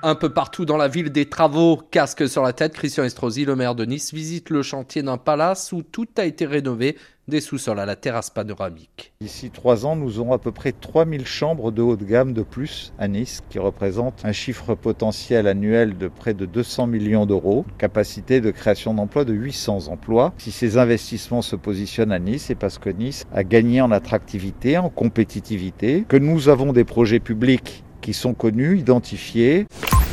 Un 0.02 0.14
peu 0.14 0.28
partout 0.28 0.64
dans 0.64 0.76
la 0.76 0.86
ville, 0.86 1.10
des 1.10 1.26
travaux, 1.26 1.76
casque 1.90 2.28
sur 2.28 2.44
la 2.44 2.52
tête. 2.52 2.72
Christian 2.72 3.02
Estrosi, 3.02 3.44
le 3.44 3.56
maire 3.56 3.74
de 3.74 3.84
Nice, 3.84 4.14
visite 4.14 4.48
le 4.48 4.62
chantier 4.62 5.02
d'un 5.02 5.16
palace 5.16 5.72
où 5.72 5.82
tout 5.82 6.06
a 6.18 6.24
été 6.24 6.46
rénové, 6.46 6.96
des 7.26 7.40
sous-sols 7.40 7.80
à 7.80 7.84
la 7.84 7.96
terrasse 7.96 8.30
panoramique. 8.30 9.12
D'ici 9.20 9.50
trois 9.50 9.86
ans, 9.86 9.96
nous 9.96 10.20
aurons 10.20 10.32
à 10.32 10.38
peu 10.38 10.52
près 10.52 10.70
3000 10.70 11.26
chambres 11.26 11.72
de 11.72 11.82
haut 11.82 11.96
de 11.96 12.04
gamme 12.04 12.32
de 12.32 12.42
plus 12.42 12.92
à 12.98 13.08
Nice, 13.08 13.40
qui 13.50 13.58
représente 13.58 14.24
un 14.24 14.30
chiffre 14.30 14.76
potentiel 14.76 15.48
annuel 15.48 15.98
de 15.98 16.06
près 16.06 16.32
de 16.32 16.46
200 16.46 16.86
millions 16.86 17.26
d'euros, 17.26 17.66
capacité 17.76 18.40
de 18.40 18.52
création 18.52 18.94
d'emplois 18.94 19.24
de 19.24 19.34
800 19.34 19.88
emplois. 19.88 20.32
Si 20.38 20.52
ces 20.52 20.78
investissements 20.78 21.42
se 21.42 21.56
positionnent 21.56 22.12
à 22.12 22.20
Nice, 22.20 22.44
c'est 22.46 22.54
parce 22.54 22.78
que 22.78 22.88
Nice 22.88 23.26
a 23.34 23.42
gagné 23.42 23.80
en 23.80 23.90
attractivité, 23.90 24.78
en 24.78 24.90
compétitivité, 24.90 26.04
que 26.08 26.16
nous 26.16 26.48
avons 26.48 26.72
des 26.72 26.84
projets 26.84 27.20
publics 27.20 27.82
qui 28.00 28.14
sont 28.14 28.34
connus, 28.34 28.78
identifiés. 28.78 29.66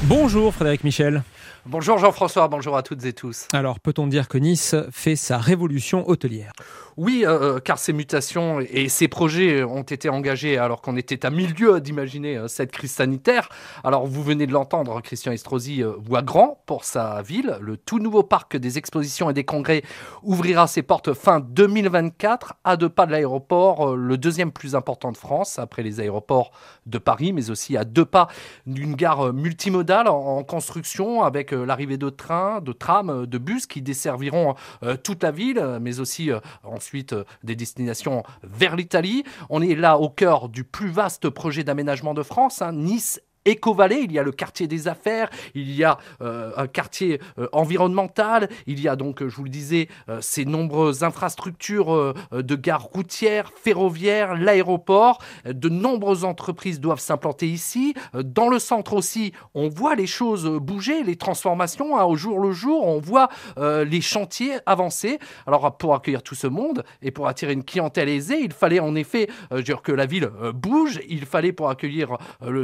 Bonjour 0.04 0.54
Frédéric 0.54 0.84
Michel. 0.84 1.24
Bonjour 1.66 1.98
Jean-François, 1.98 2.48
bonjour 2.48 2.78
à 2.78 2.84
toutes 2.84 3.06
et 3.06 3.14
tous. 3.14 3.48
Alors, 3.52 3.80
peut-on 3.80 4.06
dire 4.06 4.28
que 4.28 4.38
Nice 4.38 4.76
fait 4.92 5.16
sa 5.16 5.40
révolution 5.40 6.08
hôtelière? 6.08 6.52
Oui, 6.98 7.24
euh, 7.26 7.60
car 7.60 7.78
ces 7.78 7.94
mutations 7.94 8.60
et 8.62 8.88
ces 8.90 9.08
projets 9.08 9.64
ont 9.64 9.82
été 9.82 10.08
engagés 10.10 10.58
alors 10.58 10.82
qu'on 10.82 10.96
était 10.96 11.26
à 11.26 11.30
milieu 11.30 11.82
d'imaginer 11.82 12.38
euh, 12.38 12.48
cette 12.48 12.72
crise 12.72 12.92
sanitaire. 12.92 13.50
Alors, 13.84 14.08
vous 14.08 14.24
venez 14.24 14.48
de 14.48 14.54
l'entendre, 14.54 15.02
Christian 15.02 15.32
Estrosi 15.32 15.84
euh, 15.84 15.92
voit 15.98 16.22
grand 16.22 16.62
pour 16.66 16.86
sa 16.86 17.22
ville. 17.22 17.58
Le 17.60 17.76
tout 17.76 18.00
nouveau 18.00 18.24
parc 18.24 18.56
des 18.56 18.78
expositions 18.78 19.30
et 19.30 19.34
des 19.34 19.44
congrès 19.44 19.84
ouvrira 20.24 20.68
ses 20.68 20.84
portes 20.84 21.14
fin 21.14 21.40
2024 21.40 22.54
à 22.64 22.78
deux 22.78 22.90
pas 22.90 23.06
de 23.06 23.12
l'aéroport, 23.12 23.96
le 23.96 24.18
deuxième 24.18 24.52
plus 24.52 24.76
important 24.76 25.12
de 25.12 25.18
France, 25.18 25.60
après 25.60 25.84
les 25.84 26.00
aéroports 26.00 26.52
de 26.86 26.98
Paris, 26.98 27.34
mais 27.34 27.50
aussi 27.50 27.76
à 27.76 27.84
deux 27.84 28.06
pas 28.06 28.28
d'une 28.66 28.96
gare 28.96 29.34
multimodale 29.34 30.08
en 30.08 30.44
construction 30.44 31.24
avec 31.24 31.52
l'arrivée 31.52 31.98
de 31.98 32.10
trains, 32.10 32.62
de 32.62 32.72
trams, 32.72 33.26
de 33.26 33.38
bus 33.38 33.66
qui 33.66 33.82
desserviront 33.82 34.56
euh, 34.84 34.98
toute 34.98 35.24
la 35.24 35.32
ville, 35.32 35.80
mais 35.82 36.00
aussi 36.00 36.32
euh, 36.32 36.40
ensuite 36.86 37.14
euh, 37.14 37.24
des 37.44 37.56
destinations 37.56 38.22
vers 38.44 38.76
l'Italie. 38.76 39.24
On 39.50 39.64
est 39.64 39.74
là 39.74 39.98
au 39.98 40.08
cœur 40.08 40.50
du 40.50 40.64
plus 40.64 40.90
vaste 40.90 41.30
projet 41.30 41.64
d'aménagement 41.64 42.14
de 42.14 42.22
France. 42.22 42.62
Hein. 42.62 42.74
Nice 42.74 43.20
Éco-Vallée, 43.46 44.02
il 44.04 44.12
y 44.12 44.20
a 44.20 44.24
le 44.24 44.32
quartier 44.32 44.68
des 44.68 44.88
affaires, 44.88 45.30
il 45.54 45.72
y 45.72 45.84
a 45.84 46.00
euh, 46.22 46.52
un 46.58 46.68
quartier 46.68 47.22
euh, 47.38 47.48
environnemental, 47.52 48.50
il 48.66 48.80
y 48.80 48.88
a 48.88 48.96
donc, 48.96 49.26
je 49.26 49.36
vous 49.36 49.44
le 49.44 49.50
disais, 49.50 49.88
euh, 50.10 50.20
ces 50.22 50.46
nombreuses 50.46 51.04
infrastructures 51.04 52.14
de 52.32 52.56
gares 52.56 52.84
routières, 52.84 53.52
ferroviaires, 53.56 54.36
l'aéroport. 54.36 55.20
De 55.46 55.70
nombreuses 55.70 56.24
entreprises 56.24 56.80
doivent 56.80 57.00
s'implanter 57.00 57.48
ici. 57.48 57.94
Dans 58.14 58.50
le 58.50 58.58
centre 58.58 58.94
aussi, 58.94 59.34
on 59.54 59.70
voit 59.70 59.96
les 59.96 60.08
choses 60.08 60.46
bouger, 60.46 61.04
les 61.04 61.16
transformations 61.16 61.98
hein, 61.98 62.06
au 62.06 62.16
jour 62.16 62.40
le 62.40 62.52
jour, 62.52 62.86
on 62.86 63.00
voit 63.00 63.30
les 63.58 64.02
chantiers 64.02 64.58
avancer. 64.66 65.20
Alors 65.46 65.78
pour 65.78 65.94
accueillir 65.94 66.24
tout 66.24 66.36
ce 66.36 66.48
monde 66.48 66.84
et 67.02 67.12
pour 67.12 67.28
attirer 67.28 67.54
une 67.54 67.64
clientèle 67.64 68.10
aisée, 68.10 68.40
il 68.42 68.54
fallait 68.54 68.80
en 68.80 68.96
effet 68.96 69.30
dire 69.64 69.82
que 69.82 69.92
la 69.92 70.06
ville 70.06 70.30
bouge, 70.54 71.00
il 71.08 71.26
fallait 71.26 71.52
pour 71.52 71.70
accueillir 71.70 72.18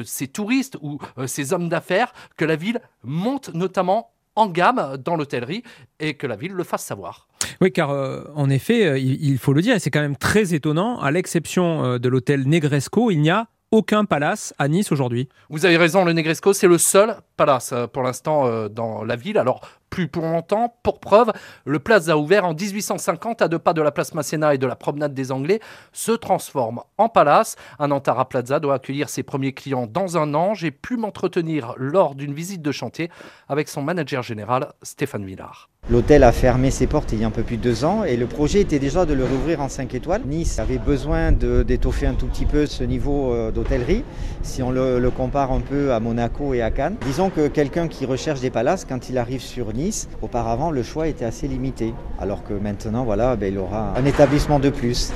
ces 0.05 0.27
touristes, 0.27 0.70
ou 0.81 0.99
euh, 1.17 1.27
ces 1.27 1.53
hommes 1.53 1.69
d'affaires 1.69 2.13
que 2.37 2.45
la 2.45 2.55
ville 2.55 2.79
monte 3.03 3.53
notamment 3.53 4.11
en 4.35 4.47
gamme 4.47 4.97
dans 5.03 5.15
l'hôtellerie 5.15 5.63
et 5.99 6.13
que 6.13 6.25
la 6.25 6.35
ville 6.35 6.53
le 6.53 6.63
fasse 6.63 6.83
savoir. 6.83 7.27
Oui, 7.59 7.71
car 7.71 7.89
euh, 7.89 8.23
en 8.35 8.49
effet, 8.49 8.85
euh, 8.85 8.97
il, 8.97 9.37
faut 9.37 9.53
le 9.53 9.61
dire, 9.61 9.75
et 9.75 9.79
c'est 9.79 9.91
quand 9.91 10.01
même 10.01 10.15
très 10.15 10.53
étonnant, 10.53 10.99
à 10.99 11.11
l'exception 11.11 11.97
de 11.97 12.09
l'hôtel 12.09 12.47
Negresco, 12.47 13.11
il 13.11 13.19
n'y 13.19 13.29
a 13.29 13.47
aucun 13.71 14.05
palace 14.05 14.53
à 14.57 14.67
Nice 14.67 14.91
aujourd'hui. 14.91 15.29
Vous 15.49 15.65
avez 15.65 15.77
raison, 15.77 16.05
le 16.05 16.13
Negresco, 16.13 16.53
c'est 16.53 16.67
le 16.67 16.77
seul 16.77 17.15
palace 17.37 17.73
pour 17.93 18.03
l'instant 18.03 18.67
dans 18.69 19.03
la 19.03 19.15
ville. 19.15 19.37
Alors, 19.37 19.61
plus 19.91 20.07
pour 20.07 20.23
longtemps. 20.23 20.73
Pour 20.81 20.99
preuve, 20.99 21.31
le 21.65 21.77
Plaza 21.77 22.17
ouvert 22.17 22.45
en 22.45 22.55
1850 22.55 23.43
à 23.43 23.47
deux 23.47 23.59
pas 23.59 23.73
de 23.73 23.81
la 23.83 23.91
place 23.91 24.15
Masséna 24.15 24.55
et 24.55 24.57
de 24.57 24.65
la 24.65 24.75
promenade 24.75 25.13
des 25.13 25.31
Anglais 25.31 25.59
se 25.91 26.13
transforme 26.13 26.81
en 26.97 27.09
palace. 27.09 27.57
Un 27.77 27.91
Antara 27.91 28.27
Plaza 28.27 28.59
doit 28.59 28.75
accueillir 28.75 29.09
ses 29.09 29.21
premiers 29.21 29.53
clients 29.53 29.85
dans 29.85 30.17
un 30.17 30.33
an. 30.33 30.55
J'ai 30.55 30.71
pu 30.71 30.97
m'entretenir 30.97 31.75
lors 31.77 32.15
d'une 32.15 32.33
visite 32.33 32.63
de 32.63 32.71
chantier 32.71 33.11
avec 33.49 33.67
son 33.69 33.83
manager 33.83 34.23
général 34.23 34.71
Stéphane 34.81 35.25
Villard. 35.25 35.69
L'hôtel 35.89 36.23
a 36.23 36.31
fermé 36.31 36.69
ses 36.69 36.85
portes 36.85 37.11
il 37.11 37.19
y 37.19 37.23
a 37.23 37.27
un 37.27 37.31
peu 37.31 37.41
plus 37.41 37.57
de 37.57 37.63
deux 37.63 37.83
ans 37.85 38.03
et 38.03 38.15
le 38.15 38.27
projet 38.27 38.61
était 38.61 38.77
déjà 38.77 39.05
de 39.05 39.13
le 39.13 39.25
rouvrir 39.25 39.61
en 39.61 39.67
5 39.67 39.93
étoiles. 39.95 40.21
Nice 40.25 40.59
avait 40.59 40.77
besoin 40.77 41.31
d'étoffer 41.31 42.05
un 42.05 42.13
tout 42.13 42.27
petit 42.27 42.45
peu 42.45 42.67
ce 42.67 42.83
niveau 42.83 43.33
euh, 43.33 43.51
d'hôtellerie 43.51 44.03
si 44.43 44.61
on 44.61 44.69
le, 44.71 44.99
le, 44.99 45.09
compare 45.09 45.51
un 45.51 45.59
peu 45.59 45.91
à 45.91 45.99
Monaco 45.99 46.53
et 46.53 46.61
à 46.61 46.69
Cannes. 46.69 46.97
Disons 47.05 47.29
que 47.29 47.47
quelqu'un 47.47 47.87
qui 47.87 48.05
recherche 48.05 48.41
des 48.41 48.51
palaces, 48.51 48.85
quand 48.85 49.09
il 49.09 49.17
arrive 49.17 49.41
sur 49.41 49.73
Nice, 49.73 49.80
Auparavant, 50.21 50.71
le 50.71 50.83
choix 50.83 51.07
était 51.07 51.25
assez 51.25 51.47
limité, 51.47 51.93
alors 52.19 52.43
que 52.43 52.53
maintenant, 52.53 53.03
voilà, 53.03 53.35
ben, 53.35 53.51
il 53.51 53.57
aura 53.57 53.93
un 53.95 54.05
établissement 54.05 54.59
de 54.59 54.69
plus. 54.69 55.11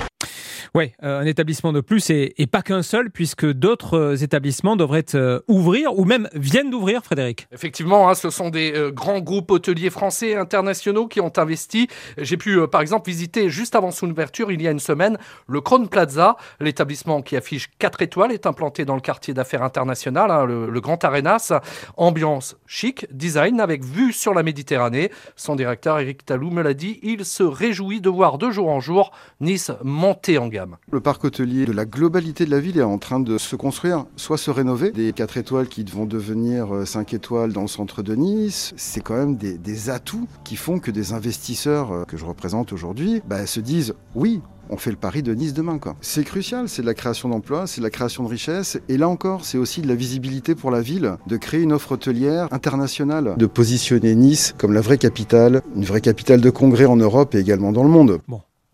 Oui, 0.75 0.91
euh, 1.03 1.21
un 1.21 1.25
établissement 1.25 1.71
de 1.71 1.79
plus 1.79 2.09
et, 2.09 2.33
pas 2.51 2.61
qu'un 2.61 2.83
seul, 2.83 3.09
puisque 3.09 3.45
d'autres 3.45 3.97
euh, 3.97 4.15
établissements 4.17 4.75
devraient 4.75 5.15
euh, 5.15 5.39
ouvrir 5.47 5.97
ou 5.97 6.03
même 6.03 6.27
viennent 6.33 6.69
d'ouvrir, 6.69 7.01
Frédéric. 7.01 7.47
Effectivement, 7.53 8.09
hein, 8.09 8.13
ce 8.13 8.29
sont 8.29 8.49
des 8.49 8.73
grands 8.91 9.21
groupes 9.21 9.51
hôteliers 9.51 9.89
français 9.89 10.31
et 10.31 10.35
internationaux 10.35 11.07
qui 11.07 11.21
ont 11.21 11.31
investi. 11.37 11.87
J'ai 12.17 12.35
pu, 12.35 12.59
par 12.67 12.81
exemple, 12.81 13.09
visiter 13.09 13.49
juste 13.49 13.73
avant 13.73 13.91
son 13.91 14.09
ouverture, 14.09 14.51
il 14.51 14.61
y 14.61 14.67
a 14.67 14.71
une 14.71 14.81
semaine, 14.81 15.17
le 15.47 15.61
Crown 15.61 15.87
Plaza. 15.87 16.35
L'établissement 16.59 17.21
qui 17.21 17.37
affiche 17.37 17.69
4 17.79 18.01
étoiles 18.01 18.33
est 18.33 18.45
implanté 18.45 18.83
dans 18.83 18.95
le 18.95 19.01
quartier 19.01 19.33
d'affaires 19.33 19.63
international, 19.63 20.29
hein, 20.29 20.45
le, 20.45 20.81
Grand 20.81 21.01
Arenas. 21.05 21.53
Ambiance 21.95 22.57
chic, 22.67 23.07
design 23.11 23.61
avec 23.61 23.85
vue 23.85 24.11
sur 24.11 24.33
la 24.33 24.43
Méditerranée. 24.43 25.09
Son 25.37 25.55
directeur, 25.55 25.99
Eric 25.99 26.25
Talou, 26.25 26.49
me 26.49 26.61
l'a 26.61 26.73
dit, 26.73 26.99
il 27.01 27.23
se 27.23 27.43
réjouit 27.43 28.01
de 28.01 28.09
voir 28.09 28.37
de 28.37 28.51
jour 28.51 28.67
en 28.67 28.81
jour 28.81 29.11
Nice 29.39 29.71
monter 29.81 30.37
en 30.37 30.49
gamme. 30.49 30.64
Le 30.91 30.99
parc 30.99 31.23
hôtelier 31.23 31.65
de 31.65 31.71
la 31.71 31.85
globalité 31.85 32.45
de 32.45 32.51
la 32.51 32.59
ville 32.59 32.77
est 32.77 32.83
en 32.83 32.97
train 32.97 33.19
de 33.19 33.37
se 33.37 33.55
construire, 33.55 34.05
soit 34.15 34.37
se 34.37 34.51
rénover. 34.51 34.91
Des 34.91 35.13
4 35.13 35.37
étoiles 35.37 35.67
qui 35.67 35.83
vont 35.83 36.05
devenir 36.05 36.67
5 36.85 37.13
euh, 37.13 37.17
étoiles 37.17 37.53
dans 37.53 37.61
le 37.61 37.67
centre 37.67 38.01
de 38.01 38.15
Nice, 38.15 38.73
c'est 38.77 39.01
quand 39.01 39.15
même 39.15 39.35
des, 39.35 39.89
atouts 39.89 40.27
qui 40.43 40.55
font 40.55 40.79
que 40.79 40.89
des 40.89 41.13
investisseurs 41.13 41.91
euh, 41.91 42.03
que 42.05 42.17
je 42.17 42.25
représente 42.25 42.73
aujourd'hui 42.73 43.21
bah, 43.27 43.45
se 43.45 43.59
disent 43.59 43.93
oui, 44.15 44.41
on 44.69 44.77
fait 44.77 44.89
le 44.89 44.97
pari 44.97 45.21
de 45.21 45.33
Nice 45.33 45.53
demain. 45.53 45.79
C'est 46.01 46.23
crucial, 46.23 46.69
c'est 46.69 46.81
de 46.81 46.87
la 46.87 46.93
création 46.93 47.29
d'emplois, 47.29 47.67
c'est 47.67 47.81
de 47.81 47.85
la 47.85 47.89
création 47.89 48.23
de 48.23 48.29
richesses. 48.29 48.79
Et 48.89 48.97
là 48.97 49.09
encore, 49.09 49.45
c'est 49.45 49.57
aussi 49.57 49.81
de 49.81 49.87
la 49.87 49.95
visibilité 49.95 50.55
pour 50.55 50.71
la 50.71 50.81
ville, 50.81 51.17
de 51.27 51.37
créer 51.37 51.61
une 51.61 51.73
offre 51.73 51.93
hôtelière 51.93 52.47
internationale, 52.51 53.35
de 53.37 53.45
positionner 53.45 54.15
Nice 54.15 54.55
comme 54.57 54.73
la 54.73 54.81
vraie 54.81 54.97
capitale, 54.97 55.61
une 55.75 55.85
vraie 55.85 56.01
capitale 56.01 56.41
de 56.41 56.49
congrès 56.49 56.85
en 56.85 56.95
Europe 56.95 57.35
et 57.35 57.39
également 57.39 57.71
dans 57.71 57.83
le 57.83 57.89
monde. 57.89 58.19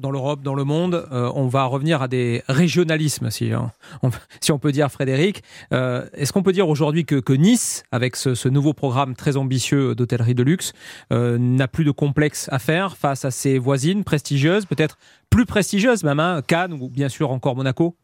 Dans 0.01 0.11
l'Europe, 0.11 0.41
dans 0.41 0.55
le 0.55 0.63
monde. 0.63 1.07
Euh, 1.11 1.31
on 1.35 1.47
va 1.47 1.63
revenir 1.65 2.01
à 2.01 2.07
des 2.07 2.43
régionalismes, 2.49 3.29
si, 3.29 3.53
hein. 3.53 3.71
on, 4.01 4.57
peut 4.57 4.71
dire, 4.73 4.91
Frédéric. 4.91 5.43
Euh, 5.71 6.05
est-ce 6.13 6.33
qu'on 6.33 6.43
peut 6.43 6.51
dire 6.51 6.67
aujourd'hui 6.67 7.05
que, 7.05 7.31
Nice, 7.33 7.83
avec 7.91 8.15
ce, 8.17 8.49
nouveau 8.49 8.73
programme 8.73 9.15
très 9.15 9.37
ambitieux 9.37 9.95
d'hôtellerie 9.95 10.35
de 10.35 10.43
luxe, 10.43 10.73
euh, 11.13 11.37
n'a 11.37 11.67
plus 11.67 11.85
de 11.85 11.91
complexe 11.91 12.49
à 12.51 12.59
faire 12.59 12.97
face 12.97 13.23
à 13.23 13.31
ses 13.31 13.57
voisines 13.59 14.03
prestigieuses, 14.03 14.65
peut-être 14.65 14.97
plus 15.29 15.45
prestigieuses 15.45 16.03
même, 16.03 16.19
hein, 16.19 16.41
Cannes 16.45 16.73
ou 16.73 16.89
bien 16.89 17.07
sûr 17.07 17.31
encore 17.31 17.55
Monaco? 17.55 17.95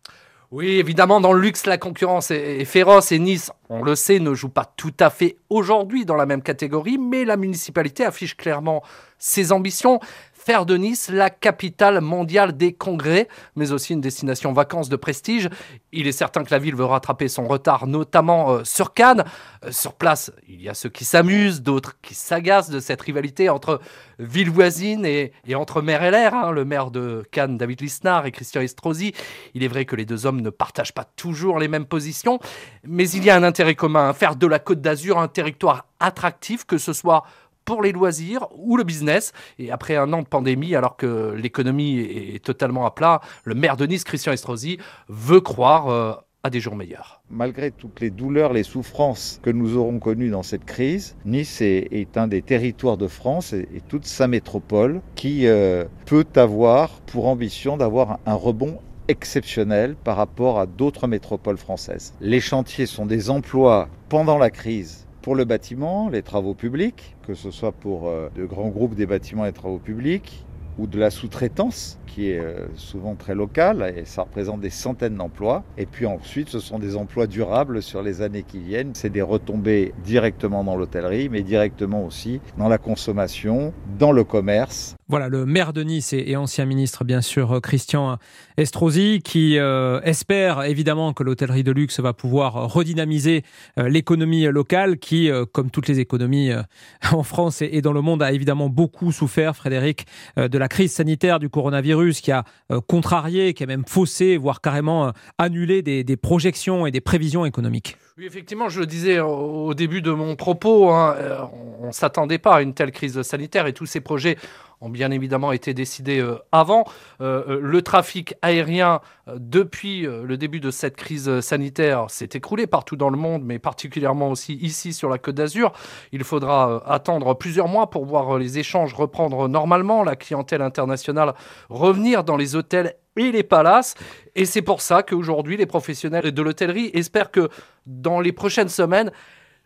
Oui, 0.49 0.77
évidemment, 0.77 1.19
dans 1.19 1.33
le 1.33 1.41
luxe, 1.41 1.65
la 1.65 1.77
concurrence 1.77 2.31
est, 2.31 2.63
féroce 2.63 3.11
et 3.11 3.19
Nice, 3.19 3.51
on 3.67 3.83
le 3.83 3.95
sait, 3.95 4.19
ne 4.19 4.33
joue 4.33 4.47
pas 4.47 4.63
tout 4.77 4.93
à 4.97 5.09
fait 5.09 5.35
aujourd'hui 5.49 6.05
dans 6.05 6.15
la 6.15 6.25
même 6.25 6.41
catégorie, 6.41 6.97
mais 6.97 7.25
la 7.25 7.35
municipalité 7.35 8.05
affiche 8.05 8.37
clairement 8.37 8.81
ses 9.19 9.51
ambitions 9.51 9.99
faire 10.47 10.65
de 10.65 10.77
Nice 10.77 11.09
la 11.11 11.29
capitale 11.29 11.99
mondiale 11.99 12.55
des 12.55 12.71
congrès, 12.71 13.27
mais 13.57 13.73
aussi 13.73 13.91
une 13.91 13.99
destination 13.99 14.53
vacances 14.53 14.87
de 14.87 14.95
prestige. 14.95 15.49
Il 15.91 16.07
est 16.07 16.13
certain 16.13 16.45
que 16.45 16.51
la 16.51 16.57
ville 16.57 16.73
veut 16.73 16.85
rattraper 16.85 17.27
son 17.27 17.45
retard, 17.49 17.85
notamment 17.85 18.51
euh, 18.51 18.63
sur 18.63 18.93
Cannes. 18.93 19.25
Euh, 19.65 19.73
sur 19.73 19.91
place, 19.91 20.31
il 20.47 20.61
y 20.61 20.69
a 20.69 20.73
ceux 20.73 20.87
qui 20.87 21.03
s'amusent, 21.03 21.61
d'autres 21.61 21.97
qui 22.01 22.13
s'agacent 22.13 22.69
de 22.69 22.79
cette 22.79 23.01
rivalité 23.01 23.49
entre 23.49 23.81
ville 24.19 24.49
voisine 24.49 25.05
et, 25.05 25.33
entre 25.53 25.81
maire 25.81 26.01
et 26.01 26.11
l'air. 26.11 26.33
Hein. 26.33 26.51
Le 26.51 26.63
maire 26.63 26.91
de 26.91 27.23
Cannes, 27.29 27.57
David 27.57 27.81
Lisnard, 27.81 28.25
et 28.25 28.31
Christian 28.31 28.61
Estrosi. 28.61 29.13
Il 29.53 29.65
est 29.65 29.67
vrai 29.67 29.83
que 29.83 29.97
les 29.97 30.05
deux 30.05 30.25
hommes 30.25 30.39
ne 30.39 30.49
partagent 30.49 30.93
pas 30.93 31.03
toujours 31.17 31.59
les 31.59 31.67
mêmes 31.67 31.87
positions, 31.87 32.39
mais 32.85 33.09
il 33.09 33.25
y 33.25 33.29
a 33.29 33.35
un 33.35 33.43
intérêt 33.43 33.75
commun, 33.75 34.13
faire 34.13 34.37
de 34.37 34.47
la 34.47 34.59
Côte 34.59 34.79
d'Azur 34.79 35.19
un 35.19 35.27
territoire 35.27 35.87
attractif, 35.99 36.63
que 36.63 36.77
ce 36.77 36.93
soit 36.93 37.25
pour 37.67 37.83
les 37.83 37.91
loisirs 37.91 38.47
ou 38.55 38.77
le 38.77 38.83
business. 38.83 39.33
Et 39.59 39.69
après 39.71 39.97
un 39.97 40.11
an 40.13 40.23
de 40.23 40.27
pandémie, 40.27 40.73
alors 40.73 40.95
que 40.95 41.35
l'économie 41.35 41.99
est 41.99 42.43
totalement 42.43 42.87
à 42.87 42.91
plat, 42.91 43.21
le 43.43 43.53
maire 43.53 43.77
de 43.77 43.85
Nice, 43.85 44.05
Christian 44.05 44.31
Estrosi, 44.31 44.79
veut 45.09 45.41
croire 45.41 45.89
euh, 45.89 46.13
à 46.43 46.49
des 46.49 46.61
jours 46.61 46.77
meilleurs. 46.77 47.21
Malgré 47.29 47.71
toutes 47.71 47.99
les 47.99 48.09
douleurs, 48.09 48.53
les 48.53 48.63
souffrances 48.63 49.41
que 49.43 49.49
nous 49.49 49.75
aurons 49.75 49.99
connues 49.99 50.29
dans 50.29 50.43
cette 50.43 50.63
crise, 50.63 51.17
Nice 51.25 51.61
est, 51.61 52.17
un 52.17 52.27
des 52.27 52.41
territoires 52.41 52.97
de 52.97 53.07
France 53.07 53.51
et, 53.51 53.67
toute 53.89 54.05
sa 54.05 54.29
métropole 54.29 55.01
qui 55.15 55.45
euh, 55.45 55.83
peut 56.05 56.25
avoir 56.35 57.01
pour 57.01 57.27
ambition 57.27 57.75
d'avoir 57.75 58.19
un 58.25 58.33
rebond 58.33 58.79
exceptionnel 59.09 59.95
par 60.01 60.15
rapport 60.15 60.59
à 60.59 60.65
d'autres 60.65 61.07
métropoles 61.07 61.57
françaises. 61.57 62.13
Les 62.21 62.39
chantiers 62.39 62.85
sont 62.85 63.05
des 63.05 63.29
emplois 63.29 63.89
pendant 64.09 64.37
la 64.37 64.49
crise 64.49 65.06
pour 65.27 65.35
le 65.35 65.43
bâtiment, 65.43 66.07
les 66.07 66.21
travaux 66.21 66.53
publics, 66.53 67.17
que 67.27 67.33
ce 67.33 67.51
soit 67.51 67.73
pour 67.73 68.07
euh, 68.07 68.29
de 68.37 68.45
grands 68.45 68.69
groupes 68.69 68.95
des 68.95 69.05
bâtiments 69.05 69.45
et 69.45 69.51
travaux 69.51 69.77
publics, 69.77 70.45
ou 70.77 70.87
de 70.87 70.99
la 70.99 71.09
sous-traitance, 71.09 71.99
qui 72.17 72.31
est 72.31 72.39
euh, 72.39 72.65
souvent 72.75 73.13
très 73.13 73.35
locale, 73.35 73.93
et 73.95 74.05
ça 74.05 74.23
représente 74.23 74.59
des 74.59 74.71
centaines 74.71 75.15
d'emplois. 75.15 75.63
Et 75.77 75.85
puis 75.85 76.07
ensuite, 76.07 76.49
ce 76.49 76.59
sont 76.59 76.79
des 76.79 76.95
emplois 76.95 77.27
durables 77.27 77.83
sur 77.83 78.01
les 78.01 78.23
années 78.23 78.41
qui 78.41 78.59
viennent. 78.59 78.91
C'est 78.95 79.11
des 79.11 79.21
retombées 79.21 79.93
directement 80.03 80.63
dans 80.63 80.75
l'hôtellerie, 80.75 81.29
mais 81.29 81.43
directement 81.43 82.03
aussi 82.03 82.41
dans 82.57 82.69
la 82.69 82.79
consommation, 82.79 83.71
dans 83.99 84.11
le 84.11 84.23
commerce. 84.23 84.95
Voilà, 85.09 85.29
le 85.29 85.45
maire 85.45 85.73
de 85.73 85.83
Nice 85.83 86.11
et, 86.11 86.35
ancien 86.35 86.65
ministre, 86.65 87.03
bien 87.03 87.21
sûr, 87.21 87.53
euh, 87.53 87.59
Christian 87.59 88.17
Estrosi, 88.57 89.21
qui 89.23 89.59
euh, 89.59 90.01
espère 90.01 90.63
évidemment 90.63 91.13
que 91.13 91.23
l'hôtellerie 91.23 91.63
de 91.63 91.71
luxe 91.71 91.99
va 91.99 92.13
pouvoir 92.13 92.73
redynamiser 92.73 93.43
l'économie 93.77 94.45
locale, 94.45 94.97
qui, 94.97 95.29
comme 95.51 95.69
toutes 95.69 95.87
les 95.87 95.99
économies 95.99 96.51
en 97.11 97.21
France 97.21 97.61
et, 97.61 97.69
et, 97.73 97.81
dans 97.81 97.93
le 97.93 98.01
monde, 98.01 98.23
a 98.23 98.31
évidemment 98.31 98.69
beaucoup 98.69 99.11
souffert, 99.11 99.55
Frédéric, 99.55 100.07
de 100.35 100.57
la 100.57 100.66
la 100.67 100.69
crise 100.69 100.91
sanitaire 100.91 101.39
du 101.39 101.49
coronavirus 101.49 102.19
qui 102.19 102.29
a 102.29 102.43
euh, 102.73 102.81
contrarié, 102.85 103.53
qui 103.53 103.63
a 103.63 103.65
même 103.65 103.85
faussé, 103.87 104.35
voire 104.35 104.59
carrément 104.59 105.07
euh, 105.07 105.11
annulé 105.37 105.81
des, 105.81 106.17
projections 106.17 106.85
et 106.85 106.91
des 106.91 106.99
prévisions 106.99 107.45
économiques. 107.45 107.95
Oui, 108.17 108.25
effectivement, 108.25 108.67
je 108.67 108.81
le 108.81 108.85
disais 108.85 109.21
au 109.21 109.73
début 109.73 110.01
de 110.01 110.11
mon 110.11 110.35
propos, 110.35 110.89
hein, 110.89 111.15
euh, 111.19 111.37
on 111.81 111.87
ne 111.87 111.91
s'attendait 111.93 112.37
pas 112.37 112.55
à 112.55 112.61
une 112.61 112.73
telle 112.73 112.91
crise 112.91 113.21
sanitaire 113.21 113.65
et 113.65 113.71
tous 113.71 113.85
ces 113.85 114.01
projets 114.01 114.35
ont 114.81 114.89
bien 114.89 115.11
évidemment 115.11 115.51
été 115.51 115.73
décidés 115.73 116.19
euh, 116.19 116.37
avant. 116.51 116.85
Euh, 117.21 117.43
euh, 117.47 117.59
le 117.61 117.81
trafic 117.81 118.35
aérien, 118.41 119.01
depuis 119.35 120.03
le 120.03 120.37
début 120.37 120.59
de 120.59 120.71
cette 120.71 120.95
crise 120.95 121.41
sanitaire, 121.41 122.09
s'est 122.09 122.29
écroulé 122.33 122.65
partout 122.65 122.95
dans 122.95 123.09
le 123.09 123.17
monde, 123.17 123.43
mais 123.43 123.59
particulièrement 123.59 124.31
aussi 124.31 124.53
ici 124.53 124.93
sur 124.93 125.09
la 125.09 125.17
Côte 125.17 125.35
d'Azur. 125.35 125.73
Il 126.13 126.23
faudra 126.23 126.81
attendre 126.85 127.33
plusieurs 127.33 127.67
mois 127.67 127.89
pour 127.89 128.05
voir 128.05 128.37
les 128.37 128.57
échanges 128.57 128.93
reprendre 128.93 129.49
normalement, 129.49 130.03
la 130.03 130.15
clientèle 130.15 130.61
internationale 130.61 131.33
revenir 131.69 132.23
dans 132.23 132.37
les 132.37 132.55
hôtels 132.55 132.95
et 133.17 133.31
les 133.31 133.43
palaces. 133.43 133.95
Et 134.35 134.45
c'est 134.45 134.61
pour 134.61 134.81
ça 134.81 135.03
qu'aujourd'hui, 135.03 135.57
les 135.57 135.65
professionnels 135.65 136.31
de 136.31 136.41
l'hôtellerie 136.41 136.91
espèrent 136.93 137.31
que 137.31 137.49
dans 137.85 138.21
les 138.21 138.31
prochaines 138.31 138.69
semaines, 138.69 139.11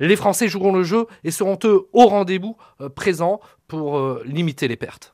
les 0.07 0.15
Français 0.15 0.47
joueront 0.47 0.73
le 0.73 0.83
jeu 0.83 1.05
et 1.23 1.31
seront 1.31 1.57
eux 1.63 1.87
au 1.93 2.07
rendez-vous 2.07 2.55
présents 2.95 3.39
pour 3.71 3.97
euh, 3.97 4.21
limiter 4.25 4.67
les 4.67 4.75
pertes. 4.75 5.13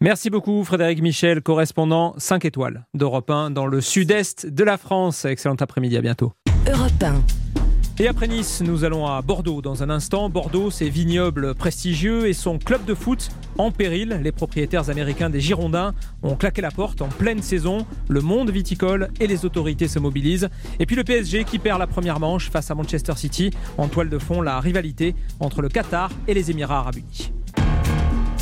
Merci 0.00 0.28
beaucoup 0.28 0.64
Frédéric 0.64 1.00
Michel, 1.02 1.40
correspondant 1.40 2.14
5 2.18 2.44
étoiles 2.44 2.84
d'Europe 2.94 3.30
1 3.30 3.50
dans 3.50 3.66
le 3.66 3.80
sud-est 3.80 4.46
de 4.46 4.64
la 4.64 4.76
France. 4.76 5.24
Excellent 5.24 5.54
après-midi, 5.60 5.96
à 5.96 6.00
bientôt. 6.00 6.32
Europe 6.68 6.90
1. 7.00 7.61
Et 7.98 8.08
après 8.08 8.26
Nice, 8.26 8.62
nous 8.64 8.84
allons 8.84 9.06
à 9.06 9.20
Bordeaux 9.20 9.60
dans 9.60 9.82
un 9.82 9.90
instant. 9.90 10.30
Bordeaux, 10.30 10.70
c'est 10.70 10.88
vignoble 10.88 11.54
prestigieux 11.54 12.26
et 12.26 12.32
son 12.32 12.58
club 12.58 12.84
de 12.86 12.94
foot 12.94 13.28
en 13.58 13.70
péril. 13.70 14.18
Les 14.22 14.32
propriétaires 14.32 14.88
américains 14.88 15.28
des 15.28 15.40
Girondins 15.40 15.92
ont 16.22 16.34
claqué 16.34 16.62
la 16.62 16.70
porte 16.70 17.02
en 17.02 17.08
pleine 17.08 17.42
saison. 17.42 17.86
Le 18.08 18.22
monde 18.22 18.50
viticole 18.50 19.10
et 19.20 19.26
les 19.26 19.44
autorités 19.44 19.88
se 19.88 19.98
mobilisent. 19.98 20.48
Et 20.80 20.86
puis 20.86 20.96
le 20.96 21.04
PSG 21.04 21.44
qui 21.44 21.58
perd 21.58 21.78
la 21.78 21.86
première 21.86 22.18
manche 22.18 22.50
face 22.50 22.70
à 22.70 22.74
Manchester 22.74 23.12
City. 23.16 23.50
En 23.76 23.88
toile 23.88 24.08
de 24.08 24.18
fond, 24.18 24.40
la 24.40 24.58
rivalité 24.58 25.14
entre 25.38 25.60
le 25.60 25.68
Qatar 25.68 26.10
et 26.26 26.34
les 26.34 26.50
Émirats 26.50 26.78
arabes 26.78 26.96
unis. 26.96 27.30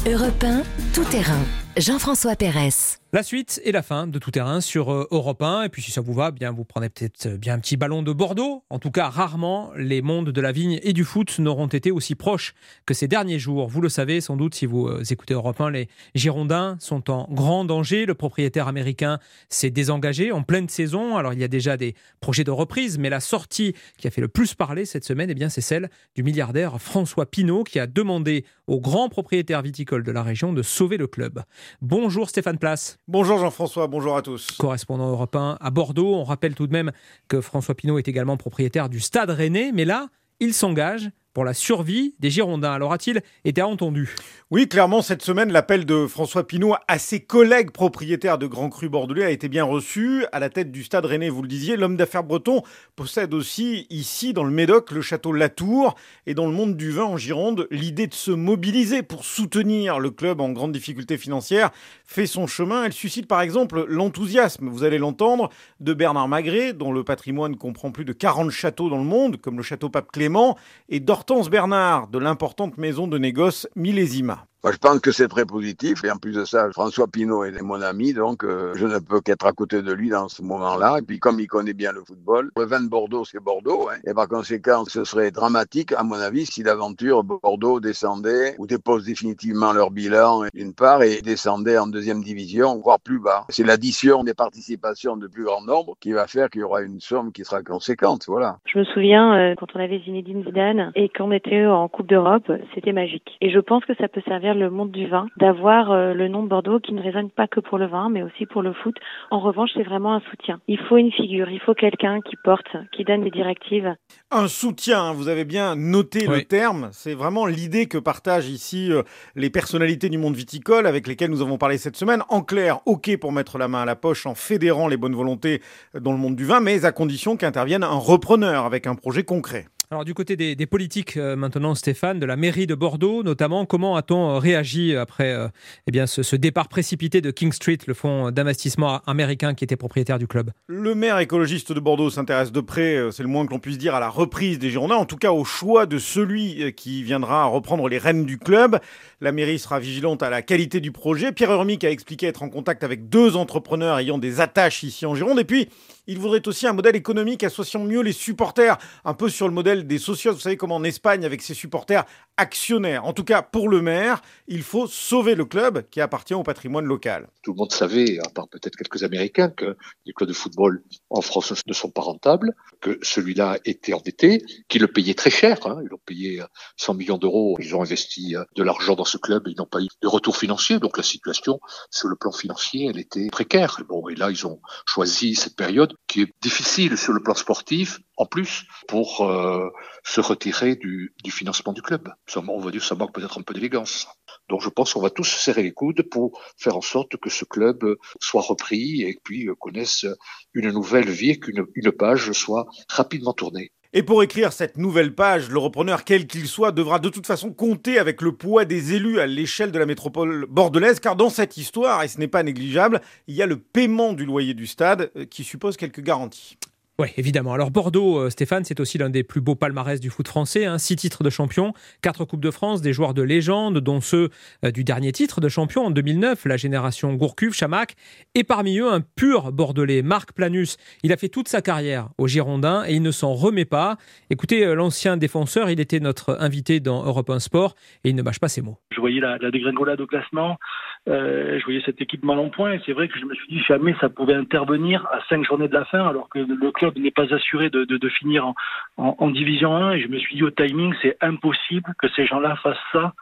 Europe 0.06 0.44
1, 0.44 0.62
tout 0.94 1.04
terrain. 1.04 1.42
Jean-François 1.80 2.36
Pérez. 2.36 2.98
La 3.12 3.24
suite 3.24 3.60
et 3.64 3.72
la 3.72 3.82
fin 3.82 4.06
de 4.06 4.18
tout 4.20 4.30
terrain 4.30 4.60
sur 4.60 4.92
euh, 4.92 5.08
Europe 5.10 5.42
1. 5.42 5.64
Et 5.64 5.68
puis 5.68 5.82
si 5.82 5.90
ça 5.90 6.00
vous 6.00 6.12
va, 6.12 6.30
bien 6.30 6.52
vous 6.52 6.64
prenez 6.64 6.88
peut-être 6.88 7.26
euh, 7.26 7.38
bien 7.38 7.54
un 7.54 7.58
petit 7.58 7.76
ballon 7.76 8.02
de 8.02 8.12
Bordeaux. 8.12 8.62
En 8.70 8.78
tout 8.78 8.92
cas, 8.92 9.08
rarement 9.08 9.72
les 9.76 10.00
mondes 10.00 10.30
de 10.30 10.40
la 10.40 10.52
vigne 10.52 10.78
et 10.84 10.92
du 10.92 11.02
foot 11.02 11.40
n'auront 11.40 11.66
été 11.66 11.90
aussi 11.90 12.14
proches 12.14 12.54
que 12.86 12.94
ces 12.94 13.08
derniers 13.08 13.40
jours. 13.40 13.66
Vous 13.66 13.80
le 13.80 13.88
savez 13.88 14.20
sans 14.20 14.36
doute 14.36 14.54
si 14.54 14.64
vous 14.64 14.86
euh, 14.86 15.02
écoutez 15.10 15.34
Europe 15.34 15.60
1, 15.60 15.70
les 15.70 15.88
Girondins 16.14 16.76
sont 16.78 17.10
en 17.10 17.26
grand 17.32 17.64
danger. 17.64 18.06
Le 18.06 18.14
propriétaire 18.14 18.68
américain 18.68 19.18
s'est 19.48 19.70
désengagé 19.70 20.30
en 20.30 20.42
pleine 20.42 20.68
saison. 20.68 21.16
Alors 21.16 21.32
il 21.32 21.40
y 21.40 21.44
a 21.44 21.48
déjà 21.48 21.76
des 21.76 21.96
projets 22.20 22.44
de 22.44 22.52
reprise, 22.52 22.98
mais 22.98 23.08
la 23.10 23.20
sortie 23.20 23.74
qui 23.98 24.06
a 24.06 24.12
fait 24.12 24.20
le 24.20 24.28
plus 24.28 24.54
parler 24.54 24.84
cette 24.84 25.04
semaine, 25.04 25.30
eh 25.30 25.34
bien 25.34 25.48
c'est 25.48 25.62
celle 25.62 25.90
du 26.14 26.22
milliardaire 26.22 26.80
François 26.80 27.26
Pinault 27.26 27.64
qui 27.64 27.80
a 27.80 27.88
demandé 27.88 28.44
au 28.68 28.80
grand 28.80 29.08
propriétaire 29.08 29.62
viticole 29.62 30.04
de 30.04 30.12
la 30.12 30.22
région 30.22 30.52
de 30.52 30.62
sauver 30.62 30.96
le 30.96 31.08
club. 31.08 31.42
Bonjour 31.82 32.28
Stéphane 32.28 32.58
Place. 32.58 32.98
Bonjour 33.08 33.38
Jean-François, 33.38 33.86
bonjour 33.86 34.16
à 34.16 34.22
tous. 34.22 34.52
Correspondant 34.58 35.08
européen 35.08 35.56
à 35.60 35.70
Bordeaux, 35.70 36.14
on 36.14 36.24
rappelle 36.24 36.54
tout 36.54 36.66
de 36.66 36.72
même 36.72 36.92
que 37.28 37.40
François 37.40 37.74
Pinault 37.74 37.98
est 37.98 38.08
également 38.08 38.36
propriétaire 38.36 38.88
du 38.88 39.00
Stade 39.00 39.30
Rennais, 39.30 39.72
mais 39.72 39.84
là, 39.84 40.08
il 40.40 40.54
s'engage 40.54 41.10
pour 41.32 41.44
la 41.44 41.54
survie 41.54 42.14
des 42.18 42.30
Girondins. 42.30 42.72
Alors 42.72 42.92
a-t-il 42.92 43.22
été 43.44 43.62
entendu? 43.62 44.14
Oui, 44.50 44.68
clairement, 44.68 45.00
cette 45.00 45.22
semaine, 45.22 45.52
l'appel 45.52 45.84
de 45.86 46.06
François 46.06 46.46
Pinault 46.46 46.74
à 46.88 46.98
ses 46.98 47.20
collègues 47.20 47.70
propriétaires 47.70 48.36
de 48.36 48.46
Grand 48.46 48.68
Cru 48.68 48.88
Bordelais 48.88 49.24
a 49.24 49.30
été 49.30 49.48
bien 49.48 49.62
reçu. 49.62 50.24
À 50.32 50.40
la 50.40 50.50
tête 50.50 50.72
du 50.72 50.82
stade 50.82 51.04
rennais, 51.04 51.28
vous 51.28 51.42
le 51.42 51.48
disiez, 51.48 51.76
l'homme 51.76 51.96
d'affaires 51.96 52.24
breton 52.24 52.62
possède 52.96 53.32
aussi 53.32 53.86
ici, 53.90 54.32
dans 54.32 54.42
le 54.42 54.50
Médoc, 54.50 54.90
le 54.90 55.02
château 55.02 55.32
Latour. 55.32 55.94
Et 56.26 56.34
dans 56.34 56.46
le 56.46 56.52
monde 56.52 56.76
du 56.76 56.90
vin 56.90 57.04
en 57.04 57.16
Gironde, 57.16 57.68
l'idée 57.70 58.08
de 58.08 58.14
se 58.14 58.32
mobiliser 58.32 59.02
pour 59.02 59.24
soutenir 59.24 60.00
le 60.00 60.10
club 60.10 60.40
en 60.40 60.50
grande 60.50 60.72
difficulté 60.72 61.16
financière 61.16 61.70
fait 62.04 62.26
son 62.26 62.48
chemin. 62.48 62.84
Elle 62.84 62.92
suscite 62.92 63.28
par 63.28 63.40
exemple 63.40 63.84
l'enthousiasme, 63.88 64.68
vous 64.68 64.82
allez 64.82 64.98
l'entendre, 64.98 65.48
de 65.78 65.94
Bernard 65.94 66.26
Magret, 66.26 66.72
dont 66.72 66.92
le 66.92 67.04
patrimoine 67.04 67.56
comprend 67.56 67.92
plus 67.92 68.04
de 68.04 68.12
40 68.12 68.50
châteaux 68.50 68.90
dans 68.90 68.98
le 68.98 69.04
monde, 69.04 69.36
comme 69.36 69.56
le 69.56 69.62
château 69.62 69.90
Pape 69.90 70.10
Clément, 70.10 70.58
et 70.88 70.98
Hortense 71.20 71.50
Bernard 71.50 72.08
de 72.08 72.18
l'importante 72.18 72.78
maison 72.78 73.06
de 73.06 73.18
négoce 73.18 73.68
Millésima 73.76 74.46
je 74.64 74.76
pense 74.76 75.00
que 75.00 75.10
c'est 75.10 75.28
très 75.28 75.46
positif. 75.46 76.04
Et 76.04 76.10
en 76.10 76.16
plus 76.16 76.32
de 76.32 76.44
ça, 76.44 76.70
François 76.72 77.06
Pinault 77.08 77.44
est 77.44 77.62
mon 77.62 77.80
ami, 77.80 78.12
donc 78.12 78.44
euh, 78.44 78.72
je 78.74 78.86
ne 78.86 78.98
peux 78.98 79.20
qu'être 79.20 79.46
à 79.46 79.52
côté 79.52 79.82
de 79.82 79.92
lui 79.92 80.10
dans 80.10 80.28
ce 80.28 80.42
moment-là. 80.42 80.98
Et 80.98 81.02
puis 81.02 81.18
comme 81.18 81.40
il 81.40 81.46
connaît 81.46 81.72
bien 81.72 81.92
le 81.92 82.02
football, 82.04 82.50
le 82.56 82.64
vin 82.64 82.82
de 82.82 82.88
Bordeaux, 82.88 83.24
c'est 83.24 83.40
Bordeaux. 83.40 83.88
Hein. 83.88 83.98
Et 84.06 84.12
par 84.12 84.28
conséquent, 84.28 84.84
ce 84.86 85.04
serait 85.04 85.30
dramatique, 85.30 85.92
à 85.92 86.02
mon 86.02 86.14
avis, 86.14 86.44
si 86.46 86.62
l'aventure 86.62 87.24
Bordeaux 87.24 87.80
descendait 87.80 88.54
ou 88.58 88.66
dépose 88.66 89.04
définitivement 89.04 89.72
leur 89.72 89.90
bilan, 89.90 90.44
d'une 90.54 90.74
part, 90.74 91.02
et 91.02 91.22
descendait 91.22 91.78
en 91.78 91.86
deuxième 91.86 92.22
division, 92.22 92.78
voire 92.80 93.00
plus 93.00 93.18
bas. 93.18 93.46
C'est 93.48 93.64
l'addition 93.64 94.24
des 94.24 94.34
participations 94.34 95.16
de 95.16 95.26
plus 95.26 95.44
grand 95.44 95.62
nombre 95.62 95.96
qui 96.00 96.12
va 96.12 96.26
faire 96.26 96.50
qu'il 96.50 96.60
y 96.60 96.64
aura 96.64 96.82
une 96.82 97.00
somme 97.00 97.32
qui 97.32 97.44
sera 97.44 97.62
conséquente. 97.62 98.24
Voilà. 98.26 98.58
Je 98.66 98.78
me 98.78 98.84
souviens, 98.84 99.34
euh, 99.34 99.54
quand 99.58 99.66
on 99.74 99.80
avait 99.80 100.00
Zinedine 100.00 100.44
Zidane 100.44 100.92
et 100.94 101.08
qu'on 101.08 101.32
était 101.32 101.66
en 101.66 101.88
Coupe 101.88 102.08
d'Europe, 102.08 102.50
c'était 102.74 102.92
magique. 102.92 103.36
Et 103.40 103.50
je 103.50 103.58
pense 103.58 103.84
que 103.84 103.94
ça 103.94 104.08
peut 104.08 104.22
servir 104.26 104.49
le 104.58 104.70
monde 104.70 104.90
du 104.90 105.06
vin, 105.06 105.26
d'avoir 105.36 105.90
euh, 105.90 106.14
le 106.14 106.28
nom 106.28 106.42
de 106.42 106.48
Bordeaux 106.48 106.80
qui 106.80 106.92
ne 106.92 107.02
résonne 107.02 107.30
pas 107.30 107.46
que 107.46 107.60
pour 107.60 107.78
le 107.78 107.86
vin, 107.86 108.08
mais 108.10 108.22
aussi 108.22 108.46
pour 108.46 108.62
le 108.62 108.72
foot. 108.72 108.96
En 109.30 109.40
revanche, 109.40 109.70
c'est 109.74 109.82
vraiment 109.82 110.14
un 110.14 110.22
soutien. 110.30 110.60
Il 110.68 110.78
faut 110.78 110.96
une 110.96 111.12
figure, 111.12 111.50
il 111.50 111.60
faut 111.60 111.74
quelqu'un 111.74 112.20
qui 112.20 112.36
porte, 112.42 112.76
qui 112.92 113.04
donne 113.04 113.22
des 113.22 113.30
directives. 113.30 113.94
Un 114.30 114.48
soutien, 114.48 115.02
hein, 115.02 115.12
vous 115.12 115.28
avez 115.28 115.44
bien 115.44 115.76
noté 115.76 116.26
le 116.26 116.42
terme. 116.42 116.88
C'est 116.92 117.14
vraiment 117.14 117.46
l'idée 117.46 117.86
que 117.86 117.98
partagent 117.98 118.48
ici 118.48 118.92
euh, 118.92 119.02
les 119.34 119.50
personnalités 119.50 120.08
du 120.08 120.18
monde 120.18 120.34
viticole 120.34 120.86
avec 120.86 121.06
lesquelles 121.06 121.30
nous 121.30 121.42
avons 121.42 121.58
parlé 121.58 121.78
cette 121.78 121.96
semaine. 121.96 122.22
En 122.28 122.42
clair, 122.42 122.80
OK 122.86 123.16
pour 123.18 123.32
mettre 123.32 123.58
la 123.58 123.68
main 123.68 123.82
à 123.82 123.86
la 123.86 123.96
poche 123.96 124.26
en 124.26 124.34
fédérant 124.34 124.88
les 124.88 124.96
bonnes 124.96 125.14
volontés 125.14 125.60
dans 125.94 126.12
le 126.12 126.18
monde 126.18 126.36
du 126.36 126.44
vin, 126.44 126.60
mais 126.60 126.84
à 126.84 126.92
condition 126.92 127.36
qu'intervienne 127.36 127.82
un 127.82 127.98
repreneur 127.98 128.64
avec 128.64 128.86
un 128.86 128.94
projet 128.94 129.24
concret. 129.24 129.66
Alors 129.92 130.04
du 130.04 130.14
côté 130.14 130.36
des, 130.36 130.66
politiques 130.66 131.16
euh, 131.16 131.34
maintenant, 131.34 131.74
Stéphane, 131.74 132.20
de 132.20 132.26
la 132.26 132.36
mairie 132.36 132.68
de 132.68 132.76
Bordeaux 132.76 133.24
notamment, 133.24 133.66
comment 133.66 133.96
a-t-on 133.96 134.36
euh, 134.36 134.38
réagi 134.38 134.94
après 134.94 135.32
euh, 135.32 135.48
eh 135.88 135.90
bien, 135.90 136.06
ce, 136.06 136.36
départ 136.36 136.68
précipité 136.68 137.20
de 137.20 137.32
King 137.32 137.50
Street, 137.50 137.78
le 137.88 137.94
fonds 137.94 138.30
d'investissement 138.30 139.00
américain 139.08 139.52
qui 139.52 139.64
était 139.64 139.74
propriétaire 139.74 140.20
du 140.20 140.28
club? 140.28 140.52
Le 140.68 140.94
maire 140.94 141.18
écologiste 141.18 141.72
de 141.72 141.80
Bordeaux 141.80 142.08
s'intéresse 142.08 142.52
de 142.52 142.60
près, 142.60 143.00
c'est 143.10 143.24
le 143.24 143.28
moins 143.28 143.44
que 143.44 143.50
l'on 143.50 143.58
puisse 143.58 143.78
dire, 143.78 143.96
à 143.96 143.98
la 143.98 144.08
reprise 144.08 144.60
des 144.60 144.70
Girondins, 144.70 144.94
en 144.94 145.06
tout 145.06 145.16
cas 145.16 145.32
au 145.32 145.44
choix 145.44 145.86
de 145.86 145.98
celui 145.98 146.72
qui 146.74 147.02
viendra 147.02 147.46
reprendre 147.46 147.88
les 147.88 147.98
rênes 147.98 148.24
du 148.24 148.38
club. 148.38 148.78
La 149.20 149.32
mairie 149.32 149.58
sera 149.58 149.80
vigilante 149.80 150.22
à 150.22 150.30
la 150.30 150.40
qualité 150.40 150.78
du 150.78 150.92
projet. 150.92 151.32
Pierre 151.32 151.50
Urmic 151.50 151.82
a 151.82 151.90
expliqué 151.90 152.26
être 152.26 152.44
en 152.44 152.48
contact 152.48 152.84
avec 152.84 153.08
deux 153.08 153.34
entrepreneurs 153.34 153.98
ayant 153.98 154.18
des 154.18 154.40
attaches 154.40 154.84
ici 154.84 155.04
en 155.04 155.16
Gironde. 155.16 155.40
Et 155.40 155.44
puis, 155.44 155.68
il 156.10 156.18
voudrait 156.18 156.46
aussi 156.48 156.66
un 156.66 156.72
modèle 156.72 156.96
économique 156.96 157.44
associant 157.44 157.84
mieux 157.84 158.00
les 158.00 158.12
supporters, 158.12 158.76
un 159.04 159.14
peu 159.14 159.28
sur 159.28 159.46
le 159.46 159.54
modèle 159.54 159.86
des 159.86 159.98
socios. 159.98 160.32
Vous 160.32 160.40
savez 160.40 160.56
comment 160.56 160.76
en 160.76 160.84
Espagne, 160.84 161.24
avec 161.24 161.40
ses 161.40 161.54
supporters 161.54 162.04
actionnaires. 162.36 163.04
En 163.04 163.12
tout 163.12 163.22
cas, 163.22 163.42
pour 163.42 163.68
le 163.68 163.80
maire, 163.80 164.20
il 164.48 164.62
faut 164.62 164.88
sauver 164.88 165.36
le 165.36 165.44
club 165.44 165.88
qui 165.90 166.00
appartient 166.00 166.34
au 166.34 166.42
patrimoine 166.42 166.84
local. 166.84 167.28
Tout 167.42 167.52
le 167.52 167.58
monde 167.58 167.70
savait, 167.70 168.18
à 168.18 168.28
part 168.30 168.48
peut-être 168.48 168.76
quelques 168.76 169.04
Américains, 169.04 169.50
que 169.50 169.76
les 170.04 170.12
clubs 170.12 170.28
de 170.28 170.34
football 170.34 170.82
en 171.10 171.20
France 171.20 171.52
ne 171.64 171.72
sont 171.72 171.90
pas 171.90 172.02
rentables, 172.02 172.54
que 172.80 172.98
celui-là 173.02 173.58
était 173.64 173.92
endetté, 173.92 174.42
qu'ils 174.68 174.80
le 174.80 174.88
payaient 174.88 175.14
très 175.14 175.30
cher. 175.30 175.64
Hein. 175.66 175.78
Ils 175.82 175.88
l'ont 175.88 176.00
payé 176.04 176.42
100 176.76 176.94
millions 176.94 177.18
d'euros. 177.18 177.56
Ils 177.60 177.76
ont 177.76 177.82
investi 177.82 178.34
euh, 178.34 178.42
de 178.56 178.64
l'argent 178.64 178.96
dans 178.96 179.04
ce 179.04 179.18
club 179.18 179.46
et 179.46 179.52
ils 179.52 179.58
n'ont 179.58 179.66
pas 179.66 179.80
eu 179.80 179.88
de 180.02 180.08
retour 180.08 180.36
financier. 180.36 180.80
Donc 180.80 180.96
la 180.96 181.04
situation, 181.04 181.60
sur 181.90 182.08
le 182.08 182.16
plan 182.16 182.32
financier, 182.32 182.88
elle 182.90 182.98
était 182.98 183.28
précaire. 183.28 183.80
Bon, 183.88 184.08
et 184.08 184.16
là, 184.16 184.30
ils 184.30 184.46
ont 184.46 184.60
choisi 184.86 185.36
cette 185.36 185.56
période 185.56 185.94
qui 186.06 186.22
est 186.22 186.32
difficile 186.42 186.98
sur 186.98 187.12
le 187.12 187.22
plan 187.22 187.34
sportif, 187.34 188.00
en 188.16 188.26
plus, 188.26 188.64
pour 188.88 189.20
euh, 189.22 189.68
se 190.04 190.20
retirer 190.20 190.74
du, 190.74 191.14
financement 191.28 191.72
du 191.72 191.82
club. 191.82 192.12
On 192.36 192.58
va 192.58 192.70
dire 192.70 192.82
ça 192.82 192.94
manque 192.94 193.14
peut-être 193.14 193.38
un 193.38 193.42
peu 193.42 193.54
d'élégance. 193.54 194.08
Donc 194.48 194.60
je 194.62 194.68
pense 194.68 194.92
qu'on 194.92 195.00
va 195.00 195.10
tous 195.10 195.28
serrer 195.28 195.62
les 195.62 195.72
coudes 195.72 196.02
pour 196.10 196.40
faire 196.56 196.76
en 196.76 196.80
sorte 196.80 197.16
que 197.16 197.30
ce 197.30 197.44
club 197.44 197.96
soit 198.20 198.42
repris 198.42 199.02
et 199.02 199.18
puis 199.22 199.48
connaisse 199.60 200.04
une 200.52 200.70
nouvelle 200.70 201.08
vie 201.08 201.30
et 201.30 201.38
qu'une 201.38 201.64
une 201.74 201.92
page 201.92 202.32
soit 202.32 202.66
rapidement 202.88 203.32
tournée. 203.32 203.70
Et 203.92 204.04
pour 204.04 204.22
écrire 204.22 204.52
cette 204.52 204.76
nouvelle 204.76 205.16
page, 205.16 205.50
le 205.50 205.58
repreneur, 205.58 206.04
quel 206.04 206.28
qu'il 206.28 206.46
soit, 206.46 206.70
devra 206.70 207.00
de 207.00 207.08
toute 207.08 207.26
façon 207.26 207.52
compter 207.52 207.98
avec 207.98 208.22
le 208.22 208.30
poids 208.30 208.64
des 208.64 208.94
élus 208.94 209.18
à 209.18 209.26
l'échelle 209.26 209.72
de 209.72 209.80
la 209.80 209.86
métropole 209.86 210.46
bordelaise, 210.48 211.00
car 211.00 211.16
dans 211.16 211.28
cette 211.28 211.56
histoire, 211.56 212.04
et 212.04 212.08
ce 212.08 212.18
n'est 212.18 212.28
pas 212.28 212.44
négligeable, 212.44 213.00
il 213.26 213.34
y 213.34 213.42
a 213.42 213.46
le 213.46 213.58
paiement 213.58 214.12
du 214.12 214.24
loyer 214.24 214.54
du 214.54 214.68
stade 214.68 215.10
euh, 215.16 215.24
qui 215.24 215.42
suppose 215.42 215.76
quelques 215.76 216.02
garanties. 216.02 216.56
Oui, 217.00 217.08
évidemment. 217.16 217.54
Alors 217.54 217.70
Bordeaux, 217.70 218.18
euh, 218.18 218.28
Stéphane, 218.28 218.62
c'est 218.64 218.78
aussi 218.78 218.98
l'un 218.98 219.08
des 219.08 219.22
plus 219.22 219.40
beaux 219.40 219.54
palmarès 219.54 220.00
du 220.00 220.10
foot 220.10 220.28
français. 220.28 220.66
Hein. 220.66 220.76
Six 220.76 220.96
titres 220.96 221.24
de 221.24 221.30
champion, 221.30 221.72
quatre 222.02 222.26
Coupes 222.26 222.42
de 222.42 222.50
France, 222.50 222.82
des 222.82 222.92
joueurs 222.92 223.14
de 223.14 223.22
légende, 223.22 223.78
dont 223.78 224.02
ceux 224.02 224.28
euh, 224.66 224.70
du 224.70 224.84
dernier 224.84 225.10
titre 225.10 225.40
de 225.40 225.48
champion 225.48 225.86
en 225.86 225.90
2009, 225.90 226.44
la 226.44 226.58
génération 226.58 227.14
Gourcuff, 227.14 227.54
Chamac, 227.54 227.94
et 228.34 228.44
parmi 228.44 228.80
eux 228.80 228.92
un 228.92 229.00
pur 229.00 229.50
Bordelais, 229.50 230.02
Marc 230.02 230.32
Planus. 230.32 230.76
Il 231.02 231.10
a 231.10 231.16
fait 231.16 231.30
toute 231.30 231.48
sa 231.48 231.62
carrière 231.62 232.10
au 232.18 232.26
Girondin 232.26 232.84
et 232.86 232.96
il 232.96 233.02
ne 233.02 233.12
s'en 233.12 233.32
remet 233.32 233.64
pas. 233.64 233.96
Écoutez, 234.28 234.66
euh, 234.66 234.74
l'ancien 234.74 235.16
défenseur, 235.16 235.70
il 235.70 235.80
était 235.80 236.00
notre 236.00 236.36
invité 236.38 236.80
dans 236.80 237.02
Europe 237.06 237.30
1 237.30 237.38
Sport 237.38 237.76
et 238.04 238.10
il 238.10 238.14
ne 238.14 238.20
mâche 238.20 238.40
pas 238.40 238.48
ses 238.48 238.60
mots. 238.60 238.76
Je 238.94 239.00
voyais 239.00 239.20
la 239.20 239.38
dégringolade 239.50 240.02
au 240.02 240.06
classement, 240.06 240.58
je 241.06 241.64
voyais 241.64 241.80
cette 241.86 242.02
équipe 242.02 242.24
mal 242.24 242.38
en 242.38 242.50
point 242.50 242.72
et 242.72 242.80
c'est 242.84 242.92
vrai 242.92 243.08
que 243.08 243.18
je 243.18 243.24
me 243.24 243.34
suis 243.34 243.48
dit 243.48 243.62
jamais 243.66 243.94
ça 244.02 244.10
pouvait 244.10 244.34
intervenir 244.34 245.06
à 245.06 245.20
cinq 245.30 245.46
journées 245.46 245.68
de 245.68 245.72
la 245.72 245.86
fin 245.86 246.06
alors 246.06 246.28
que 246.28 246.38
le 246.38 246.70
club 246.72 246.89
n'est 246.96 247.10
pas 247.10 247.32
assuré 247.34 247.70
de, 247.70 248.08
finir 248.08 248.52
en, 248.96 249.30
Division 249.30 249.76
1 249.76 249.92
et 249.92 250.00
je 250.00 250.08
me 250.08 250.18
suis 250.18 250.36
dit 250.36 250.42
au 250.42 250.50
timing 250.50 250.94
c'est 251.02 251.16
impossible 251.20 251.94
que 251.98 252.08
ces 252.16 252.26
gens-là 252.26 252.56
fassent 252.56 252.76
ça 252.92 253.12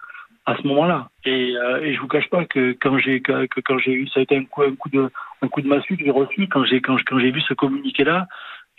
à 0.46 0.56
ce 0.56 0.66
moment-là. 0.66 1.10
Et, 1.24 1.56
euh, 1.56 1.82
et 1.82 1.94
je 1.94 2.00
vous 2.00 2.08
cache 2.08 2.28
pas 2.30 2.46
que 2.46 2.74
quand 2.80 2.98
j'ai 2.98 3.20
que, 3.20 3.46
quand 3.60 3.78
j'ai 3.78 3.92
eu 3.92 4.08
ça 4.08 4.20
a 4.20 4.22
été 4.22 4.36
un 4.36 4.44
coup 4.44 4.62
un 4.62 4.74
coup 4.74 4.88
de 4.88 5.10
un 5.42 5.48
coup 5.48 5.60
de 5.60 5.68
massue 5.68 5.96
que 5.96 6.04
j'ai 6.04 6.10
reçu 6.10 6.48
quand 6.48 6.64
j'ai 6.64 6.80
quand, 6.80 6.96
j'ai 7.18 7.30
vu 7.30 7.40
ce 7.42 7.54
communiqué 7.54 8.04
là 8.04 8.26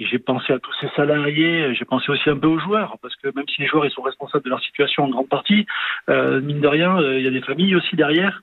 j'ai 0.06 0.20
pensé 0.20 0.54
à 0.54 0.60
tous 0.60 0.72
ces 0.80 0.88
salariés, 0.96 1.74
j'ai 1.76 1.86
pensé 1.86 2.10
aussi 2.12 2.30
un 2.30 2.38
peu 2.38 2.48
aux 2.48 2.60
joueurs, 2.60 2.98
parce 3.02 3.16
que 3.18 3.28
même 3.36 3.48
si 3.50 3.62
les 3.62 3.68
joueurs 3.68 3.86
ils 3.86 3.92
sont 3.92 4.02
responsables 4.02 4.44
de 4.46 4.50
leur 4.50 4.62
situation 4.62 5.04
en 5.04 5.10
grande 5.10 5.28
partie, 5.28 5.66
euh, 6.10 6.42
mine 6.42 6.62
de 6.62 6.68
rien, 6.68 6.98
euh, 6.98 7.20
il 7.20 7.26
y 7.26 7.28
a 7.28 7.32
des 7.32 7.42
familles 7.42 7.76
aussi 7.76 7.96
derrière. 7.96 8.42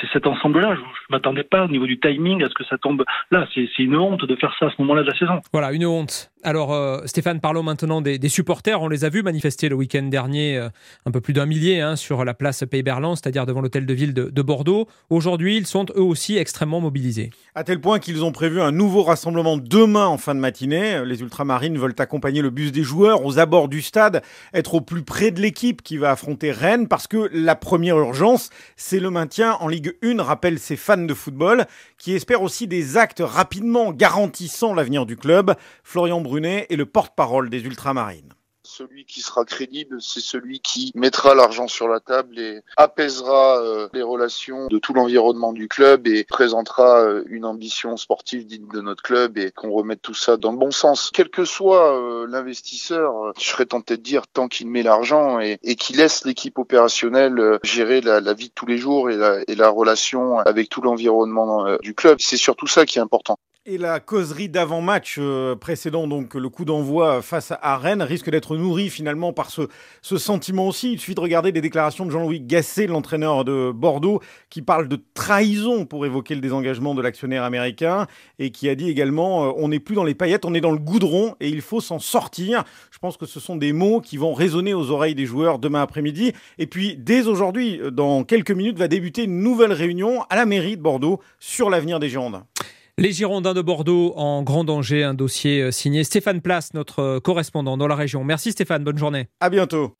C'est 0.00 0.08
cet 0.12 0.26
ensemble-là. 0.26 0.74
Je 0.74 0.80
ne 0.80 0.86
m'attendais 1.10 1.42
pas 1.42 1.64
au 1.64 1.68
niveau 1.68 1.86
du 1.86 1.98
timing 1.98 2.42
à 2.44 2.48
ce 2.48 2.54
que 2.54 2.64
ça 2.64 2.76
tombe 2.78 3.04
là. 3.30 3.46
C'est 3.54 3.78
une 3.78 3.96
honte 3.96 4.24
de 4.24 4.36
faire 4.36 4.54
ça 4.58 4.66
à 4.66 4.70
ce 4.70 4.74
moment-là 4.82 5.02
de 5.02 5.08
la 5.08 5.18
saison. 5.18 5.40
Voilà, 5.52 5.72
une 5.72 5.86
honte. 5.86 6.30
Alors, 6.42 6.72
euh, 6.72 7.00
Stéphane, 7.06 7.40
parlons 7.40 7.64
maintenant 7.64 8.00
des, 8.00 8.18
des, 8.20 8.28
supporters. 8.28 8.80
On 8.80 8.86
les 8.86 9.04
a 9.04 9.08
vus 9.08 9.24
manifester 9.24 9.68
le 9.68 9.74
week-end 9.74 10.04
dernier, 10.04 10.56
euh, 10.56 10.68
un 11.04 11.10
peu 11.10 11.20
plus 11.20 11.32
d'un 11.32 11.44
millier, 11.44 11.80
hein, 11.80 11.96
sur 11.96 12.24
la 12.24 12.34
place 12.34 12.64
Pays-Berland, 12.70 13.16
c'est-à-dire 13.16 13.46
devant 13.46 13.60
l'hôtel 13.60 13.84
de 13.84 13.94
ville 13.94 14.14
de, 14.14 14.30
de 14.30 14.42
Bordeaux. 14.42 14.86
Aujourd'hui, 15.10 15.56
ils 15.56 15.66
sont 15.66 15.86
eux 15.96 16.02
aussi 16.02 16.36
extrêmement 16.36 16.80
mobilisés. 16.80 17.30
À 17.56 17.64
tel 17.64 17.80
point 17.80 17.98
qu'ils 17.98 18.22
ont 18.24 18.30
prévu 18.30 18.60
un 18.60 18.70
nouveau 18.70 19.02
rassemblement 19.02 19.56
demain 19.56 20.06
en 20.06 20.18
fin 20.18 20.36
de 20.36 20.40
matinée. 20.40 21.02
Les 21.04 21.20
ultramarines 21.20 21.78
veulent 21.78 21.96
accompagner 21.98 22.42
le 22.42 22.50
bus 22.50 22.70
des 22.70 22.84
joueurs 22.84 23.24
aux 23.24 23.40
abords 23.40 23.68
du 23.68 23.82
stade, 23.82 24.22
être 24.54 24.74
au 24.74 24.80
plus 24.80 25.02
près 25.02 25.32
de 25.32 25.40
l'équipe 25.40 25.82
qui 25.82 25.96
va 25.96 26.12
affronter 26.12 26.52
Rennes, 26.52 26.86
parce 26.86 27.08
que 27.08 27.28
la 27.32 27.56
première 27.56 27.98
urgence, 27.98 28.50
c'est 28.76 29.00
le 29.00 29.10
maintien 29.10 29.56
en 29.58 29.66
Ligue 29.66 29.85
une 30.02 30.20
rappelle 30.20 30.58
ses 30.58 30.76
fans 30.76 30.96
de 30.96 31.14
football 31.14 31.66
qui 31.98 32.14
espèrent 32.14 32.42
aussi 32.42 32.66
des 32.66 32.96
actes 32.96 33.22
rapidement 33.24 33.92
garantissant 33.92 34.74
l'avenir 34.74 35.06
du 35.06 35.16
club. 35.16 35.54
Florian 35.82 36.20
Brunet 36.20 36.66
est 36.70 36.76
le 36.76 36.86
porte-parole 36.86 37.50
des 37.50 37.64
Ultramarines. 37.64 38.35
Celui 38.76 39.06
qui 39.06 39.22
sera 39.22 39.46
crédible, 39.46 40.02
c'est 40.02 40.20
celui 40.20 40.60
qui 40.60 40.92
mettra 40.94 41.34
l'argent 41.34 41.66
sur 41.66 41.88
la 41.88 41.98
table 41.98 42.38
et 42.38 42.60
apaisera 42.76 43.58
euh, 43.58 43.88
les 43.94 44.02
relations 44.02 44.66
de 44.66 44.78
tout 44.78 44.92
l'environnement 44.92 45.54
du 45.54 45.66
club 45.66 46.06
et 46.06 46.24
présentera 46.24 47.00
euh, 47.00 47.24
une 47.28 47.46
ambition 47.46 47.96
sportive 47.96 48.44
digne 48.44 48.68
de 48.68 48.82
notre 48.82 49.02
club 49.02 49.38
et 49.38 49.50
qu'on 49.50 49.70
remette 49.70 50.02
tout 50.02 50.12
ça 50.12 50.36
dans 50.36 50.52
le 50.52 50.58
bon 50.58 50.72
sens. 50.72 51.10
Quel 51.14 51.30
que 51.30 51.46
soit 51.46 51.98
euh, 51.98 52.26
l'investisseur, 52.28 53.32
je 53.38 53.48
serais 53.48 53.64
tenté 53.64 53.96
de 53.96 54.02
dire 54.02 54.26
tant 54.26 54.46
qu'il 54.46 54.68
met 54.68 54.82
l'argent 54.82 55.40
et, 55.40 55.56
qu'il 55.76 55.96
laisse 55.96 56.26
l'équipe 56.26 56.58
opérationnelle 56.58 57.58
gérer 57.62 58.02
la, 58.02 58.20
la, 58.20 58.34
vie 58.34 58.48
de 58.48 58.54
tous 58.54 58.66
les 58.66 58.76
jours 58.76 59.08
et 59.08 59.16
la, 59.16 59.38
et 59.48 59.54
la 59.54 59.70
relation 59.70 60.38
avec 60.40 60.68
tout 60.68 60.82
l'environnement 60.82 61.78
du 61.78 61.94
club. 61.94 62.18
C'est 62.20 62.36
surtout 62.36 62.66
ça 62.66 62.84
qui 62.84 62.98
est 62.98 63.02
important. 63.02 63.38
Et 63.68 63.78
la 63.78 63.98
causerie 63.98 64.48
d'avant-match 64.48 65.16
euh, 65.18 65.56
précédent, 65.56 66.06
donc 66.06 66.34
le 66.34 66.48
coup 66.48 66.64
d'envoi 66.64 67.20
face 67.20 67.52
à 67.60 67.76
Rennes, 67.76 68.00
risque 68.00 68.30
d'être 68.30 68.56
nourrie 68.56 68.90
finalement 68.90 69.32
par 69.32 69.50
ce, 69.50 69.62
ce 70.02 70.18
sentiment 70.18 70.68
aussi. 70.68 70.92
Il 70.92 71.00
suffit 71.00 71.16
de 71.16 71.20
regarder 71.20 71.50
les 71.50 71.60
déclarations 71.60 72.06
de 72.06 72.12
Jean-Louis 72.12 72.40
Gasset, 72.40 72.86
l'entraîneur 72.86 73.44
de 73.44 73.72
Bordeaux, 73.74 74.20
qui 74.50 74.62
parle 74.62 74.86
de 74.86 75.00
trahison 75.14 75.84
pour 75.84 76.06
évoquer 76.06 76.36
le 76.36 76.40
désengagement 76.40 76.94
de 76.94 77.02
l'actionnaire 77.02 77.42
américain 77.42 78.06
et 78.38 78.52
qui 78.52 78.68
a 78.68 78.76
dit 78.76 78.88
également 78.88 79.46
euh, 79.46 79.52
on 79.56 79.66
n'est 79.66 79.80
plus 79.80 79.96
dans 79.96 80.04
les 80.04 80.14
paillettes, 80.14 80.44
on 80.44 80.54
est 80.54 80.60
dans 80.60 80.70
le 80.70 80.78
goudron 80.78 81.34
et 81.40 81.48
il 81.48 81.60
faut 81.60 81.80
s'en 81.80 81.98
sortir. 81.98 82.62
Je 82.92 83.00
pense 83.00 83.16
que 83.16 83.26
ce 83.26 83.40
sont 83.40 83.56
des 83.56 83.72
mots 83.72 84.00
qui 84.00 84.16
vont 84.16 84.32
résonner 84.32 84.74
aux 84.74 84.92
oreilles 84.92 85.16
des 85.16 85.26
joueurs 85.26 85.58
demain 85.58 85.82
après-midi. 85.82 86.34
Et 86.58 86.68
puis, 86.68 86.96
dès 86.96 87.26
aujourd'hui, 87.26 87.80
dans 87.90 88.22
quelques 88.22 88.52
minutes, 88.52 88.78
va 88.78 88.86
débuter 88.86 89.24
une 89.24 89.40
nouvelle 89.40 89.72
réunion 89.72 90.22
à 90.30 90.36
la 90.36 90.46
mairie 90.46 90.76
de 90.76 90.82
Bordeaux 90.82 91.20
sur 91.40 91.68
l'avenir 91.68 91.98
des 91.98 92.08
Girondins. 92.08 92.46
Les 92.98 93.12
Girondins 93.12 93.52
de 93.52 93.60
Bordeaux 93.60 94.14
en 94.16 94.42
grand 94.42 94.64
danger, 94.64 95.04
un 95.04 95.12
dossier 95.12 95.60
euh, 95.60 95.70
signé 95.70 96.02
Stéphane 96.02 96.40
Place, 96.40 96.72
notre 96.72 97.00
euh, 97.00 97.20
correspondant 97.20 97.76
dans 97.76 97.86
la 97.86 97.94
région. 97.94 98.24
Merci 98.24 98.52
Stéphane, 98.52 98.84
bonne 98.84 98.96
journée. 98.96 99.28
À 99.38 99.50
bientôt. 99.50 99.94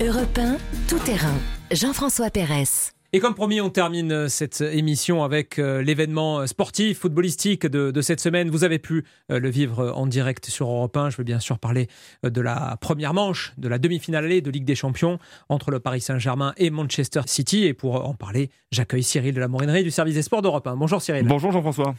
Europe 0.00 0.38
1, 0.38 0.56
tout 0.86 1.00
terrain. 1.00 1.34
Jean-François 1.72 2.30
Pérez. 2.30 2.92
Et 3.12 3.20
comme 3.20 3.34
promis, 3.34 3.60
on 3.60 3.70
termine 3.70 4.10
euh, 4.12 4.28
cette 4.28 4.60
émission 4.60 5.22
avec 5.22 5.58
euh, 5.58 5.80
l'événement 5.80 6.40
euh, 6.40 6.46
sportif, 6.46 6.98
footballistique 7.00 7.66
de, 7.66 8.00
cette 8.00 8.20
semaine. 8.20 8.50
Vous 8.50 8.64
avez 8.64 8.78
pu 8.78 9.04
le 9.28 9.48
vivre 9.48 9.92
en 9.94 10.06
direct 10.06 10.46
sur 10.46 10.68
Europe 10.68 10.96
1. 10.96 11.10
Je 11.10 11.16
veux 11.16 11.24
bien 11.24 11.40
sûr 11.40 11.58
parler 11.58 11.88
de 12.22 12.40
la 12.40 12.76
première 12.80 13.14
manche, 13.14 13.52
de 13.58 13.68
la 13.68 13.78
demi-finale 13.78 14.24
allée 14.24 14.40
de 14.40 14.50
Ligue 14.50 14.64
des 14.64 14.74
Champions 14.74 15.18
entre 15.48 15.70
le 15.70 15.80
Paris 15.80 16.00
Saint-Germain 16.00 16.52
et 16.56 16.70
Manchester 16.70 17.22
City. 17.26 17.64
Et 17.64 17.74
pour 17.74 18.06
en 18.06 18.14
parler, 18.14 18.50
j'accueille 18.70 19.02
Cyril 19.02 19.34
de 19.34 19.40
la 19.40 19.48
Morinerie 19.48 19.82
du 19.82 19.90
service 19.90 20.14
des 20.14 20.22
sports 20.22 20.42
d'Europe 20.42 20.66
1. 20.66 20.76
Bonjour 20.76 21.02
Cyril. 21.02 21.26
Bonjour 21.26 21.52
Jean-François. 21.52 21.94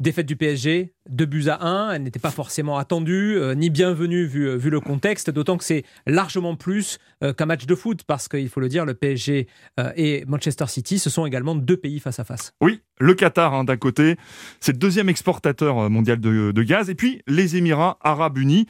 Défaite 0.00 0.26
du 0.26 0.36
PSG, 0.36 0.92
2 1.08 1.26
buts 1.26 1.48
à 1.48 1.66
1, 1.66 1.90
elle 1.90 2.04
n'était 2.04 2.20
pas 2.20 2.30
forcément 2.30 2.78
attendue, 2.78 3.36
euh, 3.36 3.56
ni 3.56 3.68
bienvenue 3.68 4.26
vu, 4.26 4.48
euh, 4.48 4.54
vu 4.54 4.70
le 4.70 4.78
contexte, 4.78 5.28
d'autant 5.28 5.56
que 5.56 5.64
c'est 5.64 5.82
largement 6.06 6.54
plus 6.54 7.00
euh, 7.17 7.17
qu'un 7.36 7.46
match 7.46 7.66
de 7.66 7.74
foot, 7.74 8.02
parce 8.06 8.28
qu'il 8.28 8.48
faut 8.48 8.60
le 8.60 8.68
dire, 8.68 8.84
le 8.84 8.94
PSG 8.94 9.48
et 9.96 10.24
Manchester 10.26 10.66
City, 10.68 10.98
ce 10.98 11.10
sont 11.10 11.26
également 11.26 11.54
deux 11.54 11.76
pays 11.76 12.00
face 12.00 12.18
à 12.18 12.24
face. 12.24 12.52
Oui, 12.60 12.80
le 13.00 13.14
Qatar 13.14 13.54
hein, 13.54 13.64
d'un 13.64 13.76
côté, 13.76 14.16
c'est 14.60 14.72
le 14.72 14.78
deuxième 14.78 15.08
exportateur 15.08 15.90
mondial 15.90 16.20
de, 16.20 16.62
gaz, 16.62 16.90
et 16.90 16.94
puis 16.94 17.22
les 17.26 17.56
Émirats 17.56 17.98
arabes 18.02 18.38
unis, 18.38 18.66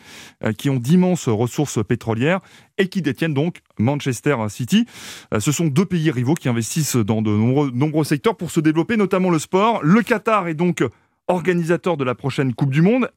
qui 0.56 0.70
ont 0.70 0.78
d'immenses 0.78 1.28
ressources 1.28 1.84
pétrolières 1.84 2.40
et 2.78 2.88
qui 2.88 3.02
détiennent 3.02 3.34
donc 3.34 3.60
Manchester 3.78 4.36
City. 4.48 4.86
ce 5.38 5.52
sont 5.52 5.66
deux 5.66 5.86
pays 5.86 6.10
rivaux 6.10 6.34
qui 6.34 6.48
investissent 6.48 6.96
dans 6.96 7.22
de 7.22 7.30
nombreux 7.30 8.04
secteurs 8.04 8.36
pour 8.36 8.50
se 8.50 8.60
développer, 8.60 8.96
notamment 8.96 9.30
le 9.30 9.38
sport. 9.38 9.80
Le 9.82 10.02
Qatar 10.02 10.48
est 10.48 10.54
donc 10.54 10.82
organisateur 11.28 11.96
de 11.96 12.04
la 12.04 12.14
prochaine 12.14 12.54
Coupe 12.54 12.70
du 12.70 12.82
Monde. 12.82 13.10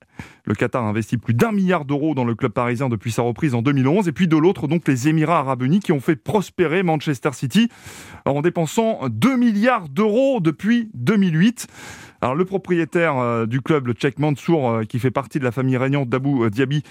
Le 0.45 0.53
Qatar 0.53 0.83
a 0.83 0.89
investi 0.89 1.17
plus 1.17 1.33
d'un 1.33 1.51
milliard 1.51 1.85
d'euros 1.85 2.13
dans 2.13 2.25
le 2.25 2.35
club 2.35 2.51
parisien 2.51 2.89
depuis 2.89 3.11
sa 3.11 3.21
reprise 3.21 3.55
en 3.55 3.61
2011. 3.61 4.07
Et 4.07 4.11
puis 4.11 4.27
de 4.27 4.37
l'autre, 4.37 4.67
donc 4.67 4.87
les 4.87 5.07
Émirats 5.07 5.39
arabes 5.39 5.63
unis 5.63 5.79
qui 5.79 5.91
ont 5.93 6.01
fait 6.01 6.17
prospérer 6.17 6.83
Manchester 6.83 7.31
City 7.33 7.69
en 8.25 8.41
dépensant 8.41 8.99
2 9.09 9.37
milliards 9.37 9.87
d'euros 9.89 10.39
depuis 10.41 10.89
2008. 10.93 11.67
Alors 12.23 12.35
le 12.35 12.45
propriétaire 12.45 13.17
euh, 13.17 13.47
du 13.47 13.61
club, 13.61 13.87
le 13.87 13.93
Tchèque 13.93 14.19
Mansour, 14.19 14.69
euh, 14.69 14.83
qui 14.83 14.99
fait 14.99 15.09
partie 15.09 15.39
de 15.39 15.43
la 15.43 15.51
famille 15.51 15.77
régnante 15.77 16.07
d'Abou 16.07 16.43
euh, 16.43 16.51
Diaby, 16.51 16.83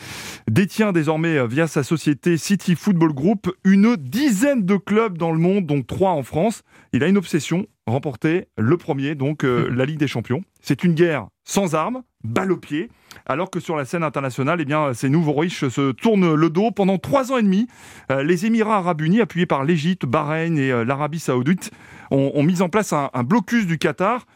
détient 0.51 0.91
désormais 0.91 1.47
via 1.47 1.69
sa 1.69 1.85
société 1.85 2.37
City 2.37 2.75
Football 2.75 3.13
Group 3.13 3.55
une 3.63 3.95
dizaine 3.95 4.65
de 4.65 4.75
clubs 4.75 5.17
dans 5.17 5.31
le 5.31 5.39
monde, 5.39 5.67
dont 5.67 5.83
trois 5.83 6.11
en 6.11 6.25
France. 6.25 6.63
Il 6.93 7.05
a 7.05 7.07
une 7.07 7.17
obsession, 7.17 7.67
remporter 7.91 8.47
le 8.57 8.77
premier, 8.77 9.15
donc 9.15 9.43
la 9.43 9.85
Ligue 9.85 9.99
des 9.99 10.09
Champions. 10.09 10.43
C'est 10.61 10.85
une 10.85 10.95
guerre 10.95 11.27
sans 11.45 11.75
armes, 11.75 12.03
balle 12.23 12.53
au 12.53 12.57
pied, 12.57 12.91
alors 13.27 13.51
que 13.51 13.61
sur 13.61 13.77
la 13.77 13.85
scène 13.85 14.03
internationale, 14.03 14.61
eh 14.61 14.65
bien, 14.65 14.95
ces 14.95 15.09
nouveaux 15.09 15.33
riches 15.33 15.69
se 15.69 15.93
tournent 15.93 16.35
le 16.35 16.51
dos 16.51 16.71
pendant 16.71 16.99
trois 16.99 17.33
ans 17.33 17.39
et 17.39 17.43
demi. 17.43 17.67
Euh, 18.11 18.23
les 18.23 18.47
Émirats 18.47 18.77
arabes 18.77 19.01
unis, 19.01 19.21
appuyés 19.21 19.47
par 19.47 19.65
l'Égypte, 19.65 20.07
Bahreïn 20.07 20.57
et 20.57 20.71
euh, 20.71 20.85
l'Arabie 20.85 21.19
saoudite, 21.19 21.71
ont, 22.13 22.43
mis 22.43 22.61
en 22.61 22.69
place 22.69 22.93
un, 22.93 23.09
blocus 23.23 23.67
du 23.67 23.79
Qatar, 23.79 24.27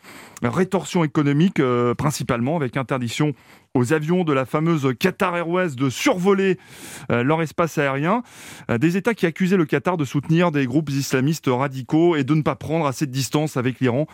rétorsion 0.42 1.02
économique 1.02 1.58
euh, 1.58 1.94
principalement, 1.94 2.56
avec 2.56 2.76
interdiction 2.76 3.32
aux 3.74 3.92
avions 3.92 4.24
de 4.24 4.32
la 4.32 4.44
fameuse 4.44 4.92
Qatar 4.98 5.36
Airways 5.36 5.74
de 5.76 5.90
survoler 5.90 6.58
leur 7.08 7.42
espace 7.42 7.76
aérien. 7.78 8.22
des 8.68 8.96
États 8.96 9.14
qui 9.14 9.26
accusaient 9.26 9.56
le 9.56 9.64
Qatar 9.64 9.96
de 9.96 10.04
soutenir 10.04 10.50
des 10.50 10.66
groupes 10.66 10.90
islamistes 10.90 11.48
radicaux 11.48 12.16
et 12.16 12.24
de 12.24 12.34
ne 12.34 12.42
pas 12.42 12.54
prendre 12.54 12.86
assez 12.86 13.06
de 13.06 13.10
distance 13.10 13.56
avec 13.56 13.80
l'Iran, 13.80 14.06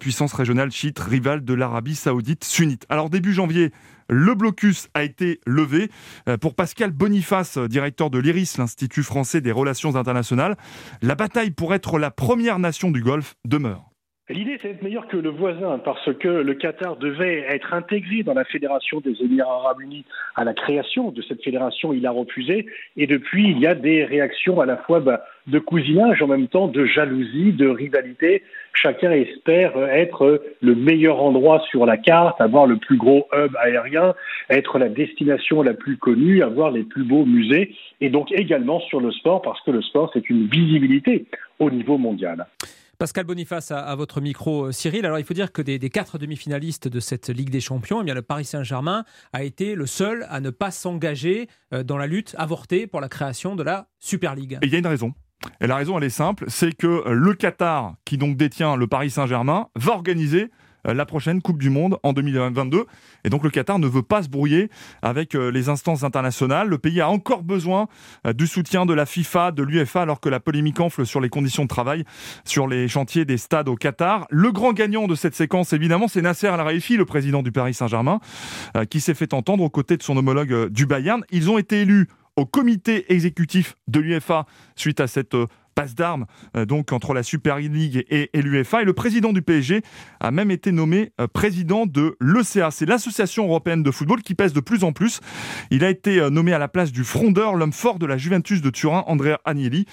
puissance 0.00 0.32
régionale 0.32 0.70
chiite 0.70 0.98
rivale 0.98 1.44
de 1.44 1.54
l'Arabie 1.54 1.94
saoudite 1.94 2.44
sunnite. 2.44 2.86
Alors 2.88 3.10
début 3.10 3.32
janvier, 3.32 3.72
le 4.08 4.34
blocus 4.34 4.88
a 4.94 5.02
été 5.02 5.40
levé. 5.46 5.90
Euh, 6.28 6.36
pour 6.36 6.54
Pascal 6.54 6.90
Boniface, 6.90 7.58
directeur 7.58 8.10
de 8.10 8.18
l'IRIS, 8.18 8.58
l'Institut 8.58 9.02
français 9.02 9.40
des 9.40 9.52
relations 9.52 9.96
internationales, 9.96 10.56
la 11.02 11.14
bataille 11.14 11.50
pour 11.50 11.74
être 11.74 11.98
la 11.98 12.10
première 12.10 12.58
nation 12.58 12.90
du 12.90 13.02
Golfe 13.02 13.36
demeure. 13.44 13.93
L'idée, 14.30 14.56
c'est 14.62 14.68
d'être 14.68 14.82
meilleur 14.82 15.06
que 15.06 15.18
le 15.18 15.28
voisin 15.28 15.78
parce 15.84 16.10
que 16.14 16.28
le 16.28 16.54
Qatar 16.54 16.96
devait 16.96 17.44
être 17.46 17.74
intégré 17.74 18.22
dans 18.22 18.32
la 18.32 18.44
Fédération 18.44 19.00
des 19.00 19.14
Émirats 19.20 19.56
arabes 19.56 19.82
unis 19.82 20.06
à 20.34 20.44
la 20.44 20.54
création 20.54 21.10
de 21.10 21.20
cette 21.20 21.44
fédération. 21.44 21.92
Il 21.92 22.06
a 22.06 22.10
refusé 22.10 22.64
et 22.96 23.06
depuis, 23.06 23.50
il 23.50 23.58
y 23.58 23.66
a 23.66 23.74
des 23.74 24.02
réactions 24.02 24.62
à 24.62 24.66
la 24.66 24.78
fois 24.78 25.00
bah, 25.00 25.26
de 25.46 25.58
cousinage, 25.58 26.22
en 26.22 26.26
même 26.26 26.48
temps 26.48 26.68
de 26.68 26.86
jalousie, 26.86 27.52
de 27.52 27.68
rivalité. 27.68 28.42
Chacun 28.72 29.10
espère 29.10 29.76
être 29.90 30.42
le 30.62 30.74
meilleur 30.74 31.22
endroit 31.22 31.62
sur 31.68 31.84
la 31.84 31.98
carte, 31.98 32.40
avoir 32.40 32.66
le 32.66 32.78
plus 32.78 32.96
gros 32.96 33.28
hub 33.34 33.54
aérien, 33.60 34.14
être 34.48 34.78
la 34.78 34.88
destination 34.88 35.60
la 35.60 35.74
plus 35.74 35.98
connue, 35.98 36.42
avoir 36.42 36.70
les 36.70 36.84
plus 36.84 37.04
beaux 37.04 37.26
musées 37.26 37.74
et 38.00 38.08
donc 38.08 38.32
également 38.32 38.80
sur 38.80 39.00
le 39.00 39.12
sport 39.12 39.42
parce 39.42 39.60
que 39.60 39.70
le 39.70 39.82
sport, 39.82 40.10
c'est 40.14 40.30
une 40.30 40.46
visibilité 40.46 41.26
au 41.58 41.70
niveau 41.70 41.98
mondial. 41.98 42.46
Pascal 42.98 43.24
Boniface 43.24 43.70
à, 43.70 43.94
votre 43.94 44.20
micro, 44.20 44.66
euh, 44.66 44.72
Cyril. 44.72 45.04
Alors 45.06 45.18
il 45.18 45.24
faut 45.24 45.34
dire 45.34 45.52
que 45.52 45.62
des, 45.62 45.78
quatre 45.90 46.18
demi-finalistes 46.18 46.88
de 46.88 47.00
cette 47.00 47.28
Ligue 47.28 47.50
des 47.50 47.60
Champions, 47.60 48.00
eh 48.00 48.04
bien, 48.04 48.14
le 48.14 48.22
Paris 48.22 48.44
Saint-Germain 48.44 49.04
a 49.32 49.42
été 49.42 49.74
le 49.74 49.86
seul 49.86 50.26
à 50.28 50.40
ne 50.40 50.50
pas 50.50 50.70
s'engager 50.70 51.48
euh, 51.72 51.82
dans 51.82 51.96
la 51.96 52.06
lutte 52.06 52.34
avortée 52.38 52.86
pour 52.86 53.00
la 53.00 53.08
création 53.08 53.56
de 53.56 53.62
la 53.62 53.88
Super 54.00 54.34
League. 54.34 54.58
il 54.62 54.68
y 54.68 54.76
a 54.76 54.78
une 54.78 54.86
raison. 54.86 55.14
Et 55.60 55.66
la 55.66 55.76
raison, 55.76 55.98
elle 55.98 56.04
est 56.04 56.10
simple, 56.10 56.46
c'est 56.48 56.72
que 56.72 56.86
euh, 56.86 57.12
le 57.12 57.34
Qatar, 57.34 57.94
qui 58.04 58.18
donc 58.18 58.36
détient 58.36 58.76
le 58.76 58.86
Paris 58.86 59.10
Saint-Germain, 59.10 59.68
va 59.76 59.92
organiser 59.92 60.50
la 60.92 61.06
prochaine 61.06 61.40
Coupe 61.40 61.58
du 61.58 61.70
Monde 61.70 61.98
en 62.02 62.12
2022. 62.12 62.84
Et 63.24 63.30
donc 63.30 63.42
le 63.44 63.50
Qatar 63.50 63.78
ne 63.78 63.86
veut 63.86 64.02
pas 64.02 64.22
se 64.22 64.28
brouiller 64.28 64.70
avec 65.02 65.34
euh, 65.34 65.50
les 65.50 65.68
instances 65.68 66.04
internationales. 66.04 66.68
Le 66.68 66.78
pays 66.78 67.00
a 67.00 67.08
encore 67.08 67.42
besoin 67.42 67.88
euh, 68.26 68.32
du 68.32 68.46
soutien 68.46 68.86
de 68.86 68.92
la 68.92 69.06
FIFA, 69.06 69.52
de 69.52 69.62
l'UFA, 69.62 70.02
alors 70.02 70.20
que 70.20 70.28
la 70.28 70.40
polémique 70.40 70.80
enfle 70.80 71.06
sur 71.06 71.20
les 71.20 71.28
conditions 71.28 71.62
de 71.62 71.68
travail 71.68 72.04
sur 72.44 72.66
les 72.66 72.88
chantiers 72.88 73.24
des 73.24 73.38
stades 73.38 73.68
au 73.68 73.76
Qatar. 73.76 74.26
Le 74.30 74.52
grand 74.52 74.72
gagnant 74.72 75.06
de 75.06 75.14
cette 75.14 75.34
séquence, 75.34 75.72
évidemment, 75.72 76.08
c'est 76.08 76.22
Nasser 76.22 76.48
Al-Khelaifi, 76.48 76.96
le 76.96 77.04
président 77.04 77.42
du 77.42 77.52
Paris 77.52 77.74
Saint-Germain, 77.74 78.20
qui 78.90 79.00
s'est 79.00 79.14
fait 79.14 79.34
entendre 79.34 79.64
aux 79.64 79.70
côtés 79.70 79.96
de 79.96 80.02
son 80.02 80.16
homologue 80.16 80.68
du 80.68 80.86
Bayern. 80.86 81.22
Ils 81.30 81.50
ont 81.50 81.58
été 81.58 81.82
élus 81.82 82.08
au 82.36 82.46
comité 82.46 83.12
exécutif 83.12 83.76
de 83.88 84.00
l'UFA 84.00 84.46
suite 84.76 85.00
à 85.00 85.06
cette 85.06 85.36
passe 85.74 85.94
d'armes 85.94 86.26
euh, 86.56 86.64
donc 86.64 86.92
entre 86.92 87.14
la 87.14 87.22
Super 87.22 87.58
League 87.58 88.04
et, 88.08 88.30
l'UEFA. 88.34 88.82
Et 88.82 88.84
le 88.84 88.92
président 88.92 89.32
du 89.32 89.42
PSG 89.42 89.82
a 90.20 90.30
même 90.30 90.50
été 90.50 90.72
nommé 90.72 91.12
euh, 91.20 91.26
président 91.26 91.86
de 91.86 92.16
l'ECA. 92.20 92.70
C'est 92.70 92.86
l'association 92.86 93.44
européenne 93.44 93.82
de 93.82 93.90
football 93.90 94.22
qui 94.22 94.34
pèse 94.34 94.52
de 94.52 94.60
plus 94.60 94.84
en 94.84 94.92
plus. 94.92 95.20
Il 95.70 95.84
a 95.84 95.90
été 95.90 96.20
euh, 96.20 96.30
nommé 96.30 96.52
à 96.52 96.58
la 96.58 96.68
place 96.68 96.92
du 96.92 97.04
frondeur, 97.04 97.54
l'homme 97.54 97.72
fort 97.72 97.98
de 97.98 98.06
la 98.06 98.16
Juventus 98.16 98.62
de 98.62 98.70
Turin, 98.70 99.04
Andrea 99.06 99.38
Agnelli. 99.44 99.86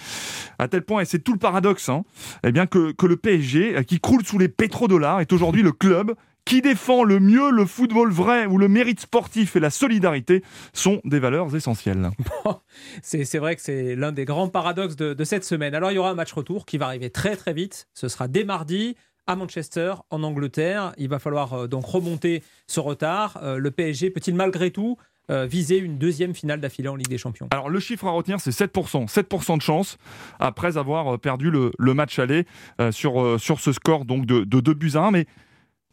À 0.60 0.68
tel 0.68 0.84
point, 0.84 1.02
et 1.02 1.06
c'est 1.06 1.20
tout 1.20 1.34
le 1.34 1.40
paradoxe, 1.40 1.90
hein, 1.90 2.04
eh 2.44 2.52
bien 2.52 2.68
que, 2.68 2.92
que 2.92 3.06
le 3.06 3.18
PSG, 3.18 3.84
qui 3.86 4.00
croule 4.00 4.24
sous 4.26 4.38
les 4.38 4.48
pétrodollars, 4.48 5.22
est 5.22 5.34
aujourd'hui 5.34 5.64
le 5.64 5.72
club 5.72 6.14
qui 6.46 6.62
défend 6.62 7.04
le 7.04 7.20
mieux 7.20 7.52
le 7.52 7.66
football 7.66 8.12
vrai, 8.12 8.46
où 8.46 8.58
le 8.58 8.68
mérite 8.68 9.00
sportif 9.00 9.56
et 9.56 9.60
la 9.60 9.70
solidarité 9.70 10.44
sont 10.74 11.02
des 11.06 11.20
valeurs 11.20 11.56
essentielles. 11.56 12.10
c'est 13.02 13.38
vrai 13.38 13.56
que 13.56 13.62
c'est 13.62 13.96
l'un 13.96 14.12
des 14.12 14.26
grands 14.26 14.50
paradoxes 14.50 14.96
de, 14.96 15.24
cette 15.24 15.44
semaine. 15.44 15.76
Alors 15.76 15.92
il 15.92 15.96
y 15.96 15.98
aura 15.98 16.10
un 16.10 16.16
match 16.16 16.34
retour 16.34 16.66
qui 16.66 16.78
va 16.78 16.88
arriver 16.88 17.10
très 17.10 17.36
très 17.36 17.54
vite. 17.54 17.88
Ce 17.94 18.08
sera 18.08 18.28
dès 18.28 18.44
mardi 18.44 18.96
à 19.28 19.36
Manchester, 19.36 19.94
en 20.10 20.24
Angleterre. 20.24 20.94
Il 20.98 21.10
va 21.10 21.20
falloir 21.20 21.54
euh, 21.54 21.68
donc 21.68 21.86
remonter 21.86 22.44
ce 22.68 22.80
retard. 22.80 23.40
Euh, 23.44 23.58
le 23.58 23.72
PSG 23.72 24.10
peut-il 24.10 24.36
malgré 24.36 24.72
tout 24.72 24.98
euh, 25.30 25.46
viser 25.46 25.78
une 25.78 26.00
deuxième 26.00 26.34
finale 26.34 26.60
d'affilée 26.60 26.90
en 26.90 26.96
Ligue 26.96 27.08
des 27.08 27.20
Champions? 27.20 27.48
Alors 27.52 27.70
le 27.70 27.80
chiffre 27.80 28.08
à 28.08 28.12
retenir, 28.12 28.40
c'est 28.42 28.50
7%. 28.50 29.08
7% 29.08 29.58
de 29.58 29.62
chance 29.62 29.98
après 30.40 30.78
avoir 30.78 31.20
perdu 31.20 31.52
le, 31.52 31.94
match 31.94 32.18
aller 32.18 32.46
sur, 32.90 33.40
sur 33.40 33.60
ce 33.60 33.72
score 33.72 34.06
donc 34.06 34.26
de, 34.26 34.44
de 34.44 34.60
2 34.60 34.74
buts 34.74 34.92
à 34.96 35.02
1. 35.02 35.12
Mais 35.12 35.28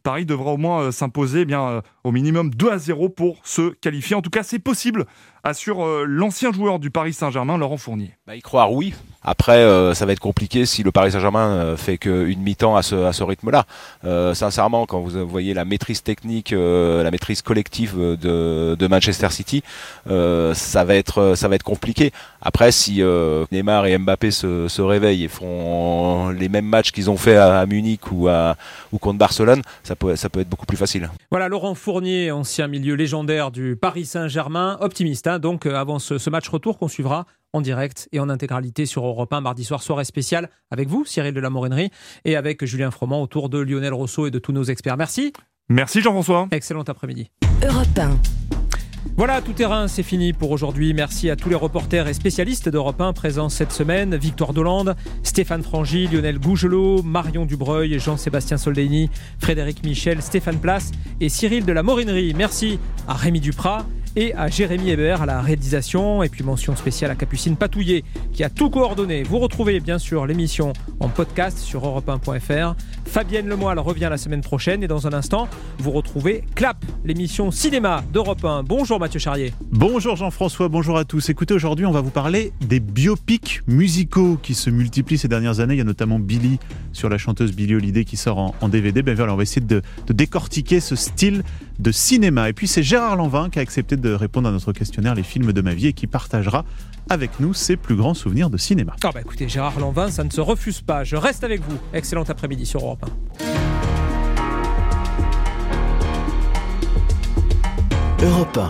Paris 0.03 0.25
devra 0.25 0.53
au 0.53 0.57
moins 0.57 0.81
euh, 0.81 0.91
s'imposer 0.91 1.41
eh 1.41 1.45
bien 1.45 1.67
euh, 1.67 1.81
au 2.09 2.11
minimum 2.11 2.49
2 2.49 2.71
à 2.71 2.77
0 2.79 3.09
pour 3.09 3.37
se 3.43 3.69
qualifier. 3.69 4.15
En 4.15 4.21
tout 4.23 4.31
cas, 4.31 4.41
c'est 4.41 4.57
possible, 4.57 5.05
assure 5.43 5.85
euh, 5.85 6.05
l'ancien 6.07 6.51
joueur 6.51 6.79
du 6.79 6.89
Paris 6.89 7.13
Saint-Germain, 7.13 7.55
Laurent 7.55 7.77
Fournier. 7.77 8.15
Bah, 8.25 8.35
y 8.35 8.41
croire, 8.41 8.73
oui. 8.73 8.95
Après, 9.21 9.67
ça 9.93 10.05
va 10.05 10.13
être 10.13 10.19
compliqué 10.19 10.65
si 10.65 10.81
le 10.81 10.91
Paris 10.93 11.11
Saint-Germain 11.11 11.75
fait 11.75 11.97
qu'une 11.97 12.39
mi-temps 12.39 12.77
à 12.77 12.81
ce, 12.81 12.95
à 12.95 13.11
ce 13.11 13.21
rythme-là. 13.21 13.65
sincèrement, 14.33 14.85
quand 14.85 15.01
vous 15.01 15.27
voyez 15.27 15.53
la 15.53 15.65
maîtrise 15.65 16.01
technique, 16.03 16.51
la 16.51 17.11
maîtrise 17.11 17.41
collective 17.41 17.97
de, 17.97 18.77
de 18.79 18.87
Manchester 18.87 19.29
City, 19.29 19.61
ça 20.07 20.83
va 20.85 20.95
être 20.95 21.33
ça 21.35 21.49
va 21.49 21.55
être 21.55 21.63
compliqué. 21.63 22.13
Après, 22.41 22.71
si 22.71 23.03
Neymar 23.51 23.87
et 23.87 23.97
Mbappé 23.97 24.31
se, 24.31 24.69
se, 24.69 24.81
réveillent 24.81 25.25
et 25.25 25.27
font 25.27 26.29
les 26.29 26.47
mêmes 26.47 26.65
matchs 26.65 26.93
qu'ils 26.93 27.09
ont 27.09 27.17
fait 27.17 27.35
à, 27.35 27.65
Munich 27.65 28.13
ou, 28.13 28.29
à, 28.29 28.55
ou 28.93 28.99
contre 28.99 29.19
Barcelone, 29.19 29.61
ça 29.83 29.97
peut, 29.97 30.15
ça 30.15 30.29
peut 30.29 30.39
être 30.39 30.49
beaucoup 30.49 30.65
plus 30.65 30.77
facile. 30.77 31.09
Voilà, 31.29 31.49
Laurent 31.49 31.75
Fournier, 31.75 31.98
ancien 32.31 32.67
milieu 32.67 32.95
légendaire 32.95 33.51
du 33.51 33.75
Paris 33.75 34.05
Saint-Germain, 34.05 34.77
optimiste, 34.79 35.27
hein, 35.27 35.39
donc 35.39 35.65
euh, 35.65 35.75
avant 35.75 35.99
ce, 35.99 36.29
match 36.29 36.47
retour 36.47 36.77
qu'on 36.77 36.87
suivra 36.87 37.25
en 37.53 37.61
direct 37.61 38.07
et 38.11 38.19
en 38.19 38.29
intégralité 38.29 38.85
sur 38.85 39.05
Europe 39.05 39.33
1 39.33 39.41
mardi 39.41 39.63
soir, 39.63 39.83
soirée 39.83 40.05
spéciale 40.05 40.49
avec 40.71 40.87
vous, 40.87 41.05
Cyril 41.05 41.33
de 41.33 41.39
la 41.39 41.49
Morinerie, 41.49 41.89
et 42.25 42.35
avec 42.35 42.63
Julien 42.65 42.91
Froment 42.91 43.21
autour 43.21 43.49
de 43.49 43.59
Lionel 43.59 43.93
Rousseau 43.93 44.27
et 44.27 44.31
de 44.31 44.39
tous 44.39 44.51
nos 44.51 44.63
experts. 44.63 44.97
Merci. 44.97 45.33
Merci 45.67 46.01
Jean-François. 46.01 46.47
Excellent 46.51 46.83
après-midi. 46.83 47.31
Europe 47.63 47.87
1. 47.97 48.58
Voilà, 49.17 49.41
tout 49.41 49.53
terrain, 49.53 49.87
c'est 49.87 50.03
fini 50.03 50.33
pour 50.33 50.51
aujourd'hui. 50.51 50.93
Merci 50.93 51.29
à 51.29 51.35
tous 51.35 51.49
les 51.49 51.55
reporters 51.55 52.07
et 52.07 52.13
spécialistes 52.13 52.69
d'Europe 52.69 53.01
1 53.01 53.13
présents 53.13 53.49
cette 53.49 53.71
semaine. 53.71 54.15
Victoire 54.15 54.53
Dolande, 54.53 54.95
Stéphane 55.23 55.63
Frangy, 55.63 56.07
Lionel 56.07 56.39
Gougelot, 56.39 57.03
Marion 57.03 57.45
Dubreuil, 57.45 57.99
Jean-Sébastien 57.99 58.57
Soldeni, 58.57 59.09
Frédéric 59.39 59.83
Michel, 59.83 60.21
Stéphane 60.21 60.59
Place 60.59 60.91
et 61.19 61.29
Cyril 61.29 61.65
de 61.65 61.73
la 61.73 61.83
Morinerie. 61.83 62.33
Merci 62.33 62.79
à 63.07 63.13
Rémi 63.13 63.39
Duprat 63.39 63.85
et 64.15 64.33
à 64.35 64.47
Jérémy 64.47 64.89
Hébert 64.91 65.21
à 65.21 65.25
la 65.25 65.41
réalisation. 65.41 66.23
Et 66.23 66.29
puis 66.29 66.43
mention 66.43 66.75
spéciale 66.75 67.11
à 67.11 67.15
Capucine 67.15 67.55
Patouillet 67.55 68.03
qui 68.33 68.43
a 68.43 68.49
tout 68.49 68.69
coordonné. 68.69 69.23
Vous 69.23 69.39
retrouvez 69.39 69.79
bien 69.79 69.99
sûr 69.99 70.25
l'émission 70.25 70.73
en 70.99 71.09
podcast 71.09 71.57
sur 71.57 71.83
europe1.fr. 71.85 72.75
Fabienne 73.05 73.47
Lemoyle 73.47 73.79
revient 73.79 74.07
la 74.09 74.17
semaine 74.17 74.41
prochaine 74.41 74.83
et 74.83 74.87
dans 74.87 75.07
un 75.07 75.13
instant, 75.13 75.47
vous 75.79 75.91
retrouvez 75.91 76.43
Clap, 76.55 76.77
l'émission 77.03 77.51
cinéma 77.51 78.03
d'Europe 78.13 78.43
1. 78.43 78.63
Bonjour 78.63 78.99
Mathieu 78.99 79.19
Charrier. 79.19 79.53
Bonjour 79.71 80.15
Jean-François, 80.15 80.69
bonjour 80.69 80.97
à 80.97 81.05
tous. 81.05 81.29
Écoutez, 81.29 81.53
aujourd'hui, 81.53 81.85
on 81.85 81.91
va 81.91 82.01
vous 82.01 82.11
parler 82.11 82.53
des 82.61 82.79
biopics 82.79 83.61
musicaux 83.67 84.37
qui 84.41 84.53
se 84.53 84.69
multiplient 84.69 85.17
ces 85.17 85.27
dernières 85.27 85.59
années. 85.59 85.75
Il 85.75 85.79
y 85.79 85.81
a 85.81 85.85
notamment 85.85 86.19
Billy 86.19 86.59
sur 86.93 87.09
la 87.09 87.17
chanteuse 87.17 87.53
Billy 87.53 87.75
Holiday 87.75 88.05
qui 88.05 88.17
sort 88.17 88.53
en, 88.61 88.69
DVD. 88.69 89.01
Ben 89.01 89.15
voilà, 89.15 89.33
on 89.33 89.37
va 89.37 89.43
essayer 89.43 89.65
de, 89.65 89.81
de 90.05 90.13
décortiquer 90.13 90.79
ce 90.79 90.95
style 90.95 91.43
de 91.79 91.91
cinéma. 91.91 92.49
Et 92.49 92.53
puis 92.53 92.67
c'est 92.67 92.83
Gérard 92.83 93.15
Lanvin 93.15 93.49
qui 93.49 93.59
a 93.59 93.61
accepté 93.61 93.97
de 93.97 94.13
répondre 94.13 94.47
à 94.47 94.51
notre 94.51 94.73
questionnaire 94.73 95.15
Les 95.15 95.23
films 95.23 95.53
de 95.53 95.61
ma 95.61 95.73
vie 95.73 95.87
et 95.87 95.93
qui 95.93 96.07
partagera 96.07 96.65
avec 97.09 97.39
nous 97.39 97.53
ses 97.53 97.75
plus 97.77 97.95
grands 97.95 98.13
souvenirs 98.13 98.49
de 98.49 98.57
cinéma. 98.57 98.95
Ah 99.03 99.11
bah 99.13 99.21
écoutez, 99.21 99.49
Gérard 99.49 99.79
Lanvin, 99.79 100.11
ça 100.11 100.23
ne 100.23 100.29
se 100.29 100.41
refuse 100.41 100.81
pas. 100.81 101.03
Je 101.03 101.15
reste 101.15 101.43
avec 101.43 101.61
vous. 101.61 101.77
Excellent 101.93 102.23
après-midi 102.23 102.65
sur 102.65 102.81
Europe 102.81 103.05
1. 108.21 108.25
Europe 108.25 108.57
1. 108.57 108.67